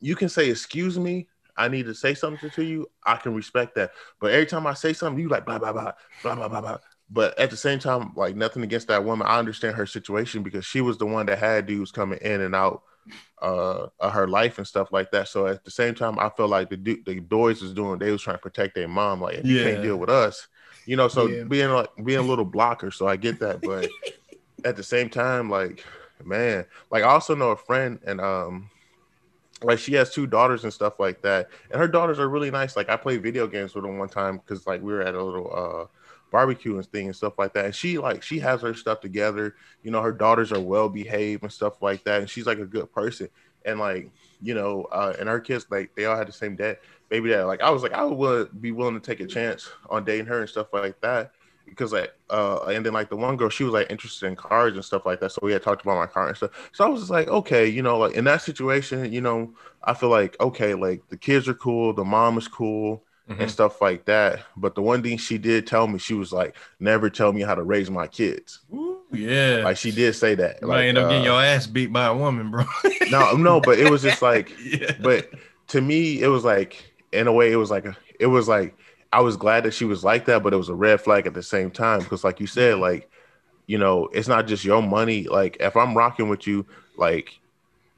you 0.00 0.14
can 0.14 0.28
say, 0.28 0.50
"Excuse 0.50 0.98
me, 0.98 1.28
I 1.58 1.68
need 1.68 1.86
to 1.86 1.94
say 1.94 2.14
something 2.14 2.50
to 2.52 2.64
you." 2.64 2.90
I 3.06 3.16
can 3.16 3.34
respect 3.34 3.74
that. 3.76 3.92
But 4.20 4.32
every 4.32 4.46
time 4.46 4.66
I 4.66 4.74
say 4.74 4.92
something, 4.92 5.20
you 5.22 5.28
like 5.28 5.44
blah 5.46 5.58
blah 5.58 5.72
blah 5.72 5.92
blah 6.22 6.34
blah 6.36 6.48
blah 6.48 6.60
blah. 6.60 6.78
But 7.10 7.38
at 7.38 7.50
the 7.50 7.56
same 7.56 7.78
time, 7.78 8.12
like 8.16 8.36
nothing 8.36 8.62
against 8.62 8.88
that 8.88 9.04
woman. 9.04 9.26
I 9.26 9.38
understand 9.38 9.76
her 9.76 9.86
situation 9.86 10.42
because 10.42 10.64
she 10.64 10.80
was 10.80 10.98
the 10.98 11.06
one 11.06 11.26
that 11.26 11.38
had 11.38 11.66
dudes 11.66 11.92
coming 11.92 12.18
in 12.22 12.40
and 12.42 12.54
out 12.54 12.82
uh 13.40 13.86
of 14.00 14.12
her 14.12 14.26
life 14.26 14.58
and 14.58 14.66
stuff 14.66 14.88
like 14.92 15.10
that. 15.12 15.28
So 15.28 15.46
at 15.46 15.64
the 15.64 15.70
same 15.70 15.94
time, 15.94 16.18
I 16.18 16.28
felt 16.30 16.50
like 16.50 16.70
the 16.70 16.76
du- 16.76 17.02
the 17.04 17.20
Doys 17.20 17.62
was 17.62 17.72
doing 17.74 17.98
they 17.98 18.10
was 18.10 18.22
trying 18.22 18.36
to 18.36 18.42
protect 18.42 18.74
their 18.74 18.88
mom. 18.88 19.20
Like 19.20 19.36
if 19.36 19.50
you 19.50 19.56
can't 19.56 19.80
deal 19.80 19.96
with 19.96 20.10
us, 20.10 20.48
you 20.86 20.96
know. 20.96 21.08
So 21.08 21.28
Yeah. 21.28 21.44
being 21.48 21.70
like 21.70 21.90
being 22.04 22.18
a 22.18 22.22
little 22.22 22.44
blocker. 22.44 22.90
So 22.90 23.06
I 23.06 23.16
get 23.16 23.40
that, 23.40 23.62
but 23.64 23.92
at 24.64 24.76
the 24.76 24.82
same 24.82 25.08
time, 25.08 25.50
like 25.50 25.84
man, 26.24 26.66
like 26.90 27.04
I 27.04 27.08
also 27.08 27.34
know 27.34 27.50
a 27.50 27.56
friend 27.56 28.00
and 28.06 28.20
um 28.20 28.70
like 29.62 29.78
she 29.78 29.94
has 29.94 30.10
two 30.10 30.26
daughters 30.26 30.64
and 30.64 30.72
stuff 30.72 31.00
like 31.00 31.22
that, 31.22 31.48
and 31.70 31.80
her 31.80 31.88
daughters 31.88 32.18
are 32.18 32.28
really 32.28 32.50
nice. 32.50 32.76
Like 32.76 32.88
I 32.88 32.96
played 32.96 33.22
video 33.22 33.46
games 33.46 33.74
with 33.74 33.84
them 33.84 33.98
one 33.98 34.08
time 34.08 34.38
because 34.38 34.66
like 34.66 34.82
we 34.82 34.92
were 34.92 35.02
at 35.02 35.14
a 35.14 35.22
little 35.22 35.52
uh 35.54 35.86
barbecue 36.30 36.76
and 36.76 36.86
thing 36.86 37.06
and 37.06 37.16
stuff 37.16 37.38
like 37.38 37.52
that. 37.54 37.64
And 37.64 37.74
she 37.74 37.98
like 37.98 38.22
she 38.22 38.38
has 38.40 38.62
her 38.62 38.74
stuff 38.74 39.00
together. 39.00 39.56
You 39.82 39.90
know, 39.90 40.02
her 40.02 40.12
daughters 40.12 40.52
are 40.52 40.60
well 40.60 40.88
behaved 40.88 41.42
and 41.42 41.52
stuff 41.52 41.82
like 41.82 42.04
that, 42.04 42.20
and 42.20 42.30
she's 42.30 42.46
like 42.46 42.58
a 42.58 42.66
good 42.66 42.92
person. 42.92 43.28
And 43.64 43.80
like 43.80 44.10
you 44.40 44.54
know, 44.54 44.84
uh, 44.92 45.14
and 45.18 45.28
her 45.28 45.40
kids 45.40 45.66
like 45.70 45.94
they 45.96 46.04
all 46.04 46.16
had 46.16 46.28
the 46.28 46.32
same 46.32 46.56
dad, 46.56 46.78
baby 47.08 47.30
dad. 47.30 47.44
Like 47.44 47.60
I 47.60 47.70
was 47.70 47.82
like 47.82 47.92
I 47.92 48.04
would 48.04 48.60
be 48.60 48.72
willing 48.72 48.94
to 48.94 49.00
take 49.00 49.20
a 49.20 49.26
chance 49.26 49.68
on 49.90 50.04
dating 50.04 50.26
her 50.26 50.40
and 50.40 50.48
stuff 50.48 50.68
like 50.72 51.00
that 51.00 51.32
because 51.68 51.92
like 51.92 52.12
uh 52.30 52.58
and 52.68 52.84
then 52.84 52.92
like 52.92 53.08
the 53.10 53.16
one 53.16 53.36
girl 53.36 53.48
she 53.48 53.64
was 53.64 53.72
like 53.72 53.90
interested 53.90 54.26
in 54.26 54.36
cars 54.36 54.74
and 54.74 54.84
stuff 54.84 55.04
like 55.06 55.20
that 55.20 55.30
so 55.32 55.38
we 55.42 55.52
had 55.52 55.62
talked 55.62 55.82
about 55.82 55.96
my 55.96 56.06
car 56.06 56.28
and 56.28 56.36
stuff 56.36 56.50
so 56.72 56.84
i 56.84 56.88
was 56.88 57.00
just 57.00 57.10
like 57.10 57.28
okay 57.28 57.66
you 57.66 57.82
know 57.82 57.98
like 57.98 58.14
in 58.14 58.24
that 58.24 58.42
situation 58.42 59.12
you 59.12 59.20
know 59.20 59.52
i 59.84 59.94
feel 59.94 60.08
like 60.08 60.36
okay 60.40 60.74
like 60.74 61.06
the 61.08 61.16
kids 61.16 61.48
are 61.48 61.54
cool 61.54 61.92
the 61.92 62.04
mom 62.04 62.38
is 62.38 62.48
cool 62.48 63.02
Mhm. 63.28 63.40
and 63.40 63.50
stuff 63.50 63.82
like 63.82 64.06
that 64.06 64.40
but 64.56 64.74
the 64.74 64.80
one 64.80 65.02
thing 65.02 65.18
she 65.18 65.36
did 65.36 65.66
tell 65.66 65.86
me 65.86 65.98
she 65.98 66.14
was 66.14 66.32
like 66.32 66.56
never 66.80 67.10
tell 67.10 67.30
me 67.30 67.42
how 67.42 67.54
to 67.54 67.62
raise 67.62 67.90
my 67.90 68.06
kids 68.06 68.60
Ooh, 68.72 69.00
yeah. 69.12 69.60
like 69.64 69.76
she 69.76 69.90
did 69.90 70.14
say 70.14 70.34
that 70.36 70.56
you 70.62 70.66
like, 70.68 70.84
end 70.86 70.96
up 70.96 71.10
getting 71.10 71.24
uh, 71.28 71.32
your 71.32 71.42
ass 71.42 71.66
beat 71.66 71.92
by 71.92 72.06
a 72.06 72.16
woman, 72.16 72.50
bro. 72.50 72.64
no 73.10 73.32
no 73.36 73.60
but 73.60 73.78
it 73.78 73.90
was 73.90 74.00
just 74.00 74.22
like 74.22 74.50
yeah. 74.64 74.92
but 75.02 75.28
to 75.66 75.82
me 75.82 76.22
it 76.22 76.28
was 76.28 76.42
like 76.42 76.90
in 77.12 77.26
a 77.26 77.32
way 77.32 77.52
it 77.52 77.56
was 77.56 77.70
like 77.70 77.84
a, 77.84 77.94
it 78.18 78.28
was 78.28 78.48
like 78.48 78.74
i 79.12 79.20
was 79.20 79.36
glad 79.36 79.64
that 79.64 79.74
she 79.74 79.84
was 79.84 80.04
like 80.04 80.24
that 80.26 80.42
but 80.42 80.52
it 80.52 80.56
was 80.56 80.68
a 80.68 80.74
red 80.74 81.00
flag 81.00 81.26
at 81.26 81.34
the 81.34 81.42
same 81.42 81.70
time 81.70 82.00
because 82.00 82.24
like 82.24 82.40
you 82.40 82.46
said 82.46 82.74
mm-hmm. 82.74 82.82
like 82.82 83.10
you 83.66 83.78
know 83.78 84.08
it's 84.12 84.28
not 84.28 84.46
just 84.46 84.64
your 84.64 84.82
money 84.82 85.24
like 85.24 85.56
if 85.60 85.76
i'm 85.76 85.96
rocking 85.96 86.28
with 86.28 86.46
you 86.46 86.64
like 86.96 87.38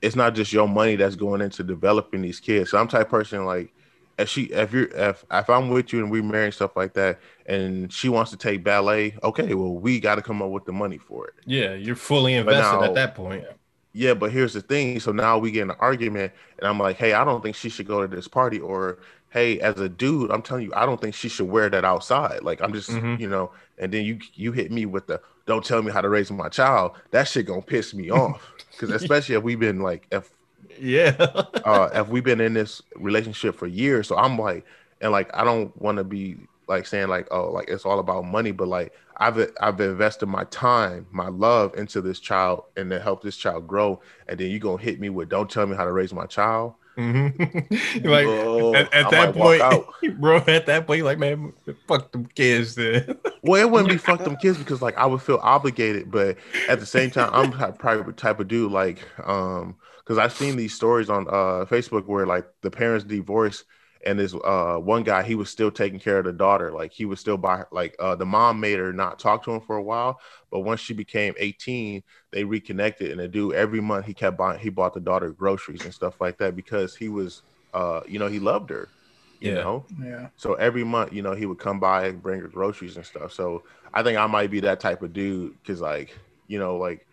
it's 0.03 0.17
not 0.17 0.35
just 0.35 0.53
your 0.53 0.69
money 0.69 0.97
that's 0.97 1.17
going 1.17 1.41
into 1.41 1.63
developing 1.63 2.23
these 2.23 2.41
kids 2.41 2.71
so 2.71 2.79
i'm 2.79 2.89
type 2.89 3.07
of 3.07 3.11
person 3.11 3.45
like 3.45 3.73
if 4.19 4.29
she 4.29 4.45
if 4.45 4.73
you're 4.73 4.89
if 4.95 5.25
if 5.31 5.49
i'm 5.49 5.69
with 5.71 5.93
you 5.93 6.01
and 6.01 6.11
we 6.11 6.21
marry 6.21 6.45
and 6.47 6.55
stuff 6.55 6.77
like 6.77 6.93
that 6.93 7.19
and 7.47 7.93
she 7.93 8.09
wants 8.09 8.31
to 8.31 8.37
take 8.37 8.63
ballet 8.63 9.17
okay 9.23 9.55
well 9.55 9.75
we 9.75 9.99
got 9.99 10.17
to 10.17 10.23
come 10.23 10.43
up 10.43 10.51
with 10.51 10.65
the 10.65 10.73
money 10.73 10.99
for 10.99 11.29
it 11.29 11.35
yeah, 11.47 11.75
you're 11.75 11.97
fully 11.97 12.35
invested 12.35 12.79
now- 12.79 12.85
at 12.85 12.95
that 12.95 13.15
point. 13.15 13.45
yeah, 13.93 14.15
but 14.15 14.31
here's 14.31 14.53
the 14.53 14.61
thing. 14.61 15.01
So 15.01 15.11
now 15.11 15.39
we 15.39 15.51
get 15.51 15.63
in 15.63 15.71
an 15.71 15.77
argument, 15.81 16.33
and 16.59 16.69
I'm 16.69 16.79
like, 16.79 16.97
hey, 16.97 17.13
I 17.13 17.25
don't 17.25 17.43
think 17.43 17.57
she 17.57 17.69
should 17.69 17.89
go 17.89 18.01
to 18.01 18.07
this 18.07 18.29
party. 18.29 18.61
Or, 18.61 18.99
hey, 19.31 19.61
as 19.61 19.79
a 19.81 19.89
dude, 19.89 20.31
I'm 20.31 20.43
telling 20.43 20.65
you, 20.65 20.73
I 20.75 20.85
don't 20.87 21.01
think 21.01 21.15
she 21.15 21.29
should 21.29 21.49
wear 21.49 21.71
that 21.71 21.85
outside. 21.85 22.43
Like, 22.43 22.61
I'm 22.61 22.73
just, 22.73 22.91
Mhm. 22.91 23.19
you 23.21 23.29
know, 23.29 23.53
and 23.79 23.93
then 23.93 24.05
you 24.05 24.19
you 24.35 24.53
hit 24.53 24.71
me 24.71 24.87
with 24.87 25.07
the 25.07 25.21
don't 25.47 25.65
tell 25.65 25.83
me 25.83 25.91
how 25.91 26.01
to 26.01 26.09
raise 26.09 26.31
my 26.31 26.49
child. 26.49 26.93
That 27.13 27.27
shit 27.29 27.47
gonna 27.47 27.63
piss 27.63 27.95
me 27.95 28.11
off. 28.11 28.43
Because 28.73 28.91
especially 28.91 29.35
if 29.37 29.43
we've 29.43 29.59
been 29.61 29.81
like 29.81 30.07
if 30.11 30.31
Yeah. 30.79 31.17
uh 31.65 31.89
if 31.95 32.09
we've 32.09 32.25
been 32.25 32.41
in 32.41 32.55
this 32.55 32.83
relationship 32.97 33.55
for 33.57 33.67
years. 33.67 34.09
So 34.09 34.17
I'm 34.17 34.39
like, 34.39 34.65
and 35.01 35.13
like 35.13 35.31
I 35.35 35.45
don't 35.45 35.77
want 35.81 35.99
to 35.99 36.05
be 36.05 36.37
like 36.69 36.87
saying 36.87 37.09
like, 37.09 37.27
oh, 37.31 37.51
like 37.51 37.69
it's 37.69 37.85
all 37.85 37.99
about 37.99 38.25
money, 38.25 38.53
but 38.53 38.69
like 38.69 38.93
I've 39.17 39.51
I've 39.61 39.81
invested 39.81 40.27
my 40.27 40.45
time, 40.45 41.07
my 41.11 41.29
love 41.29 41.75
into 41.77 42.01
this 42.01 42.21
child 42.21 42.65
and 42.77 42.91
to 42.91 43.01
help 43.01 43.23
this 43.23 43.37
child 43.37 43.67
grow. 43.67 44.01
And 44.29 44.39
then 44.39 44.51
you 44.51 44.59
gonna 44.59 44.83
hit 44.83 45.01
me 45.01 45.09
with 45.11 45.29
don't 45.29 45.51
tell 45.51 45.67
me 45.67 45.77
how 45.77 45.85
to 45.85 45.93
raise 45.93 46.13
my 46.13 46.27
child. 46.27 46.75
Mhm. 47.01 48.05
like 48.05 48.27
Oh, 48.27 48.75
at, 48.75 48.93
at 48.93 49.11
that 49.11 49.33
point, 49.33 49.65
bro, 50.21 50.37
at 50.47 50.67
that 50.67 50.87
point, 50.87 51.05
like, 51.05 51.19
man, 51.19 51.53
fuck 51.89 52.13
them 52.13 52.27
kids. 52.27 52.75
Then. 52.75 53.19
Well, 53.43 53.61
it 53.61 53.71
wouldn't 53.71 53.89
be 53.89 53.97
fuck 53.97 54.23
them 54.23 54.37
kids 54.37 54.59
because 54.59 54.83
like 54.83 54.97
I 54.99 55.07
would 55.07 55.23
feel 55.23 55.39
obligated, 55.43 56.11
but 56.11 56.37
at 56.69 56.79
the 56.79 56.87
same 56.87 57.11
time, 57.11 57.31
I'm 57.33 57.51
the 57.51 57.73
type 57.73 58.17
type 58.17 58.39
of 58.41 58.49
dude 58.49 58.71
like 58.71 59.07
um 59.27 59.77
because 60.05 60.19
I've 60.19 60.33
seen 60.35 60.57
these 60.57 60.75
stories 60.75 61.09
on 61.09 61.27
uh 61.27 61.65
Facebook 61.65 62.07
where 62.07 62.27
like 62.27 62.45
the 62.63 62.71
parents 62.71 63.05
divorced 63.05 63.65
and 64.07 64.19
this 64.19 64.35
uh 64.45 64.77
one 64.77 65.03
guy 65.03 65.23
he 65.23 65.35
was 65.35 65.51
still 65.51 65.71
taking 65.71 65.99
care 66.01 66.19
of 66.19 66.25
the 66.25 66.33
daughter 66.33 66.73
like 66.73 66.93
he 66.93 67.05
was 67.05 67.21
still 67.21 67.37
by 67.37 67.63
like 67.73 67.95
uh 67.99 68.15
the 68.17 68.25
mom 68.27 68.61
made 68.61 68.79
her 68.79 68.93
not 68.93 69.19
talk 69.19 69.43
to 69.45 69.51
him 69.53 69.61
for 69.61 69.77
a 69.77 69.83
while 69.83 70.19
but 70.51 70.61
once 70.61 70.81
she 70.81 70.95
became 70.95 71.35
18 71.39 72.03
they 72.33 72.45
reconnected 72.45 73.11
and 73.11 73.21
the 73.21 73.29
dude 73.29 73.55
every 73.55 73.81
month 73.81 74.07
he 74.07 74.15
kept 74.15 74.39
buying 74.39 74.59
he 74.59 74.71
bought 74.71 74.95
the 74.95 75.01
daughter 75.01 75.31
groceries 75.33 75.85
and 75.85 75.95
stuff 75.95 76.15
like 76.21 76.39
that 76.39 76.57
because 76.57 76.97
he 76.97 77.09
was 77.09 77.43
uh 77.75 78.01
you 78.07 78.19
know 78.19 78.29
he 78.29 78.39
loved 78.41 78.71
her 78.71 78.93
you 79.41 79.53
Yeah. 79.53 79.63
know 79.63 79.87
Yeah. 79.99 80.29
so 80.37 80.55
every 80.55 80.85
month, 80.85 81.13
you 81.13 81.21
know, 81.21 81.35
he 81.35 81.45
would 81.45 81.59
come 81.59 81.81
by 81.81 82.07
and 82.07 82.23
bring 82.23 82.41
her 82.41 82.49
groceries 82.49 82.97
and 82.97 83.05
stuff. 83.05 83.33
So 83.33 83.63
I 83.93 84.03
think 84.03 84.17
I 84.19 84.27
might 84.27 84.51
be 84.51 84.61
that 84.61 84.81
type 84.81 85.03
of 85.03 85.13
dude 85.13 85.53
because, 85.63 85.83
like, 85.83 86.19
you 86.47 86.59
know, 86.59 86.79
like 86.79 87.07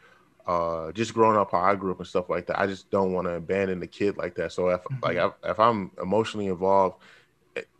uh 0.47 0.91
just 0.93 1.13
growing 1.13 1.37
up 1.37 1.51
how 1.51 1.59
I 1.59 1.75
grew 1.75 1.91
up 1.91 1.99
and 1.99 2.07
stuff 2.07 2.29
like 2.29 2.47
that. 2.47 2.59
I 2.59 2.67
just 2.67 2.91
don't 2.91 3.13
want 3.13 3.27
to 3.27 3.33
abandon 3.33 3.79
the 3.81 3.87
kid 3.87 4.17
like 4.17 4.35
that. 4.35 4.53
So 4.53 4.69
if 4.69 4.81
like 5.03 5.17
if, 5.17 5.33
if 5.43 5.59
I'm 5.59 5.91
emotionally 6.01 6.47
involved 6.47 7.01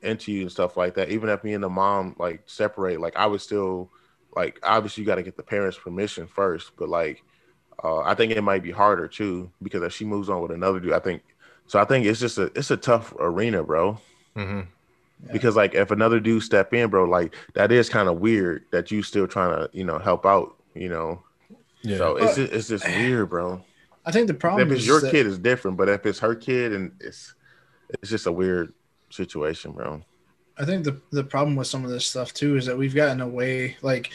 into 0.01 0.32
you 0.32 0.41
and 0.43 0.51
stuff 0.51 0.78
like 0.78 0.95
that, 0.95 1.09
even 1.09 1.30
if 1.30 1.43
me 1.43 1.53
and 1.53 1.63
the 1.63 1.70
mom 1.70 2.15
like 2.20 2.43
separate, 2.47 3.01
like 3.01 3.15
I 3.18 3.26
would 3.28 3.41
still 3.41 3.91
like 4.36 4.59
obviously 4.63 5.01
you 5.03 5.07
got 5.07 5.15
to 5.15 5.24
get 5.24 5.38
the 5.38 5.43
parents' 5.43 5.78
permission 5.78 6.28
first, 6.28 6.72
but 6.78 6.89
like 6.89 7.24
uh 7.84 8.01
I 8.01 8.15
think 8.15 8.34
it 8.34 8.43
might 8.43 8.63
be 8.63 8.72
harder 8.72 9.07
too 9.07 9.51
because 9.61 9.84
if 9.84 9.93
she 9.93 10.05
moves 10.05 10.30
on 10.30 10.41
with 10.41 10.51
another 10.51 10.80
dude, 10.80 10.93
I 10.93 10.99
think 10.99 11.24
so. 11.68 11.80
I 11.80 11.86
think 11.86 12.05
it's 12.05 12.20
just 12.22 12.38
a 12.39 12.45
it's 12.55 12.72
a 12.72 12.78
tough 12.78 13.13
arena, 13.20 13.63
bro 13.63 13.99
hmm 14.36 14.61
because 15.32 15.55
like 15.55 15.74
if 15.76 15.91
another 15.91 16.20
dude 16.20 16.43
step 16.43 16.74
in 16.74 16.89
bro 16.89 17.05
like 17.05 17.36
that 17.53 17.72
is 17.72 17.89
kind 17.89 18.07
of 18.09 18.20
weird 18.20 18.63
that 18.72 18.91
you 18.91 19.01
still 19.03 19.28
trying 19.28 19.51
to 19.51 19.70
you 19.74 19.84
know 19.84 19.99
help 19.99 20.26
out 20.26 20.55
you 20.76 20.89
know 20.89 21.22
Yeah. 21.88 21.98
so 21.98 22.18
it's 22.18 22.36
just, 22.36 22.54
it's 22.54 22.68
just 22.68 22.86
weird 22.88 23.30
bro 23.30 23.64
I 24.06 24.12
think 24.12 24.28
the 24.28 24.34
problem 24.34 24.68
if 24.68 24.72
it's 24.74 24.82
is 24.82 24.88
your 24.88 25.02
that- 25.02 25.12
kid 25.12 25.26
is 25.26 25.38
different 25.40 25.78
but 25.78 25.90
if 25.90 26.06
it's 26.06 26.20
her 26.20 26.36
kid 26.36 26.74
and 26.74 26.92
it's 27.00 27.34
it's 28.02 28.10
just 28.10 28.26
a 28.28 28.32
weird 28.32 28.74
situation 29.10 29.72
bro 29.72 30.02
I 30.58 30.66
think 30.66 30.84
the 30.86 31.00
the 31.12 31.24
problem 31.24 31.56
with 31.56 31.68
some 31.68 31.86
of 31.86 31.92
this 31.92 32.06
stuff 32.06 32.34
too 32.34 32.58
is 32.58 32.66
that 32.66 32.78
we've 32.78 32.96
gotten 32.96 33.22
away 33.22 33.78
like 33.82 34.10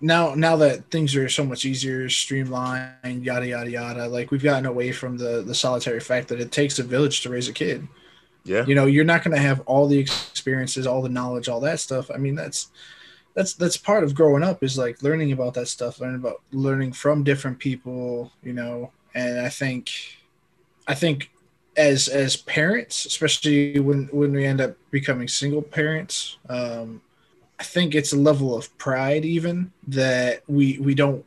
now 0.00 0.34
now 0.34 0.54
that 0.56 0.90
things 0.90 1.16
are 1.16 1.28
so 1.28 1.44
much 1.44 1.64
easier, 1.64 2.08
streamlined, 2.08 3.24
yada 3.24 3.46
yada 3.48 3.68
yada. 3.70 4.06
Like 4.06 4.30
we've 4.30 4.42
gotten 4.42 4.66
away 4.66 4.92
from 4.92 5.16
the 5.16 5.42
the 5.42 5.54
solitary 5.54 5.98
fact 5.98 6.28
that 6.28 6.40
it 6.40 6.52
takes 6.52 6.78
a 6.78 6.82
village 6.84 7.22
to 7.22 7.30
raise 7.30 7.48
a 7.48 7.52
kid. 7.52 7.88
yeah 8.44 8.64
You 8.66 8.74
know, 8.76 8.86
you're 8.86 9.04
not 9.04 9.24
going 9.24 9.34
to 9.34 9.42
have 9.42 9.60
all 9.66 9.88
the 9.88 9.98
experiences, 9.98 10.86
all 10.86 11.02
the 11.02 11.08
knowledge, 11.08 11.48
all 11.48 11.60
that 11.60 11.80
stuff. 11.80 12.10
I 12.14 12.18
mean, 12.18 12.36
that's 12.36 12.68
that's 13.38 13.52
that's 13.54 13.76
part 13.76 14.02
of 14.02 14.16
growing 14.16 14.42
up 14.42 14.64
is 14.64 14.76
like 14.76 15.00
learning 15.00 15.30
about 15.30 15.54
that 15.54 15.68
stuff, 15.68 16.00
learning 16.00 16.16
about 16.16 16.42
learning 16.50 16.92
from 16.92 17.22
different 17.22 17.56
people. 17.60 18.32
You 18.42 18.52
know, 18.52 18.90
and 19.14 19.38
I 19.38 19.48
think 19.48 19.92
I 20.88 20.94
think 20.94 21.30
as 21.76 22.08
as 22.08 22.36
parents, 22.36 23.06
especially 23.06 23.78
when 23.78 24.08
when 24.10 24.32
we 24.32 24.44
end 24.44 24.60
up 24.60 24.74
becoming 24.90 25.28
single 25.28 25.62
parents, 25.62 26.36
um, 26.48 27.00
I 27.60 27.62
think 27.62 27.94
it's 27.94 28.12
a 28.12 28.18
level 28.18 28.56
of 28.56 28.76
pride 28.76 29.24
even 29.24 29.70
that 29.86 30.42
we 30.48 30.78
we 30.80 30.96
don't 30.96 31.24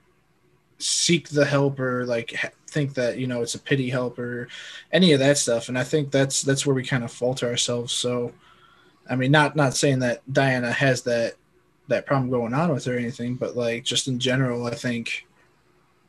seek 0.79 1.29
the 1.29 1.45
help 1.45 1.79
or 1.79 2.05
like 2.05 2.37
think 2.67 2.93
that 2.95 3.19
you 3.19 3.27
know 3.27 3.41
it's 3.41 3.55
a 3.55 3.59
pity 3.59 3.89
help 3.89 4.19
or 4.19 4.49
any 4.91 5.13
of 5.13 5.19
that 5.19 5.37
stuff. 5.37 5.69
And 5.69 5.79
I 5.79 5.85
think 5.85 6.11
that's 6.11 6.41
that's 6.41 6.65
where 6.65 6.75
we 6.75 6.83
kind 6.83 7.05
of 7.05 7.11
falter 7.13 7.47
ourselves. 7.47 7.93
So, 7.93 8.33
I 9.09 9.15
mean, 9.15 9.31
not 9.31 9.55
not 9.55 9.77
saying 9.77 9.99
that 9.99 10.21
Diana 10.33 10.73
has 10.73 11.03
that 11.03 11.35
that 11.91 12.05
problem 12.05 12.29
going 12.29 12.53
on 12.53 12.73
with 12.73 12.83
her 12.85 12.95
or 12.95 12.97
anything, 12.97 13.35
but 13.35 13.55
like 13.55 13.83
just 13.83 14.07
in 14.07 14.19
general, 14.19 14.65
I 14.65 14.75
think 14.75 15.27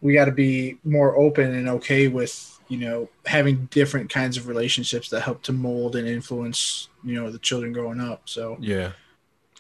we 0.01 0.15
got 0.15 0.25
to 0.25 0.33
be 0.33 0.79
more 0.85 1.17
open 1.17 1.55
and 1.55 1.69
okay 1.69 2.09
with 2.09 2.49
you 2.69 2.79
know 2.79 3.09
having 3.27 3.67
different 3.71 4.09
kinds 4.11 4.37
of 4.37 4.49
relationships 4.49 5.09
that 5.11 5.21
help 5.21 5.43
to 5.43 5.53
mold 5.53 5.95
and 5.97 6.09
influence 6.09 6.89
you 7.05 7.15
know 7.15 7.31
the 7.31 7.39
children 7.39 7.73
growing 7.73 8.01
up. 8.01 8.23
So 8.25 8.57
Yeah. 8.61 8.93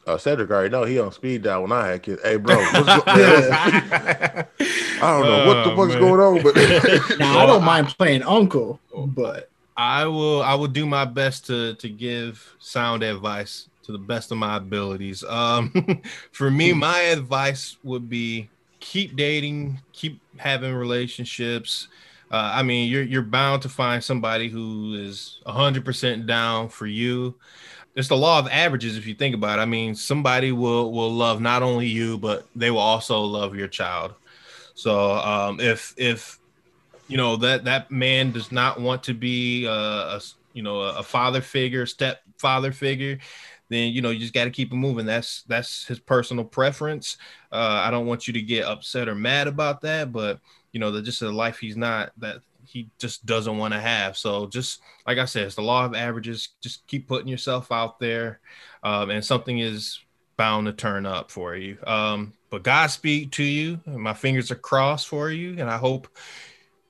Uh, 0.04 0.18
Cedric 0.18 0.50
already 0.50 0.68
know 0.68 0.82
he 0.82 0.98
on 0.98 1.12
speed 1.12 1.42
dial 1.42 1.62
when 1.62 1.70
I 1.70 1.86
had 1.86 2.02
kids. 2.02 2.20
Hey, 2.24 2.34
bro, 2.36 2.56
what's 2.56 2.86
go- 2.86 3.02
I 3.06 4.46
don't 5.00 5.22
know 5.26 5.46
what 5.46 5.64
the 5.64 5.72
Oh, 5.72 5.76
fuck's 5.76 5.92
man. 5.94 6.00
going 6.00 6.20
on, 6.20 6.42
but 6.42 6.56
now 7.20 7.38
I 7.38 7.46
don't 7.46 7.62
mind 7.64 7.88
playing 7.96 8.22
uncle, 8.24 8.80
but 8.94 9.48
I 9.76 10.06
will 10.06 10.42
I 10.42 10.54
will 10.54 10.66
do 10.66 10.86
my 10.86 11.04
best 11.04 11.46
to 11.46 11.74
to 11.74 11.88
give 11.88 12.54
sound 12.58 13.02
advice 13.04 13.68
to 13.84 13.92
the 13.92 13.98
best 13.98 14.30
of 14.32 14.38
my 14.38 14.56
abilities. 14.56 15.24
Um 15.24 16.00
for 16.32 16.50
me 16.50 16.72
my 16.72 17.00
advice 17.00 17.76
would 17.82 18.08
be 18.08 18.50
keep 18.82 19.16
dating, 19.16 19.80
keep 19.92 20.20
having 20.36 20.74
relationships. 20.74 21.88
Uh, 22.30 22.50
I 22.54 22.62
mean, 22.62 22.90
you're 22.90 23.02
you're 23.02 23.22
bound 23.22 23.62
to 23.62 23.68
find 23.68 24.02
somebody 24.02 24.48
who 24.48 24.94
is 24.94 25.40
100% 25.46 26.26
down 26.26 26.68
for 26.68 26.86
you. 26.86 27.38
It's 27.94 28.08
the 28.08 28.16
law 28.16 28.38
of 28.38 28.48
averages 28.48 28.96
if 28.96 29.06
you 29.06 29.14
think 29.14 29.34
about 29.34 29.58
it. 29.58 29.62
I 29.62 29.66
mean, 29.66 29.94
somebody 29.94 30.50
will 30.50 30.92
will 30.92 31.12
love 31.12 31.40
not 31.40 31.62
only 31.62 31.86
you, 31.86 32.18
but 32.18 32.48
they 32.56 32.70
will 32.70 32.78
also 32.78 33.20
love 33.20 33.54
your 33.54 33.68
child. 33.68 34.14
So, 34.74 35.12
um 35.12 35.60
if 35.60 35.94
if 35.96 36.38
you 37.08 37.16
know 37.16 37.36
that 37.36 37.64
that 37.64 37.90
man 37.90 38.32
does 38.32 38.50
not 38.50 38.80
want 38.80 39.04
to 39.04 39.14
be 39.14 39.66
uh, 39.66 40.18
a 40.18 40.20
you 40.54 40.62
know 40.62 40.80
a 40.80 41.02
father 41.02 41.40
figure 41.42 41.86
stepfather 41.86 42.72
figure 42.72 43.18
then 43.72 43.92
you 43.92 44.02
know 44.02 44.10
you 44.10 44.18
just 44.18 44.34
got 44.34 44.44
to 44.44 44.50
keep 44.50 44.72
him 44.72 44.78
moving. 44.78 45.06
That's 45.06 45.42
that's 45.44 45.86
his 45.86 45.98
personal 45.98 46.44
preference. 46.44 47.16
Uh, 47.50 47.82
i 47.84 47.90
don't 47.90 48.06
want 48.06 48.26
you 48.26 48.32
to 48.32 48.40
get 48.40 48.64
upset 48.64 49.10
or 49.10 49.14
mad 49.14 49.46
about 49.46 49.82
that 49.82 50.10
but 50.10 50.40
you 50.72 50.80
know 50.80 50.90
that 50.90 51.02
just 51.02 51.20
a 51.20 51.30
life 51.30 51.58
he's 51.58 51.76
not 51.76 52.10
that 52.16 52.40
he 52.64 52.88
just 52.98 53.26
doesn't 53.26 53.58
want 53.58 53.74
to 53.74 53.80
have. 53.80 54.16
So 54.16 54.46
just 54.46 54.80
like 55.06 55.18
i 55.18 55.24
said 55.24 55.44
it's 55.44 55.54
the 55.54 55.62
law 55.62 55.84
of 55.84 55.94
averages. 55.94 56.50
Just 56.60 56.86
keep 56.86 57.08
putting 57.08 57.28
yourself 57.28 57.70
out 57.70 57.98
there 57.98 58.40
um, 58.82 59.10
and 59.10 59.24
something 59.24 59.58
is 59.58 60.00
bound 60.36 60.66
to 60.66 60.72
turn 60.72 61.04
up 61.04 61.30
for 61.30 61.54
you. 61.54 61.76
Um, 61.86 62.32
but 62.52 62.62
godspeed 62.62 63.32
to 63.32 63.42
you 63.42 63.80
my 63.86 64.12
fingers 64.12 64.50
are 64.50 64.56
crossed 64.56 65.08
for 65.08 65.30
you 65.30 65.52
and 65.58 65.70
i 65.70 65.78
hope 65.78 66.06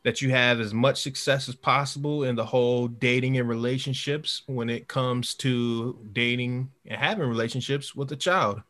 that 0.05 0.20
you 0.20 0.30
have 0.30 0.61
as 0.61 0.74
much 0.74 1.03
success 1.03 1.48
as 1.48 1.55
possible 1.55 2.24
in 2.24 2.34
the 2.34 2.44
whole 2.44 2.88
dating 2.88 3.38
and 3.38 3.48
relationships 3.48 4.42
when 4.46 4.68
it 4.68 4.88
comes 4.88 5.34
to 5.34 5.98
dating 6.12 6.70
and 6.86 7.00
having 7.00 7.28
relationships 7.28 7.94
with 7.94 8.11
a 8.12 8.16
child. 8.16 8.62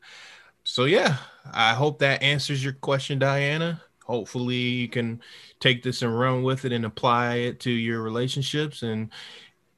So 0.65 0.85
yeah, 0.85 1.17
I 1.53 1.75
hope 1.75 1.99
that 2.01 2.23
answers 2.23 2.63
your 2.63 2.75
question, 2.75 3.19
Diana. 3.19 3.83
Hopefully 4.05 4.57
you 4.57 4.89
can 4.89 5.23
take 5.59 5.83
this 5.83 6.03
and 6.03 6.19
run 6.19 6.43
with 6.43 6.65
it 6.65 6.73
and 6.73 6.85
apply 6.85 7.37
it 7.37 7.61
to 7.61 7.71
your 7.71 8.03
relationships. 8.03 8.83
And 8.83 9.11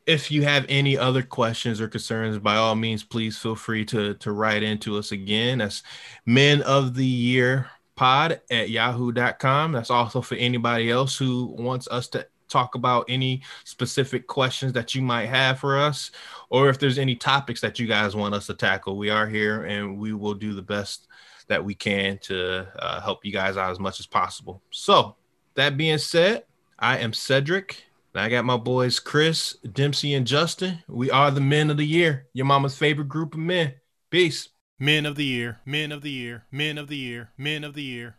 if 0.06 0.30
you 0.30 0.42
have 0.42 0.66
any 0.68 0.98
other 0.98 1.22
questions 1.22 1.80
or 1.80 1.88
concerns, 1.88 2.38
by 2.38 2.56
all 2.56 2.74
means, 2.74 3.04
please 3.04 3.38
feel 3.38 3.54
free 3.54 3.84
to 3.86 4.14
to 4.14 4.32
write 4.32 4.62
into 4.62 4.98
us 4.98 5.12
again. 5.12 5.58
That's 5.58 5.82
men 6.26 6.62
of 6.62 6.94
the 6.94 7.06
year 7.06 7.70
pod 7.96 8.40
at 8.50 8.70
yahoo.com. 8.70 9.72
That's 9.72 9.90
also 9.90 10.20
for 10.20 10.34
anybody 10.36 10.90
else 10.90 11.16
who 11.16 11.54
wants 11.58 11.88
us 11.88 12.08
to 12.08 12.26
talk 12.48 12.74
about 12.74 13.06
any 13.08 13.42
specific 13.64 14.26
questions 14.26 14.72
that 14.72 14.94
you 14.94 15.02
might 15.02 15.26
have 15.26 15.58
for 15.58 15.78
us, 15.78 16.10
or 16.50 16.68
if 16.68 16.78
there's 16.78 16.98
any 16.98 17.16
topics 17.16 17.60
that 17.60 17.78
you 17.78 17.86
guys 17.86 18.14
want 18.14 18.34
us 18.34 18.46
to 18.46 18.54
tackle. 18.54 18.96
We 18.96 19.10
are 19.10 19.26
here 19.26 19.64
and 19.64 19.98
we 19.98 20.12
will 20.12 20.34
do 20.34 20.54
the 20.54 20.62
best 20.62 21.08
that 21.48 21.64
we 21.64 21.74
can 21.74 22.18
to 22.18 22.66
uh, 22.78 23.00
help 23.00 23.24
you 23.24 23.32
guys 23.32 23.56
out 23.56 23.70
as 23.70 23.80
much 23.80 24.00
as 24.00 24.06
possible. 24.06 24.62
So, 24.70 25.16
that 25.54 25.76
being 25.76 25.98
said, 25.98 26.44
I 26.78 26.98
am 26.98 27.12
Cedric. 27.12 27.84
and 28.14 28.22
I 28.22 28.28
got 28.28 28.44
my 28.44 28.56
boys 28.56 28.98
Chris, 28.98 29.56
Dempsey, 29.72 30.14
and 30.14 30.26
Justin. 30.26 30.82
We 30.88 31.10
are 31.10 31.30
the 31.30 31.40
men 31.40 31.70
of 31.70 31.76
the 31.76 31.86
year, 31.86 32.26
your 32.32 32.46
mama's 32.46 32.76
favorite 32.76 33.08
group 33.08 33.34
of 33.34 33.40
men. 33.40 33.74
Peace. 34.10 34.48
Men 34.78 35.06
of 35.06 35.14
the 35.14 35.24
year, 35.24 35.60
men 35.64 35.92
of 35.92 36.02
the 36.02 36.10
year, 36.10 36.46
men 36.50 36.78
of 36.78 36.88
the 36.88 36.96
year, 36.96 37.30
men 37.38 37.62
of 37.62 37.74
the 37.74 37.82
year. 37.82 38.16